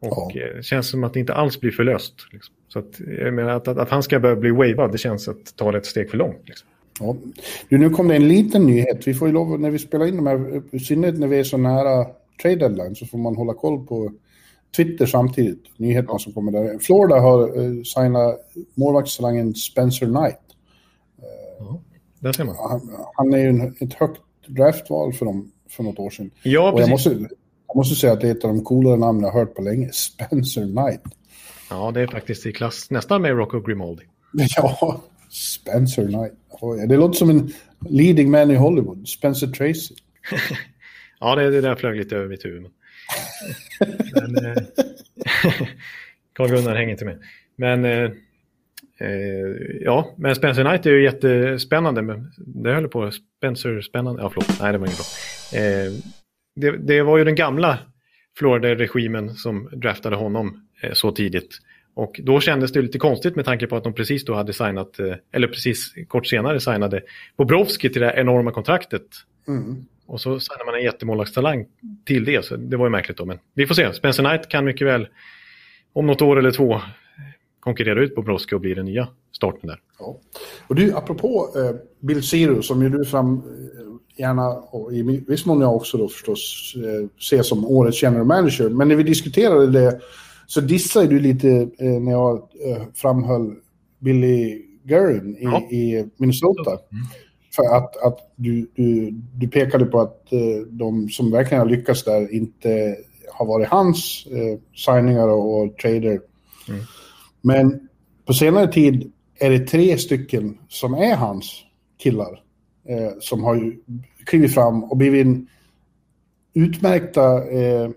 Och 0.00 0.32
ja. 0.34 0.46
eh, 0.46 0.60
känns 0.60 0.88
som 0.88 1.04
att 1.04 1.14
det 1.14 1.20
inte 1.20 1.34
alls 1.34 1.60
blir 1.60 1.70
förlöst. 1.70 2.26
Liksom. 2.32 2.54
Så 2.68 2.78
att, 2.78 3.00
jag 3.18 3.34
menar, 3.34 3.50
att, 3.50 3.68
att, 3.68 3.78
att, 3.78 3.90
han 3.90 4.02
ska 4.02 4.20
börja 4.20 4.36
bli 4.36 4.50
wavad, 4.50 4.92
det 4.92 4.98
känns 4.98 5.28
att 5.28 5.56
ta 5.56 5.72
det 5.72 5.78
ett 5.78 5.86
steg 5.86 6.10
för 6.10 6.18
långt. 6.18 6.48
Liksom. 6.48 6.68
Ja. 7.00 7.16
Du, 7.68 7.78
nu 7.78 7.90
kom 7.90 8.08
det 8.08 8.16
en 8.16 8.28
liten 8.28 8.66
nyhet. 8.66 9.06
Vi 9.06 9.14
får 9.14 9.28
ju 9.28 9.34
lov, 9.34 9.60
när 9.60 9.70
vi 9.70 9.78
spelar 9.78 10.06
in 10.06 10.16
de 10.16 10.26
här, 10.26 10.62
i 10.74 10.80
synnerhet 10.80 11.18
när 11.18 11.26
vi 11.26 11.38
är 11.38 11.44
så 11.44 11.56
nära 11.56 12.06
trade 12.42 12.56
deadline, 12.56 12.94
så 12.94 13.06
får 13.06 13.18
man 13.18 13.36
hålla 13.36 13.54
koll 13.54 13.86
på 13.86 14.12
Twitter 14.76 15.06
samtidigt. 15.06 15.64
Nyheterna 15.76 16.18
som 16.18 16.32
kommer 16.32 16.52
där. 16.52 16.78
Florida 16.78 17.20
har 17.20 17.58
uh, 17.58 17.82
signat 17.82 18.36
målvaktstalangen 18.74 19.54
Spencer 19.54 20.06
Knight. 20.06 20.40
Uh, 21.60 21.76
där 22.20 22.32
ser 22.32 22.44
man. 22.44 22.56
Han, 22.70 22.90
han 23.14 23.32
är 23.34 23.38
ju 23.38 23.48
en, 23.48 23.76
ett 23.80 23.94
högt 23.94 24.20
draftval 24.46 25.12
för 25.12 25.26
dem 25.26 25.52
för 25.70 25.82
något 25.82 25.98
år 25.98 26.10
sedan. 26.10 26.30
Ja, 26.42 26.72
Och 26.72 26.80
jag 26.80 26.90
måste, 26.90 27.10
jag 27.66 27.76
måste 27.76 27.94
säga 27.94 28.12
att 28.12 28.20
det 28.20 28.28
är 28.28 28.32
ett 28.32 28.44
av 28.44 28.50
de 28.54 28.64
coolare 28.64 28.96
namn 28.96 29.20
jag 29.20 29.30
har 29.30 29.40
hört 29.40 29.54
på 29.54 29.62
länge. 29.62 29.90
Spencer 29.92 30.62
Knight. 30.62 31.02
Ja, 31.70 31.90
det 31.90 32.00
är 32.00 32.06
faktiskt 32.06 32.46
i 32.46 32.52
klass 32.52 32.90
nästan 32.90 33.22
med 33.22 33.36
Rocco 33.36 33.60
Grimaldi. 33.60 34.04
Ja, 34.56 35.00
Spencer 35.30 36.06
Knight. 36.06 36.32
Oh, 36.48 36.88
det 36.88 36.96
låter 36.96 37.18
som 37.18 37.30
en 37.30 37.52
leading 37.88 38.30
man 38.30 38.50
i 38.50 38.54
Hollywood. 38.54 39.08
Spencer 39.08 39.46
Tracy. 39.46 39.94
ja, 41.20 41.34
det, 41.34 41.50
det 41.50 41.60
där 41.60 41.74
flög 41.74 41.96
lite 41.96 42.16
över 42.16 42.28
mitt 42.28 42.44
huvud. 42.44 42.66
Men, 44.14 44.46
eh, 44.46 44.62
Carl-Gunnar 46.32 46.74
hänger 46.74 46.90
inte 46.90 47.04
med. 47.04 47.22
Men 47.56 47.84
eh, 47.84 48.10
eh, 49.00 49.80
ja, 49.80 50.14
men 50.18 50.34
Spencer 50.34 50.64
Knight 50.64 50.86
är 50.86 50.90
ju 50.90 51.02
jättespännande. 51.02 52.02
Men 52.02 52.32
det 52.36 52.72
höll 52.72 52.88
på, 52.88 53.10
Spencer 53.38 53.80
spännande. 53.80 54.22
Ja, 54.22 54.30
förlåt, 54.30 54.60
nej 54.60 54.72
det 54.72 54.78
var 54.78 54.86
inget 54.86 54.98
bra. 54.98 55.60
Eh, 55.60 55.92
det, 56.56 56.70
det, 56.70 57.02
var 57.02 57.18
ju 57.18 57.24
den 57.24 57.34
gamla 57.34 57.78
Florida-regimen 58.38 59.34
som 59.34 59.70
draftade 59.72 60.16
honom 60.16 60.68
eh, 60.82 60.92
så 60.92 61.12
tidigt. 61.12 61.58
Och 61.94 62.20
då 62.24 62.40
kändes 62.40 62.72
det 62.72 62.82
lite 62.82 62.98
konstigt 62.98 63.36
med 63.36 63.44
tanke 63.44 63.66
på 63.66 63.76
att 63.76 63.84
de 63.84 63.92
precis 63.92 64.24
då 64.24 64.34
hade 64.34 64.52
signat, 64.52 64.98
eh, 64.98 65.14
eller 65.32 65.48
precis 65.48 65.94
kort 66.08 66.26
senare 66.26 66.60
signade 66.60 67.02
Bobrovski 67.36 67.90
till 67.90 68.00
det 68.00 68.06
här 68.06 68.18
enorma 68.18 68.52
kontraktet. 68.52 69.06
Mm. 69.48 69.86
Och 70.06 70.20
så 70.20 70.40
signar 70.40 70.66
man 70.66 70.74
en 70.74 70.84
jättemålvaktstalang 70.84 71.66
till 72.04 72.24
det, 72.24 72.44
så 72.44 72.56
det 72.56 72.76
var 72.76 72.86
ju 72.86 72.90
märkligt 72.90 73.16
då. 73.16 73.24
Men 73.24 73.38
vi 73.54 73.66
får 73.66 73.74
se, 73.74 73.92
Spencer 73.92 74.22
Knight 74.22 74.48
kan 74.48 74.64
mycket 74.64 74.86
väl 74.86 75.08
om 75.92 76.06
något 76.06 76.22
år 76.22 76.38
eller 76.38 76.50
två 76.50 76.80
konkurrera 77.60 78.02
ut 78.02 78.14
Bobrovski 78.14 78.54
och 78.54 78.60
bli 78.60 78.74
den 78.74 78.84
nya 78.84 79.08
starten 79.32 79.68
där. 79.68 79.80
Ja. 79.98 80.16
Och 80.66 80.74
du, 80.74 80.92
apropå 80.92 81.48
eh, 81.56 81.76
Bill 82.00 82.22
Zero 82.22 82.62
som 82.62 82.82
ju 82.82 82.88
du 82.88 83.04
fram, 83.04 83.36
eh, 83.36 84.20
gärna, 84.20 84.48
och 84.48 84.92
i 84.92 85.24
viss 85.28 85.46
mån 85.46 85.60
jag 85.60 85.76
också 85.76 85.98
då 85.98 86.08
förstås, 86.08 86.74
eh, 86.76 87.08
ser 87.28 87.42
som 87.42 87.66
årets 87.66 88.02
general 88.02 88.26
manager. 88.26 88.68
Men 88.68 88.88
när 88.88 88.96
vi 88.96 89.02
diskuterade 89.02 89.66
det 89.66 90.00
så 90.50 90.60
dissade 90.60 91.06
du 91.06 91.18
lite 91.20 91.48
eh, 91.78 92.00
när 92.00 92.12
jag 92.12 92.36
eh, 92.36 92.82
framhöll 92.94 93.54
Billy 93.98 94.62
Guerin 94.84 95.36
i, 95.36 95.44
ja. 95.44 95.60
i 95.60 96.08
Minnesota. 96.16 96.70
Mm. 96.70 97.04
För 97.56 97.76
att, 97.76 97.96
att 97.96 98.32
du, 98.36 98.70
du, 98.74 99.10
du 99.10 99.48
pekade 99.48 99.84
på 99.84 100.00
att 100.00 100.32
eh, 100.32 100.66
de 100.68 101.08
som 101.08 101.30
verkligen 101.30 101.60
har 101.60 101.68
lyckats 101.68 102.04
där 102.04 102.34
inte 102.34 102.96
har 103.32 103.46
varit 103.46 103.68
hans 103.68 104.26
eh, 104.26 104.58
signingar 104.76 105.28
och, 105.28 105.62
och 105.62 105.76
trader. 105.76 106.20
Mm. 106.68 106.80
Men 107.40 107.88
på 108.26 108.32
senare 108.32 108.72
tid 108.72 109.12
är 109.38 109.50
det 109.50 109.66
tre 109.66 109.98
stycken 109.98 110.58
som 110.68 110.94
är 110.94 111.16
hans 111.16 111.62
killar 111.98 112.42
eh, 112.88 113.12
som 113.20 113.44
har 113.44 113.72
klivit 114.24 114.54
fram 114.54 114.84
och 114.84 114.96
blivit 114.96 115.26
utmärkta 116.54 117.50
eh, 117.50 117.90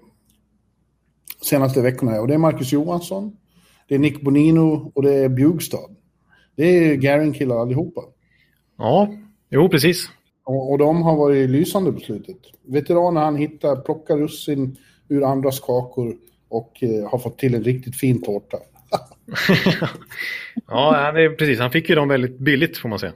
senaste 1.45 1.81
veckorna. 1.81 2.21
Och 2.21 2.27
det 2.27 2.33
är 2.33 2.37
Marcus 2.37 2.71
Johansson, 2.71 3.37
det 3.87 3.95
är 3.95 3.99
Nick 3.99 4.21
Bonino 4.21 4.91
och 4.95 5.03
det 5.03 5.13
är 5.13 5.29
Bjugstad. 5.29 5.89
Det 6.55 6.63
är 6.63 6.95
Garin-killar 6.95 7.59
allihopa. 7.59 8.01
Ja, 8.77 9.13
jo 9.49 9.69
precis. 9.69 10.09
Och, 10.45 10.71
och, 10.71 10.77
de 10.77 11.01
har 11.01 11.15
varit 11.15 11.49
lysande 11.49 11.91
på 11.91 11.99
slutet. 11.99 12.37
Veteraner 12.67 13.21
han 13.21 13.35
hittar, 13.35 13.75
plockar 13.75 14.17
russin 14.17 14.77
ur 15.09 15.23
andras 15.23 15.59
kakor 15.59 16.15
och 16.49 16.83
eh, 16.83 17.09
har 17.09 17.19
fått 17.19 17.37
till 17.37 17.55
en 17.55 17.63
riktigt 17.63 17.95
fin 17.95 18.21
tårta. 18.21 18.57
ja, 20.67 21.11
det 21.11 21.23
är, 21.23 21.35
precis. 21.35 21.59
Han 21.59 21.71
fick 21.71 21.89
ju 21.89 21.95
dem 21.95 22.07
väldigt 22.07 22.39
billigt 22.39 22.77
får 22.77 22.89
man 22.89 22.99
säga. 22.99 23.13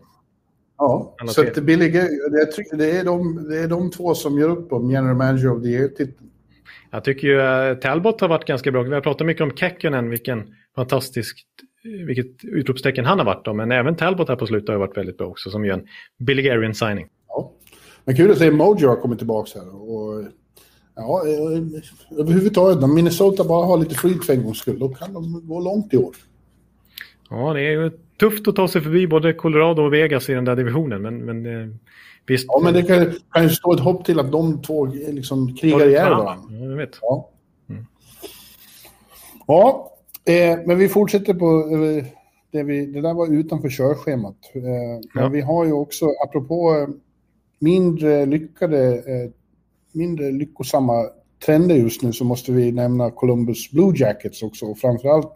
Ja, 0.78 1.16
så 1.28 1.42
att 1.42 1.56
billig, 1.56 1.94
det, 1.94 2.92
är 2.92 3.04
de, 3.04 3.50
det 3.50 3.60
är 3.60 3.68
de 3.68 3.92
två 3.92 4.16
som 4.16 4.40
gör 4.40 4.50
upp 4.50 4.74
om 4.74 4.92
General 4.92 5.16
Manager 5.16 5.52
of 5.58 5.64
the 5.64 5.70
Year-titeln. 5.70 6.27
Jag 6.92 7.04
tycker 7.04 7.28
ju 7.28 7.42
eh, 7.42 7.78
Talbot 7.78 8.22
har 8.22 8.28
varit 8.28 8.46
ganska 8.46 8.72
bra. 8.72 8.84
Vi 8.84 8.94
har 8.94 9.02
pratat 9.02 9.28
mycket 9.28 9.44
om 9.44 9.52
Kekkonen, 9.52 10.10
vilken 10.10 10.56
fantastisk, 10.76 11.46
vilket 12.08 12.44
utropstecken 12.44 13.06
han 13.06 13.20
har 13.20 13.26
varit 13.26 13.46
då. 13.46 13.54
Men 13.54 13.72
även 13.72 13.96
Talbot 13.96 14.30
här 14.30 14.36
på 14.36 14.48
slutet 14.48 14.70
har 14.70 14.78
varit 14.78 14.98
väldigt 14.98 15.18
bra 15.18 15.28
också, 15.28 15.50
som 15.50 15.66
gör 15.66 15.74
en 15.74 15.88
Billigarian 16.20 16.76
signing. 16.76 17.08
Ja. 17.28 17.52
Men 18.06 18.16
kul 18.16 18.32
att 18.32 18.38
se 18.38 18.52
Mojo 18.52 18.88
har 18.88 18.96
kommit 18.96 19.18
tillbaka 19.18 19.60
här. 19.60 19.92
Och, 19.92 20.24
ja, 20.96 21.24
eh, 21.28 22.20
överhuvudtaget, 22.20 22.84
om 22.84 22.96
Minnesota 22.96 23.44
bara 23.44 23.66
har 23.66 23.78
lite 23.78 23.96
flyt 23.96 24.26
för 24.26 24.34
en 24.34 24.44
gångs 24.44 24.58
skull, 24.58 24.80
då 24.80 24.90
kan 24.90 25.14
de 25.14 25.48
gå 25.48 25.60
långt 25.60 25.94
i 25.94 25.98
år. 25.98 26.16
Ja, 27.30 27.54
det 27.54 27.62
är 27.62 27.72
ju 27.72 27.92
tufft 28.20 28.48
att 28.48 28.56
ta 28.56 28.68
sig 28.68 28.82
förbi 28.82 29.08
både 29.08 29.34
Colorado 29.34 29.82
och 29.82 29.94
Vegas 29.94 30.30
i 30.30 30.34
den 30.34 30.46
där 30.46 30.56
divisionen, 30.56 31.02
men, 31.02 31.26
men 31.26 31.46
eh, 31.46 31.76
visst. 32.26 32.46
Ja, 32.48 32.60
men 32.64 32.74
det 32.74 32.84
kan, 32.84 33.14
kan 33.32 33.44
ju 33.44 33.50
stå 33.50 33.74
ett 33.74 33.80
hopp 33.80 34.06
till 34.06 34.20
att 34.20 34.32
de 34.32 34.62
två 34.62 34.86
liksom 34.86 35.56
krigar 35.56 35.88
ihjäl 35.88 36.10
varandra. 36.10 36.44
Ja, 36.50 36.66
jag 36.66 36.78
vet. 36.78 36.98
Ja, 37.02 37.30
mm. 37.70 37.86
ja 39.48 39.94
eh, 40.26 40.60
men 40.66 40.78
vi 40.78 40.90
fortsätter 40.90 41.34
på 41.34 41.70
eh, 41.72 42.06
det, 42.52 42.64
vi, 42.64 42.86
det 42.86 43.02
där 43.02 43.14
var 43.14 43.34
utanför 43.34 43.70
körschemat. 43.70 44.38
Eh, 44.56 44.62
men 45.14 45.24
ja. 45.24 45.30
vi 45.30 45.42
har 45.42 45.66
ju 45.66 45.72
också, 45.72 46.06
apropå 46.28 46.76
eh, 46.76 46.96
mindre 47.60 48.26
lyckade, 48.26 48.94
eh, 48.94 49.32
mindre 49.92 50.32
lyckosamma 50.32 51.06
trender 51.46 51.76
just 51.76 52.02
nu 52.02 52.14
så 52.14 52.24
måste 52.24 52.52
vi 52.52 52.72
nämna 52.72 53.12
Columbus 53.12 53.72
Blue 53.72 53.94
Jackets 53.98 54.44
också. 54.44 54.66
Och 54.66 54.78
framförallt 54.78 55.34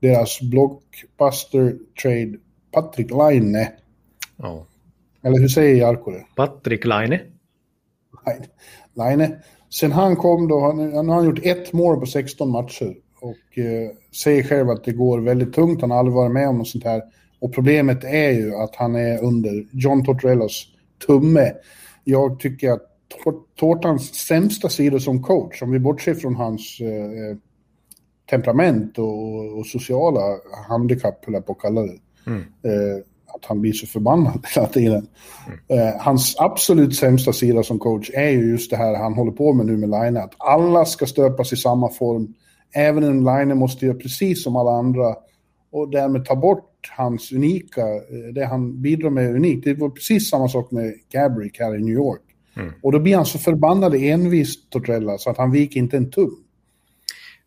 deras 0.00 0.40
blockbuster 0.40 1.78
trade 2.02 2.38
Patrik 2.72 3.10
Laine. 3.10 3.68
Ja. 4.36 4.66
Eller 5.22 5.38
hur 5.38 5.48
säger 5.48 5.76
Jarko 5.76 6.10
det? 6.10 6.26
Patrik 6.36 6.84
Laine. 6.84 7.20
Laine. 8.94 9.36
Sen 9.70 9.92
han 9.92 10.16
kom 10.16 10.48
då, 10.48 10.60
han, 10.60 10.92
han 10.92 11.08
har 11.08 11.24
gjort 11.24 11.46
ett 11.46 11.72
mål 11.72 12.00
på 12.00 12.06
16 12.06 12.50
matcher 12.50 12.96
och 13.20 13.58
eh, 13.58 13.90
säger 14.22 14.42
själv 14.42 14.70
att 14.70 14.84
det 14.84 14.92
går 14.92 15.18
väldigt 15.18 15.54
tungt. 15.54 15.80
Han 15.80 15.90
har 15.90 15.98
aldrig 15.98 16.14
varit 16.14 16.32
med 16.32 16.48
om 16.48 16.58
något 16.58 16.68
sånt 16.68 16.84
här. 16.84 17.02
Och 17.38 17.54
problemet 17.54 18.04
är 18.04 18.30
ju 18.30 18.54
att 18.54 18.76
han 18.76 18.94
är 18.94 19.24
under 19.24 19.66
John 19.72 20.04
Tortorellas 20.04 20.64
tumme. 21.06 21.52
Jag 22.04 22.40
tycker 22.40 22.70
att 22.70 22.82
Tårtans 23.58 24.14
sämsta 24.14 24.68
sida 24.68 25.00
som 25.00 25.22
coach, 25.22 25.62
om 25.62 25.70
vi 25.70 25.78
bortser 25.78 26.14
från 26.14 26.36
hans 26.36 26.80
eh, 26.80 27.36
temperament 28.30 28.98
och, 28.98 29.58
och 29.58 29.66
sociala 29.66 30.20
handikapp, 30.68 31.24
höll 31.24 31.34
jag 31.34 31.46
på 31.46 31.52
att 31.52 31.58
kalla 31.58 31.80
det. 31.80 31.98
Mm. 32.26 32.40
Eh, 32.40 33.02
att 33.34 33.44
han 33.44 33.60
blir 33.60 33.72
så 33.72 33.86
förbannad 33.86 34.46
hela 34.54 34.66
tiden. 34.66 35.06
Mm. 35.46 35.88
Eh, 35.88 35.94
hans 36.00 36.36
absolut 36.38 36.96
sämsta 36.96 37.32
sida 37.32 37.62
som 37.62 37.78
coach 37.78 38.10
är 38.14 38.30
ju 38.30 38.50
just 38.50 38.70
det 38.70 38.76
här 38.76 38.94
han 38.94 39.14
håller 39.14 39.32
på 39.32 39.52
med 39.52 39.66
nu 39.66 39.76
med 39.76 39.90
Line, 39.90 40.16
att 40.16 40.34
alla 40.38 40.84
ska 40.84 41.06
stöpas 41.06 41.52
i 41.52 41.56
samma 41.56 41.88
form. 41.88 42.34
Även 42.74 43.04
en 43.04 43.24
Line 43.24 43.58
måste 43.58 43.86
göra 43.86 43.96
precis 43.96 44.44
som 44.44 44.56
alla 44.56 44.70
andra 44.70 45.16
och 45.72 45.90
därmed 45.90 46.24
ta 46.24 46.36
bort 46.36 46.72
hans 46.96 47.32
unika, 47.32 47.80
eh, 47.80 48.34
det 48.34 48.44
han 48.44 48.82
bidrar 48.82 49.10
med 49.10 49.34
unikt. 49.34 49.64
Det 49.64 49.74
var 49.74 49.90
precis 49.90 50.30
samma 50.30 50.48
sak 50.48 50.70
med 50.70 50.94
Gabrick 51.12 51.58
här 51.58 51.74
i 51.74 51.82
New 51.82 51.94
York. 51.94 52.22
Mm. 52.56 52.72
Och 52.82 52.92
då 52.92 52.98
blir 52.98 53.16
han 53.16 53.26
så 53.26 53.38
förbannad 53.38 53.94
envis, 53.94 54.68
Tortrella, 54.68 55.18
så 55.18 55.30
att 55.30 55.36
han 55.36 55.50
viker 55.50 55.80
inte 55.80 55.96
en 55.96 56.10
tum. 56.10 56.45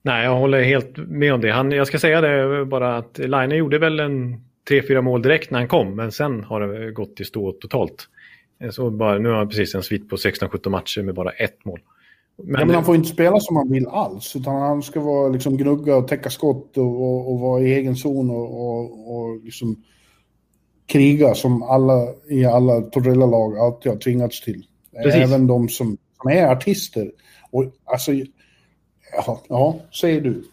Nej, 0.01 0.25
jag 0.25 0.35
håller 0.35 0.63
helt 0.63 0.97
med 0.97 1.33
om 1.33 1.41
det. 1.41 1.51
Han, 1.51 1.71
jag 1.71 1.87
ska 1.87 1.99
säga 1.99 2.21
det 2.21 2.65
bara 2.65 2.97
att 2.97 3.17
Line 3.17 3.51
gjorde 3.51 3.79
väl 3.79 3.99
en 3.99 4.41
tre, 4.67 4.81
fyra 4.87 5.01
mål 5.01 5.21
direkt 5.21 5.51
när 5.51 5.59
han 5.59 5.67
kom, 5.67 5.95
men 5.95 6.11
sen 6.11 6.43
har 6.43 6.61
det 6.61 6.91
gått 6.91 7.19
i 7.19 7.23
stå 7.23 7.51
totalt. 7.51 8.07
Så 8.71 8.89
bara, 8.89 9.17
nu 9.17 9.29
har 9.29 9.35
han 9.35 9.49
precis 9.49 9.75
en 9.75 9.83
svit 9.83 10.09
på 10.09 10.15
16-17 10.15 10.69
matcher 10.69 11.01
med 11.01 11.15
bara 11.15 11.31
ett 11.31 11.65
mål. 11.65 11.79
Men, 12.43 12.59
ja, 12.59 12.65
men 12.65 12.75
han 12.75 12.85
får 12.85 12.95
inte 12.95 13.09
spela 13.09 13.39
som 13.39 13.55
han 13.55 13.71
vill 13.71 13.87
alls, 13.87 14.35
utan 14.35 14.55
han 14.55 14.81
ska 14.81 14.99
vara 14.99 15.29
liksom 15.29 15.57
gnugga 15.57 15.95
och 15.95 16.07
täcka 16.07 16.29
skott 16.29 16.77
och, 16.77 17.01
och, 17.01 17.31
och 17.31 17.39
vara 17.39 17.61
i 17.61 17.73
egen 17.73 17.95
zon 17.95 18.29
och, 18.29 18.61
och, 18.61 19.15
och 19.15 19.43
liksom 19.43 19.83
kriga 20.85 21.33
som 21.33 21.63
alla 21.63 22.07
i 22.29 22.45
alla 22.45 22.81
Torrella-lag 22.81 23.57
alltid 23.57 23.91
har 23.91 23.99
tvingats 23.99 24.41
till. 24.41 24.65
Precis. 25.03 25.21
Även 25.21 25.47
de 25.47 25.69
som, 25.69 25.97
som 26.21 26.31
är 26.31 26.47
artister. 26.47 27.11
Och 27.51 27.65
alltså, 27.85 28.11
ja, 29.11 29.43
ja 29.49 29.79
säger 30.01 30.21
du. 30.21 30.43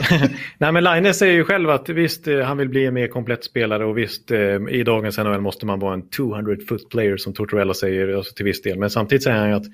Nej 0.58 0.72
men 0.72 0.84
Line 0.84 1.14
säger 1.14 1.34
ju 1.34 1.44
själv 1.44 1.70
att 1.70 1.88
visst, 1.88 2.28
eh, 2.28 2.40
han 2.40 2.58
vill 2.58 2.68
bli 2.68 2.86
en 2.86 2.94
mer 2.94 3.08
komplett 3.08 3.44
spelare 3.44 3.84
och 3.84 3.98
visst, 3.98 4.30
eh, 4.30 4.58
i 4.70 4.82
dagens 4.86 5.18
NHL 5.18 5.40
måste 5.40 5.66
man 5.66 5.78
vara 5.78 5.94
en 5.94 6.08
200 6.08 6.56
foot 6.68 6.88
player 6.88 7.16
som 7.16 7.32
Tortorella 7.32 7.74
säger 7.74 8.16
alltså 8.16 8.34
till 8.34 8.44
viss 8.44 8.62
del. 8.62 8.78
Men 8.78 8.90
samtidigt 8.90 9.22
säger 9.22 9.38
han 9.38 9.48
ju 9.48 9.54
att 9.54 9.66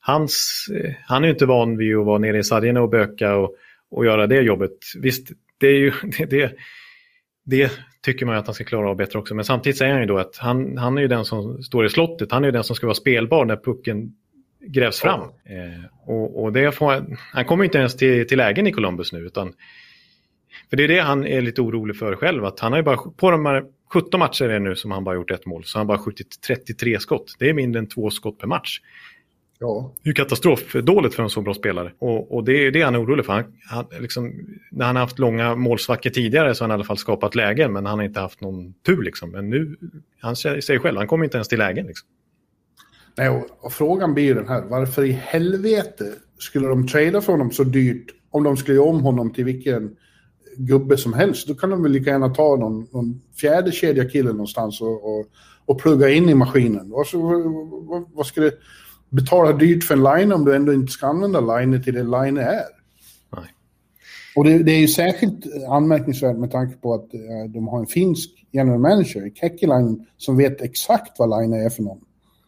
hans, 0.00 0.66
eh, 0.74 0.92
han 1.04 1.22
är 1.22 1.28
ju 1.28 1.32
inte 1.32 1.46
van 1.46 1.76
vid 1.76 1.96
att 1.96 2.06
vara 2.06 2.18
nere 2.18 2.38
i 2.38 2.44
sargerna 2.44 2.82
och 2.82 2.90
böka 2.90 3.36
och, 3.36 3.54
och 3.90 4.04
göra 4.04 4.26
det 4.26 4.40
jobbet. 4.40 4.76
Visst, 5.02 5.28
det 5.58 5.66
är 5.66 5.78
ju 5.78 5.92
det, 6.18 6.24
det, 6.24 6.52
det 7.44 7.72
tycker 8.02 8.26
man 8.26 8.36
att 8.36 8.46
han 8.46 8.54
ska 8.54 8.64
klara 8.64 8.90
av 8.90 8.96
bättre 8.96 9.18
också. 9.18 9.34
Men 9.34 9.44
samtidigt 9.44 9.78
säger 9.78 9.92
han 9.92 10.00
ju 10.00 10.06
då 10.06 10.18
att 10.18 10.36
han, 10.36 10.78
han 10.78 10.98
är 10.98 11.02
ju 11.02 11.08
den 11.08 11.24
som 11.24 11.62
står 11.62 11.86
i 11.86 11.88
slottet. 11.88 12.32
Han 12.32 12.44
är 12.44 12.48
ju 12.48 12.52
den 12.52 12.64
som 12.64 12.76
ska 12.76 12.86
vara 12.86 12.94
spelbar 12.94 13.44
när 13.44 13.56
pucken 13.56 14.12
grävs 14.66 15.00
fram. 15.00 15.20
Eh, 15.20 15.84
och, 16.06 16.42
och 16.42 16.52
det 16.52 16.72
får, 16.72 17.16
han 17.32 17.44
kommer 17.44 17.64
inte 17.64 17.78
ens 17.78 17.96
till, 17.96 18.28
till 18.28 18.38
lägen 18.38 18.66
i 18.66 18.72
Columbus 18.72 19.12
nu. 19.12 19.18
Utan, 19.18 19.52
för 20.70 20.76
det 20.76 20.84
är 20.84 20.88
det 20.88 21.00
han 21.00 21.26
är 21.26 21.40
lite 21.40 21.60
orolig 21.60 21.96
för 21.96 22.16
själv. 22.16 22.44
Att 22.44 22.60
han 22.60 22.72
har 22.72 22.82
bara, 22.82 22.96
på 22.96 23.30
de 23.30 23.46
här 23.46 23.64
17 23.92 24.20
matcher 24.20 24.48
är 24.48 24.60
nu 24.60 24.76
som 24.76 24.90
han 24.90 25.04
bara 25.04 25.14
gjort 25.14 25.30
ett 25.30 25.46
mål. 25.46 25.64
Så 25.64 25.78
han 25.78 25.86
har 25.86 25.96
bara 25.96 26.04
skjutit 26.04 26.40
33 26.46 27.00
skott. 27.00 27.34
Det 27.38 27.48
är 27.48 27.54
mindre 27.54 27.78
än 27.78 27.88
två 27.88 28.10
skott 28.10 28.38
per 28.38 28.46
match. 28.46 28.80
Ja. 29.58 29.92
Det 30.02 30.08
är 30.08 30.10
ju 30.10 30.14
katastrofdåligt 30.14 31.14
för 31.14 31.22
en 31.22 31.30
så 31.30 31.40
bra 31.40 31.54
spelare. 31.54 31.92
Och, 31.98 32.34
och, 32.34 32.44
det 32.44 32.52
är 32.52 32.70
det 32.70 32.82
han 32.82 32.94
är 32.94 33.02
orolig 33.02 33.26
för. 33.26 33.32
Han, 33.32 33.44
han, 33.70 33.86
liksom, 34.00 34.32
när 34.70 34.86
han 34.86 34.96
har 34.96 35.02
haft 35.02 35.18
långa 35.18 35.54
målsvackor 35.54 36.10
tidigare 36.10 36.54
så 36.54 36.64
har 36.64 36.68
han 36.68 36.74
i 36.74 36.78
alla 36.78 36.84
fall 36.84 36.98
skapat 36.98 37.34
lägen. 37.34 37.72
Men 37.72 37.86
han 37.86 37.98
har 37.98 38.04
inte 38.06 38.20
haft 38.20 38.40
någon 38.40 38.72
tur. 38.72 39.02
Liksom. 39.02 39.30
Men 39.30 39.50
nu, 39.50 39.76
han 40.20 40.36
säger 40.36 40.78
själv, 40.78 40.96
han 40.98 41.06
kommer 41.06 41.24
inte 41.24 41.36
ens 41.36 41.48
till 41.48 41.58
lägen. 41.58 41.86
Liksom. 41.86 42.08
Nej, 43.18 43.28
och, 43.60 43.72
frågan 43.72 44.14
blir 44.14 44.34
den 44.34 44.48
här, 44.48 44.62
varför 44.62 45.04
i 45.04 45.12
helvete 45.12 46.04
skulle 46.38 46.68
de 46.68 46.86
trada 46.86 47.20
för 47.20 47.32
honom 47.32 47.50
så 47.50 47.64
dyrt 47.64 48.06
om 48.30 48.42
de 48.42 48.56
skulle 48.56 48.76
göra 48.76 48.88
om 48.88 49.00
honom 49.00 49.32
till 49.32 49.44
vilken 49.44 49.96
gubbe 50.56 50.96
som 50.96 51.12
helst? 51.12 51.48
Då 51.48 51.54
kan 51.54 51.70
de 51.70 51.82
väl 51.82 51.92
lika 51.92 52.10
gärna 52.10 52.34
ta 52.34 52.56
någon, 52.56 52.86
någon 52.92 53.20
fjärde 53.40 53.72
kedja 53.72 54.08
kille 54.08 54.30
någonstans 54.30 54.80
och, 54.80 55.18
och, 55.18 55.26
och 55.66 55.80
plugga 55.80 56.10
in 56.10 56.28
i 56.28 56.34
maskinen. 56.34 56.90
Vad, 56.90 57.06
vad, 57.12 58.04
vad 58.14 58.26
ska 58.26 58.40
det 58.40 58.54
betala 59.08 59.52
dyrt 59.52 59.84
för 59.84 59.94
en 59.94 60.02
line 60.02 60.32
om 60.32 60.44
du 60.44 60.56
ändå 60.56 60.72
inte 60.72 60.92
ska 60.92 61.06
använda 61.06 61.40
line 61.40 61.82
till 61.82 61.94
det 61.94 62.02
line 62.02 62.36
är? 62.36 62.64
Nej. 63.36 63.54
Och 64.36 64.44
det, 64.44 64.58
det, 64.58 64.72
är 64.72 64.80
ju 64.80 64.88
särskilt 64.88 65.44
anmärkningsvärt 65.68 66.36
med 66.36 66.50
tanke 66.50 66.76
på 66.76 66.94
att 66.94 67.14
uh, 67.14 67.50
de 67.50 67.68
har 67.68 67.78
en 67.78 67.86
finsk 67.86 68.30
general 68.52 68.78
manager, 68.78 69.30
Kekkilainen, 69.34 70.06
som 70.16 70.36
vet 70.36 70.60
exakt 70.60 71.18
vad 71.18 71.40
line 71.40 71.52
är 71.52 71.70
för 71.70 71.82
någon. 71.82 72.00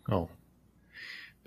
Ja. 0.08 0.28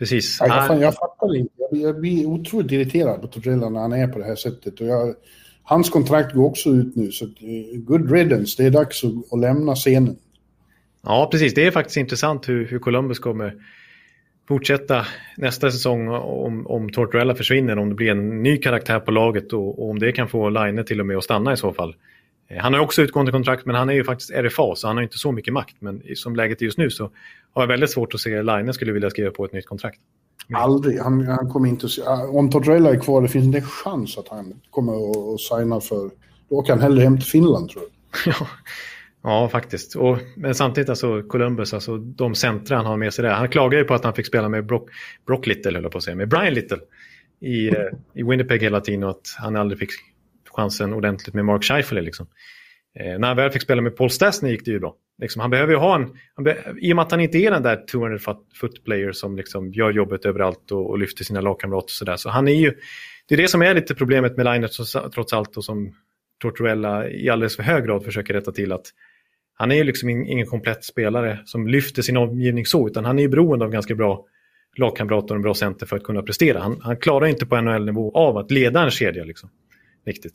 Precis. 0.01 0.37
Ja, 0.39 0.67
jag, 0.69 0.81
jag 0.81 0.93
fattar 0.93 1.35
inte. 1.35 1.53
Jag, 1.57 1.81
jag 1.81 1.99
blir 1.99 2.25
otroligt 2.25 2.71
irriterad 2.71 3.21
på 3.21 3.27
Torrella 3.27 3.69
när 3.69 3.79
han 3.79 3.93
är 3.93 4.07
på 4.07 4.19
det 4.19 4.25
här 4.25 4.35
sättet. 4.35 4.81
Och 4.81 4.87
jag, 4.87 5.15
hans 5.63 5.89
kontrakt 5.89 6.35
går 6.35 6.45
också 6.45 6.69
ut 6.69 6.95
nu, 6.95 7.11
så 7.11 7.25
eh, 7.25 7.77
good 7.77 8.11
riddance. 8.11 8.63
Det 8.63 8.67
är 8.67 8.71
dags 8.71 9.03
att, 9.03 9.33
att 9.33 9.39
lämna 9.39 9.75
scenen. 9.75 10.15
Ja, 11.01 11.29
precis. 11.31 11.53
Det 11.53 11.67
är 11.67 11.71
faktiskt 11.71 11.97
intressant 11.97 12.49
hur, 12.49 12.67
hur 12.67 12.79
Columbus 12.79 13.19
kommer 13.19 13.53
fortsätta 14.47 15.05
nästa 15.37 15.71
säsong 15.71 16.07
om, 16.07 16.67
om 16.67 16.89
Tortorella 16.89 17.35
försvinner, 17.35 17.77
om 17.77 17.89
det 17.89 17.95
blir 17.95 18.11
en 18.11 18.43
ny 18.43 18.57
karaktär 18.57 18.99
på 18.99 19.11
laget 19.11 19.53
och, 19.53 19.79
och 19.79 19.89
om 19.89 19.99
det 19.99 20.11
kan 20.11 20.29
få 20.29 20.49
Line 20.49 20.85
till 20.85 20.99
och 20.99 21.05
med 21.05 21.17
att 21.17 21.23
stanna 21.23 21.53
i 21.53 21.57
så 21.57 21.73
fall. 21.73 21.95
Eh, 22.51 22.61
han 22.61 22.73
har 22.73 22.79
också 22.79 23.01
utgående 23.01 23.31
kontrakt 23.31 23.65
men 23.65 23.75
han 23.75 23.89
är 23.89 23.93
ju 23.93 24.03
faktiskt 24.03 24.31
RFA 24.31 24.75
så 24.75 24.87
han 24.87 24.95
har 24.95 25.03
inte 25.03 25.17
så 25.17 25.31
mycket 25.31 25.53
makt. 25.53 25.75
Men 25.79 26.03
som 26.15 26.35
läget 26.35 26.61
är 26.61 26.65
just 26.65 26.77
nu 26.77 26.89
så 26.89 27.03
har 27.53 27.61
jag 27.61 27.67
väldigt 27.67 27.91
svårt 27.91 28.13
att 28.13 28.19
se 28.19 28.43
Line 28.43 28.73
skulle 28.73 28.91
vilja 28.91 29.09
skriva 29.09 29.31
på 29.31 29.45
ett 29.45 29.53
nytt 29.53 29.65
kontrakt. 29.65 29.99
Aldrig. 30.53 30.99
Han, 30.99 31.27
han 31.27 31.49
kommer 31.49 31.69
inte 31.69 31.85
att... 31.85 32.29
Om 32.29 32.49
Tortorella 32.49 32.89
är 32.89 32.99
kvar, 32.99 33.21
det 33.21 33.27
finns 33.27 33.45
inte 33.45 33.57
en 33.57 33.65
chans 33.65 34.17
att 34.17 34.27
han 34.27 34.53
kommer 34.69 34.93
att, 34.93 35.33
att 35.33 35.41
signa 35.41 35.81
för... 35.81 36.09
Då 36.49 36.55
åker 36.55 36.73
han 36.73 36.81
hellre 36.81 37.03
hem 37.03 37.17
till 37.17 37.27
Finland 37.27 37.69
tror 37.69 37.83
jag. 38.25 38.35
Ja, 39.23 39.49
faktiskt. 39.49 39.95
Och, 39.95 40.17
men 40.35 40.55
samtidigt, 40.55 40.89
alltså 40.89 41.23
Columbus, 41.23 41.73
alltså 41.73 41.97
de 41.97 42.35
centra 42.35 42.75
han 42.75 42.85
har 42.85 42.97
med 42.97 43.13
sig 43.13 43.23
där. 43.23 43.33
Han 43.33 43.49
klagar 43.49 43.79
ju 43.79 43.83
på 43.83 43.93
att 43.93 44.03
han 44.03 44.13
fick 44.13 44.27
spela 44.27 44.49
med 44.49 44.65
Brock, 44.65 44.89
Brock 45.27 45.47
Little, 45.47 45.71
höll 45.73 45.83
jag 45.83 45.91
på 45.91 45.97
att 45.97 46.03
säga, 46.03 46.15
med 46.15 46.29
Brian 46.29 46.53
Little 46.53 46.77
i, 47.39 47.67
eh, 47.67 47.75
i 48.13 48.23
Winnipeg 48.23 48.61
hela 48.61 48.81
tiden 48.81 49.03
och 49.03 49.09
att 49.09 49.35
han 49.37 49.55
aldrig 49.55 49.79
fick 49.79 49.89
chansen 50.55 50.93
ordentligt 50.93 51.35
med 51.35 51.45
Mark 51.45 51.63
Scheifele. 51.63 52.01
Liksom. 52.01 52.27
Eh, 52.99 53.19
när 53.19 53.27
han 53.27 53.37
väl 53.37 53.51
fick 53.51 53.61
spela 53.61 53.81
med 53.81 53.95
Paul 53.95 54.09
Stastny 54.09 54.49
gick 54.49 54.65
det 54.65 54.71
ju 54.71 54.79
bra. 54.79 54.95
Liksom, 55.21 55.39
han 55.39 55.49
behöver 55.49 55.73
ju 55.73 55.79
ha 55.79 55.95
en, 55.95 56.43
be, 56.43 56.57
I 56.81 56.91
och 56.91 56.95
med 56.95 57.03
att 57.03 57.11
han 57.11 57.19
inte 57.19 57.37
är 57.37 57.51
den 57.51 57.63
där 57.63 57.85
200 57.91 58.19
foot 58.59 58.83
player 58.83 59.11
som 59.11 59.35
liksom 59.35 59.71
gör 59.73 59.91
jobbet 59.91 60.25
överallt 60.25 60.71
och, 60.71 60.89
och 60.89 60.99
lyfter 60.99 61.23
sina 61.23 61.41
lagkamrater 61.41 62.11
och. 62.11 62.17
Så 62.17 62.29
han 62.29 62.47
är 62.47 62.55
ju, 62.55 62.73
det 63.27 63.35
är 63.35 63.37
det 63.37 63.47
som 63.47 63.61
är 63.61 63.73
lite 63.73 63.95
problemet 63.95 64.37
med 64.37 64.45
Linert 64.45 64.71
trots 65.13 65.33
allt 65.33 65.57
och 65.57 65.63
som 65.63 65.93
Tortorella 66.41 67.09
i 67.09 67.29
alldeles 67.29 67.55
för 67.55 67.63
hög 67.63 67.85
grad 67.85 68.03
försöker 68.03 68.33
rätta 68.33 68.51
till. 68.51 68.71
att 68.71 68.85
han 69.53 69.71
är 69.71 69.75
ju 69.75 69.83
liksom 69.83 70.09
ingen 70.09 70.47
komplett 70.47 70.83
spelare 70.83 71.39
som 71.45 71.67
lyfter 71.67 72.01
sin 72.01 72.17
omgivning 72.17 72.65
så, 72.65 72.87
utan 72.87 73.05
han 73.05 73.19
är 73.19 73.23
ju 73.23 73.29
beroende 73.29 73.65
av 73.65 73.71
ganska 73.71 73.95
bra 73.95 74.25
lagkamrater 74.77 75.33
och 75.33 75.35
en 75.35 75.41
bra 75.41 75.53
center 75.53 75.85
för 75.85 75.95
att 75.95 76.03
kunna 76.03 76.21
prestera. 76.21 76.59
Han, 76.59 76.81
han 76.81 76.97
klarar 76.97 77.27
inte 77.27 77.45
på 77.45 77.61
NHL-nivå 77.61 78.11
av 78.11 78.37
att 78.37 78.51
leda 78.51 78.83
en 78.83 78.91
kedja. 78.91 79.23
Liksom. 79.23 79.49
Riktigt. 80.05 80.33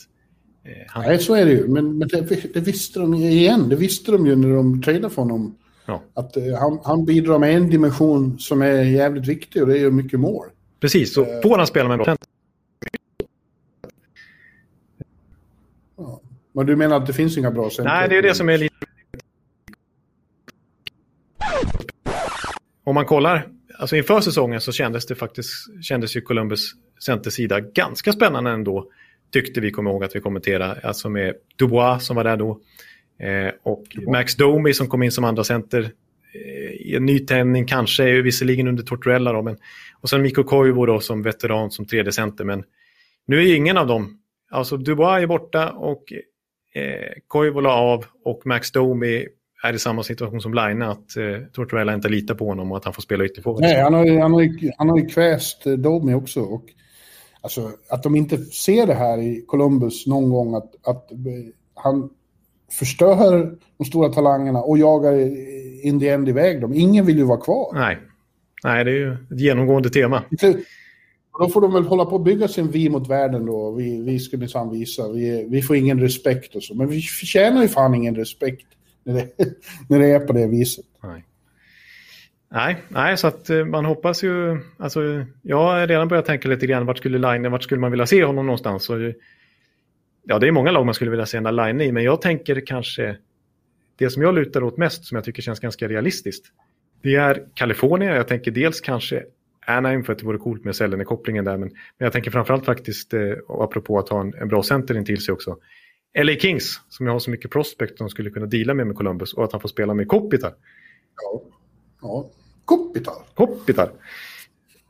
Eh, 0.65 0.73
han... 0.89 1.05
Nej, 1.05 1.19
så 1.19 1.35
är 1.35 1.45
det 1.45 1.53
ju. 1.53 1.69
Men, 1.69 1.99
men 1.99 2.09
det, 2.09 2.55
det, 2.55 2.61
visste 2.61 3.01
de 3.01 3.15
ju 3.15 3.31
igen. 3.31 3.69
Det 3.69 3.77
visste 3.77 4.13
de 4.13 4.27
ju 4.27 4.37
när 4.37 4.55
de 4.57 4.83
tradade 4.83 5.11
för 5.11 5.23
honom. 5.23 5.59
Ja. 5.87 6.03
Att 6.15 6.37
uh, 6.37 6.55
han, 6.55 6.79
han, 6.85 7.05
bidrar 7.05 7.39
med 7.39 7.57
en 7.57 7.71
dimension 7.71 8.39
som 8.39 8.63
är 8.63 8.83
jävligt 8.83 9.27
viktig 9.27 9.63
och 9.63 9.69
det 9.69 9.79
är 9.79 9.81
ju 9.81 9.91
mycket 9.91 10.21
mål. 10.21 10.47
Precis, 10.81 11.15
så 11.15 11.21
uh, 11.21 11.43
får 11.43 11.59
han 11.59 11.67
spela 11.67 11.89
med 11.89 12.09
en 12.09 12.17
ja. 15.97 16.21
Men 16.53 16.67
du 16.67 16.77
menar 16.77 16.97
att 16.97 17.07
det 17.07 17.13
finns 17.13 17.39
inga 17.39 17.51
bra 17.51 17.71
center? 17.71 17.93
Nej, 17.93 18.09
det 18.09 18.19
är 18.19 18.23
det 18.23 18.35
som 18.35 18.49
är 18.49 18.59
lite 18.59 18.75
Om 22.87 22.95
man 22.95 23.05
kollar, 23.05 23.49
alltså 23.79 23.97
inför 23.97 24.21
säsongen 24.21 24.61
så 24.61 24.73
kändes 24.73 25.07
det 25.07 25.15
faktiskt, 25.15 25.51
kändes 25.83 26.17
ju 26.17 26.21
Columbus 26.21 26.73
centersida 27.05 27.61
ganska 27.61 28.13
spännande 28.13 28.51
ändå. 28.51 28.91
Tyckte 29.33 29.61
vi, 29.61 29.71
kommer 29.71 29.91
ihåg 29.91 30.05
att 30.05 30.17
vi 30.17 30.21
kommenterade, 30.21 30.81
alltså 30.83 31.09
med 31.09 31.35
Dubois 31.59 32.07
som 32.07 32.17
var 32.17 32.25
där 32.25 32.37
då. 32.37 32.61
Eh, 33.19 33.53
och 33.63 33.85
Max 34.13 34.37
Domi 34.37 34.73
som 34.73 34.89
kom 34.89 35.03
in 35.03 35.13
som 35.13 35.25
andra 35.25 35.45
center 35.45 35.91
eh, 36.35 36.73
i 36.73 36.95
en 36.97 37.07
nytändning 37.07 37.67
kanske, 37.67 38.23
visserligen 38.23 38.69
under 38.69 38.83
Tortorella 38.83 39.33
då, 39.33 39.43
men 39.43 39.57
och 40.01 40.11
sen 40.11 40.23
Mikko 40.23 40.45
Koivu 40.45 40.87
då 40.87 41.01
som 41.01 41.23
veteran 41.23 41.71
som 41.71 41.87
tredje 41.87 42.13
center, 42.13 42.45
men 42.45 42.65
nu 43.27 43.43
är 43.43 43.57
ingen 43.57 43.77
av 43.77 43.87
dem, 43.87 44.19
alltså 44.51 44.77
Dubois 44.77 45.23
är 45.23 45.27
borta 45.27 45.71
och 45.71 46.13
eh, 46.75 47.13
Koivu 47.27 47.61
la 47.61 47.75
av 47.75 48.05
och 48.25 48.47
Max 48.47 48.73
Domi 48.73 49.27
är 49.63 49.73
i 49.73 49.79
samma 49.79 50.03
situation 50.03 50.41
som 50.41 50.55
Line, 50.55 50.83
att 50.83 51.17
eh, 51.17 51.39
Tortorella 51.53 51.95
inte 51.95 52.09
litar 52.09 52.35
på 52.35 52.47
honom 52.47 52.73
och 52.73 52.79
att 52.79 52.85
han 52.85 52.95
får 52.95 53.03
spela 53.03 53.25
ytterforward. 53.25 53.61
Nej, 53.61 53.83
han 53.83 53.95
har 53.95 54.05
ju, 54.05 54.19
han 54.19 54.33
har 54.33 54.43
ju, 54.43 54.71
han 54.79 54.89
har 54.89 54.99
ju 54.99 55.07
kväst 55.07 55.65
Domi 55.65 56.15
också. 56.15 56.41
Och, 56.41 56.65
alltså, 57.47 57.71
att 57.89 58.03
de 58.03 58.17
inte 58.17 58.39
ser 58.39 58.87
det 58.87 58.95
här 58.95 59.19
i 59.19 59.45
Columbus 59.47 60.07
någon 60.07 60.31
gång, 60.31 60.55
att, 60.55 60.75
att 60.87 61.13
eh, 61.13 61.17
han 61.75 62.11
förstör 62.79 63.57
de 63.79 63.85
stora 63.85 64.09
talangerna 64.09 64.63
och 64.63 64.79
jagar 64.79 65.13
in 65.87 66.01
the 66.01 66.09
end 66.09 66.29
iväg 66.29 66.61
dem. 66.61 66.75
Ingen 66.75 67.07
vill 67.07 67.19
ju 67.19 67.25
vara 67.25 67.41
kvar. 67.41 67.71
Nej, 67.75 67.99
Nej 68.65 68.85
det 68.85 68.91
är 68.91 68.95
ju 68.95 69.13
ett 69.13 69.41
genomgående 69.41 69.91
tema. 69.91 70.25
Då 71.39 71.49
får 71.49 71.61
de 71.61 71.73
väl 71.73 71.85
hålla 71.85 72.05
på 72.05 72.17
att 72.17 72.25
bygga 72.25 72.49
sin 72.49 72.71
vi 72.71 72.89
mot 72.89 73.09
världen 73.09 73.47
då. 73.47 73.71
Vi, 73.71 74.03
vi 74.03 74.19
ska 74.19 74.37
minsann 74.37 74.71
visa. 74.71 75.09
Vi, 75.09 75.47
vi 75.51 75.63
får 75.63 75.77
ingen 75.77 76.01
respekt 76.01 76.55
och 76.57 76.63
så. 76.63 76.75
Men 76.75 76.89
vi 76.89 77.01
förtjänar 77.01 77.63
ju 77.63 77.69
fan 77.69 77.95
ingen 77.95 78.15
respekt 78.15 78.67
när 79.05 79.15
det, 79.15 79.29
när 79.89 79.99
det 79.99 80.07
är 80.07 80.21
på 80.21 80.33
det 80.33 80.47
viset. 80.47 80.85
Nej. 81.03 81.25
Nej, 82.57 82.77
nej, 82.89 83.17
så 83.17 83.27
att 83.27 83.51
eh, 83.51 83.65
man 83.65 83.85
hoppas 83.85 84.25
ju, 84.25 84.61
alltså 84.79 85.25
jag 85.43 85.57
har 85.57 85.87
redan 85.87 86.09
börjat 86.09 86.27
tänka 86.27 86.49
lite 86.49 86.67
grann 86.67 86.87
vart 86.87 86.99
skulle 86.99 87.19
Line, 87.19 87.51
vart 87.51 87.63
skulle 87.63 87.81
man 87.81 87.91
vilja 87.91 88.07
se 88.07 88.25
honom 88.25 88.47
någonstans? 88.47 88.85
Så, 88.85 89.13
ja, 90.23 90.39
det 90.39 90.49
är 90.49 90.53
många 90.53 90.71
lag 90.71 90.85
man 90.85 90.95
skulle 90.95 91.11
vilja 91.11 91.27
se 91.27 91.37
en 91.37 91.57
Line 91.57 91.81
i, 91.81 91.93
men 91.93 92.05
jag 92.05 92.21
tänker 92.21 92.67
kanske 92.67 93.17
det 93.97 94.11
som 94.11 94.23
jag 94.23 94.35
lutar 94.35 94.63
åt 94.63 94.77
mest, 94.77 95.05
som 95.05 95.17
jag 95.17 95.25
tycker 95.25 95.43
känns 95.43 95.61
ganska 95.61 95.89
realistiskt, 95.89 96.47
det 97.03 97.15
är 97.15 97.45
Kalifornien. 97.55 98.15
Jag 98.15 98.29
tänker 98.29 98.51
dels 98.51 98.81
kanske 98.81 99.25
Anaheim 99.67 100.05
för 100.05 100.13
att 100.13 100.19
det 100.19 100.27
vore 100.27 100.39
coolt 100.39 100.65
med 100.65 100.77
Sellene-kopplingen 100.77 101.45
där, 101.45 101.57
men, 101.57 101.69
men 101.69 102.07
jag 102.07 102.13
tänker 102.13 102.31
framförallt 102.31 102.65
faktiskt, 102.65 103.15
eh, 103.15 103.21
apropå 103.49 103.99
att 103.99 104.09
ha 104.09 104.21
en, 104.21 104.35
en 104.35 104.49
bra 104.49 104.63
center 104.63 104.97
in 104.97 105.05
till 105.05 105.25
sig 105.25 105.33
också, 105.33 105.57
LA 106.19 106.33
Kings, 106.33 106.81
som 106.89 107.07
jag 107.07 107.13
har 107.13 107.21
så 107.21 107.31
mycket 107.31 107.51
prospect 107.51 107.99
som 107.99 108.09
skulle 108.09 108.31
kunna 108.31 108.47
deala 108.47 108.75
med 108.75 108.87
med 108.87 108.97
Columbus 108.97 109.35
och 109.35 109.45
att 109.45 109.53
han 109.53 109.61
får 109.61 109.69
spela 109.69 109.95
med 109.95 110.09
Kopitar. 110.09 110.55
Ja, 111.23 111.43
ja. 112.03 112.31
Kopitar. 112.67 113.15
Kopitar. 113.35 113.91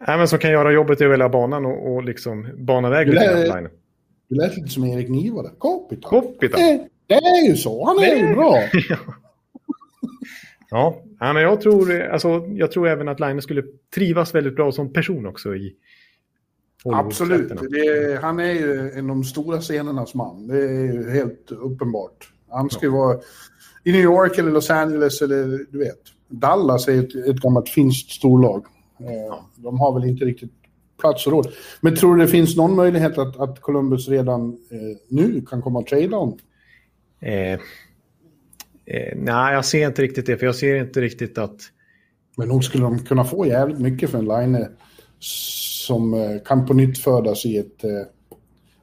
Även 0.06 0.28
som 0.28 0.38
kan 0.38 0.50
göra 0.50 0.72
jobbet 0.72 1.00
över 1.00 1.14
hela 1.14 1.28
banan 1.28 1.66
och, 1.66 1.94
och 1.94 2.04
liksom 2.04 2.48
bana 2.56 2.90
väg 2.90 3.08
lite 3.08 3.46
grann. 3.48 3.68
Det 4.28 4.34
lät 4.34 4.56
lite 4.56 4.68
som 4.68 4.84
Erik 4.84 5.08
Niva. 5.08 5.50
Kopitar. 5.58 6.08
Kopitar. 6.08 6.58
Det, 6.58 6.88
det, 7.06 7.14
är 7.14 7.48
ju 7.48 7.56
så, 7.56 7.86
han 7.86 7.98
är 7.98 8.16
ju 8.16 8.34
bra. 8.34 8.58
ja, 10.70 11.02
men 11.18 11.36
jag 11.36 11.60
tror, 11.60 12.02
alltså, 12.02 12.28
jag 12.48 12.72
tror 12.72 12.88
även 12.88 13.08
att 13.08 13.20
Line 13.20 13.42
skulle 13.42 13.62
trivas 13.94 14.34
väldigt 14.34 14.56
bra 14.56 14.72
som 14.72 14.92
person 14.92 15.26
också 15.26 15.54
i, 15.54 15.76
Absolut. 16.94 17.50
Är, 17.50 18.20
han 18.20 18.40
är 18.40 18.52
ju 18.52 18.90
en 18.90 19.10
av 19.10 19.16
de 19.16 19.24
stora 19.24 19.60
scenernas 19.60 20.14
man. 20.14 20.46
Det 20.46 20.58
är 20.58 20.92
ju 20.92 21.10
helt 21.10 21.52
uppenbart. 21.52 22.32
Han 22.48 22.70
ska 22.70 22.86
ju 22.86 22.92
ja. 22.92 22.98
vara 22.98 23.20
i 23.84 23.92
New 23.92 24.00
York 24.00 24.38
eller 24.38 24.50
Los 24.50 24.70
Angeles 24.70 25.22
eller 25.22 25.66
du 25.70 25.78
vet. 25.78 26.00
Dallas 26.28 26.88
är 26.88 26.98
ett, 26.98 27.14
ett 27.14 27.36
gammalt 27.36 27.68
finskt 27.68 28.10
storlag. 28.10 28.64
Eh. 29.00 29.38
De 29.56 29.80
har 29.80 30.00
väl 30.00 30.08
inte 30.08 30.24
riktigt 30.24 30.52
plats 31.00 31.26
och 31.26 31.32
råd. 31.32 31.48
Men 31.80 31.96
tror 31.96 32.16
du 32.16 32.22
det 32.22 32.28
finns 32.28 32.56
någon 32.56 32.74
möjlighet 32.74 33.18
att, 33.18 33.40
att 33.40 33.60
Columbus 33.60 34.08
redan 34.08 34.48
eh, 34.70 34.98
nu 35.08 35.40
kan 35.40 35.62
komma 35.62 35.78
och 35.78 35.86
trada 35.86 36.16
honom? 36.16 36.38
Eh, 37.20 37.52
eh, 38.84 39.16
nej, 39.16 39.54
jag 39.54 39.64
ser 39.64 39.86
inte 39.86 40.02
riktigt 40.02 40.26
det. 40.26 40.36
För 40.36 40.46
jag 40.46 40.54
ser 40.54 40.76
inte 40.76 41.00
riktigt 41.00 41.38
att... 41.38 41.60
Men 42.36 42.48
nog 42.48 42.64
skulle 42.64 42.84
de 42.84 42.98
kunna 42.98 43.24
få 43.24 43.46
jävligt 43.46 43.78
mycket 43.78 44.10
för 44.10 44.18
en 44.18 44.24
line 44.24 44.66
som 45.86 46.14
eh, 46.14 46.42
kan 46.44 46.66
på 46.66 46.74
nytt 46.74 46.98
födas 46.98 47.46
i 47.46 47.56
ett, 47.56 47.84
eh, 47.84 47.90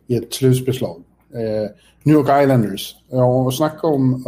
i 0.08 0.16
ett 0.16 0.34
slutbeslag. 0.34 1.04
Eh, 1.34 1.70
New 2.04 2.16
York 2.16 2.44
Islanders. 2.44 2.96
Ja, 3.10 3.26
och 3.26 3.54
snacka 3.54 3.88
om 3.88 4.24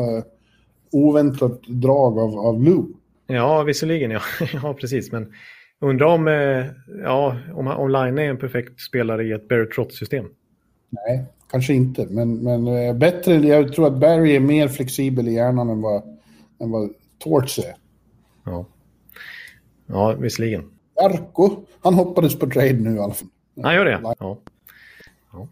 oväntat 0.91 1.63
drag 1.63 2.20
av, 2.20 2.39
av 2.39 2.63
Lou. 2.63 2.86
Ja, 3.28 3.63
visserligen. 3.63 4.11
Ja, 4.11 4.21
ja 4.53 4.73
precis. 4.73 5.11
Men 5.11 5.34
undrar 5.80 6.05
om, 6.05 6.28
ja, 7.03 7.38
om, 7.53 7.67
om 7.67 7.89
Line 7.89 8.17
är 8.17 8.30
en 8.30 8.38
perfekt 8.38 8.82
spelare 8.82 9.23
i 9.23 9.32
ett 9.32 9.47
Barry 9.47 9.69
Trotz-system. 9.69 10.26
Nej, 10.89 11.26
kanske 11.51 11.73
inte. 11.73 12.05
Men, 12.09 12.43
men 12.43 12.99
bättre. 12.99 13.34
Jag 13.36 13.73
tror 13.73 13.88
att 13.88 13.99
Barry 13.99 14.36
är 14.36 14.39
mer 14.39 14.67
flexibel 14.67 15.28
i 15.28 15.34
hjärnan 15.34 15.69
än 15.69 15.82
vad, 15.82 16.03
än 16.61 16.71
vad 16.71 16.89
Torts 17.19 17.59
är. 17.59 17.76
Ja, 18.45 18.65
ja 19.88 20.13
visserligen. 20.13 20.63
Jarko, 20.95 21.65
han 21.82 21.93
hoppades 21.93 22.39
på 22.39 22.49
trade 22.49 22.73
nu 22.73 22.95
i 22.95 22.99
alla 22.99 23.13
fall. 23.13 23.28
Han 23.63 23.76
gör 23.76 23.86
det? 23.86 23.99
Ja. 24.03 24.15
ja. 24.19 25.47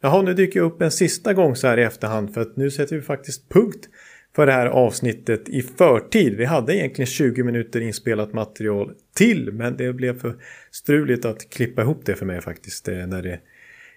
Jaha, 0.00 0.22
nu 0.22 0.34
dyker 0.34 0.60
jag 0.60 0.66
upp 0.66 0.82
en 0.82 0.90
sista 0.90 1.34
gång 1.34 1.56
så 1.56 1.66
här 1.66 1.78
i 1.78 1.82
efterhand 1.82 2.34
för 2.34 2.40
att 2.40 2.56
nu 2.56 2.70
sätter 2.70 2.96
vi 2.96 3.02
faktiskt 3.02 3.48
punkt 3.48 3.88
för 4.36 4.46
det 4.46 4.52
här 4.52 4.66
avsnittet 4.66 5.48
i 5.48 5.62
förtid. 5.62 6.36
Vi 6.36 6.44
hade 6.44 6.76
egentligen 6.76 7.06
20 7.06 7.42
minuter 7.42 7.80
inspelat 7.80 8.32
material 8.32 8.92
till 9.16 9.52
men 9.52 9.76
det 9.76 9.92
blev 9.92 10.20
för 10.20 10.34
struligt 10.70 11.24
att 11.24 11.50
klippa 11.50 11.82
ihop 11.82 12.02
det 12.04 12.14
för 12.14 12.26
mig 12.26 12.40
faktiskt 12.40 12.88
eh, 12.88 13.06
när 13.06 13.22
det 13.22 13.40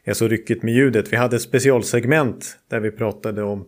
är 0.03 0.13
så 0.13 0.27
ryckigt 0.27 0.63
med 0.63 0.73
ljudet. 0.73 1.13
Vi 1.13 1.17
hade 1.17 1.35
ett 1.35 1.41
specialsegment 1.41 2.57
där 2.67 2.79
vi 2.79 2.91
pratade 2.91 3.43
om 3.43 3.65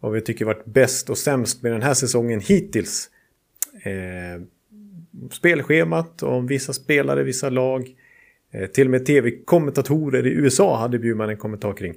vad 0.00 0.12
vi 0.12 0.20
tycker 0.20 0.44
varit 0.44 0.64
bäst 0.64 1.10
och 1.10 1.18
sämst 1.18 1.62
med 1.62 1.72
den 1.72 1.82
här 1.82 1.94
säsongen 1.94 2.40
hittills. 2.40 3.10
Eh, 3.82 4.42
spelschemat 5.30 6.22
om 6.22 6.46
vissa 6.46 6.72
spelare, 6.72 7.22
vissa 7.22 7.50
lag. 7.50 7.88
Eh, 8.52 8.66
till 8.66 8.86
och 8.86 8.90
med 8.90 9.06
tv-kommentatorer 9.06 10.26
i 10.26 10.30
USA 10.30 10.76
hade 10.78 10.98
Bjurman 10.98 11.28
en 11.28 11.36
kommentar 11.36 11.72
kring. 11.72 11.94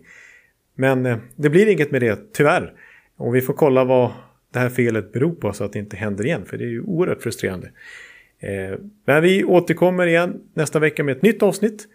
Men 0.76 1.06
eh, 1.06 1.18
det 1.36 1.50
blir 1.50 1.68
inget 1.68 1.92
med 1.92 2.02
det, 2.02 2.34
tyvärr. 2.34 2.74
Och 3.18 3.36
vi 3.36 3.42
får 3.42 3.54
kolla 3.54 3.84
vad 3.84 4.12
det 4.54 4.60
här 4.60 4.70
felet 4.70 5.12
beror 5.12 5.36
på 5.36 5.54
så 5.54 5.64
att 5.64 5.74
det 5.74 5.80
inte 5.80 5.98
händer 5.98 6.26
igen. 6.26 6.46
För 6.46 6.58
det 6.58 6.64
är 6.64 6.70
ju 6.70 6.82
oerhört 6.82 7.22
frustrerande. 7.22 7.72
Eh, 8.40 8.80
men 9.06 9.24
vi 9.24 9.44
återkommer 9.44 10.08
igen 10.08 10.42
nästa 10.54 10.80
vecka 10.80 11.04
med 11.04 11.18
ett 11.18 11.22
nytt 11.22 11.44
avsnitt. 11.44 11.88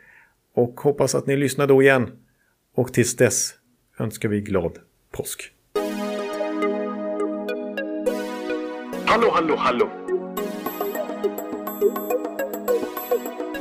Och 0.55 0.81
hoppas 0.81 1.15
att 1.15 1.27
ni 1.27 1.37
lyssnar 1.37 1.67
då 1.67 1.83
igen. 1.83 2.11
Och 2.75 2.93
tills 2.93 3.17
dess 3.17 3.55
önskar 3.99 4.29
vi 4.29 4.41
glad 4.41 4.79
påsk. 5.11 5.53
Hallå, 9.05 9.31
hallå, 9.33 9.57
hallå. 9.57 9.91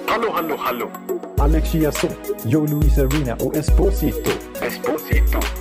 Hallå, 0.07 0.29
hallå, 0.31 0.55
hallå. 0.57 0.91
Alex 1.37 1.71
Chiazot, 1.71 2.17
Joe 2.45 2.67
Luis 2.67 2.97
Arena 2.97 3.35
och 3.35 3.55
Esposito. 3.55 4.31
Esposito. 4.61 5.60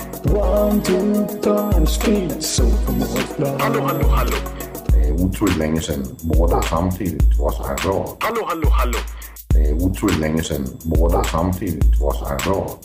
One, 0.23 0.83
two, 0.83 1.25
three, 1.41 1.85
speed, 1.87 2.43
so 2.43 2.63
Hallå, 3.59 3.81
hallå, 3.81 4.07
hallå. 4.07 4.37
Det 4.87 5.07
är 5.07 5.11
otroligt 5.11 5.57
länge 5.57 5.81
sedan 5.81 6.05
båda 6.21 6.61
samtidigt 6.61 7.37
var 7.39 7.51
så 7.51 7.63
här 7.63 7.75
bra. 7.75 8.17
Hallå, 8.19 8.45
hallå, 8.47 8.69
hallå. 8.69 8.97
Det 9.47 9.59
är 9.59 9.73
otroligt 9.73 10.19
länge 10.19 10.43
sedan 10.43 10.67
båda 10.83 11.23
samtidigt 11.23 11.99
var 11.99 12.13
så 12.13 12.25
här 12.25 12.39
bra. 12.45 12.77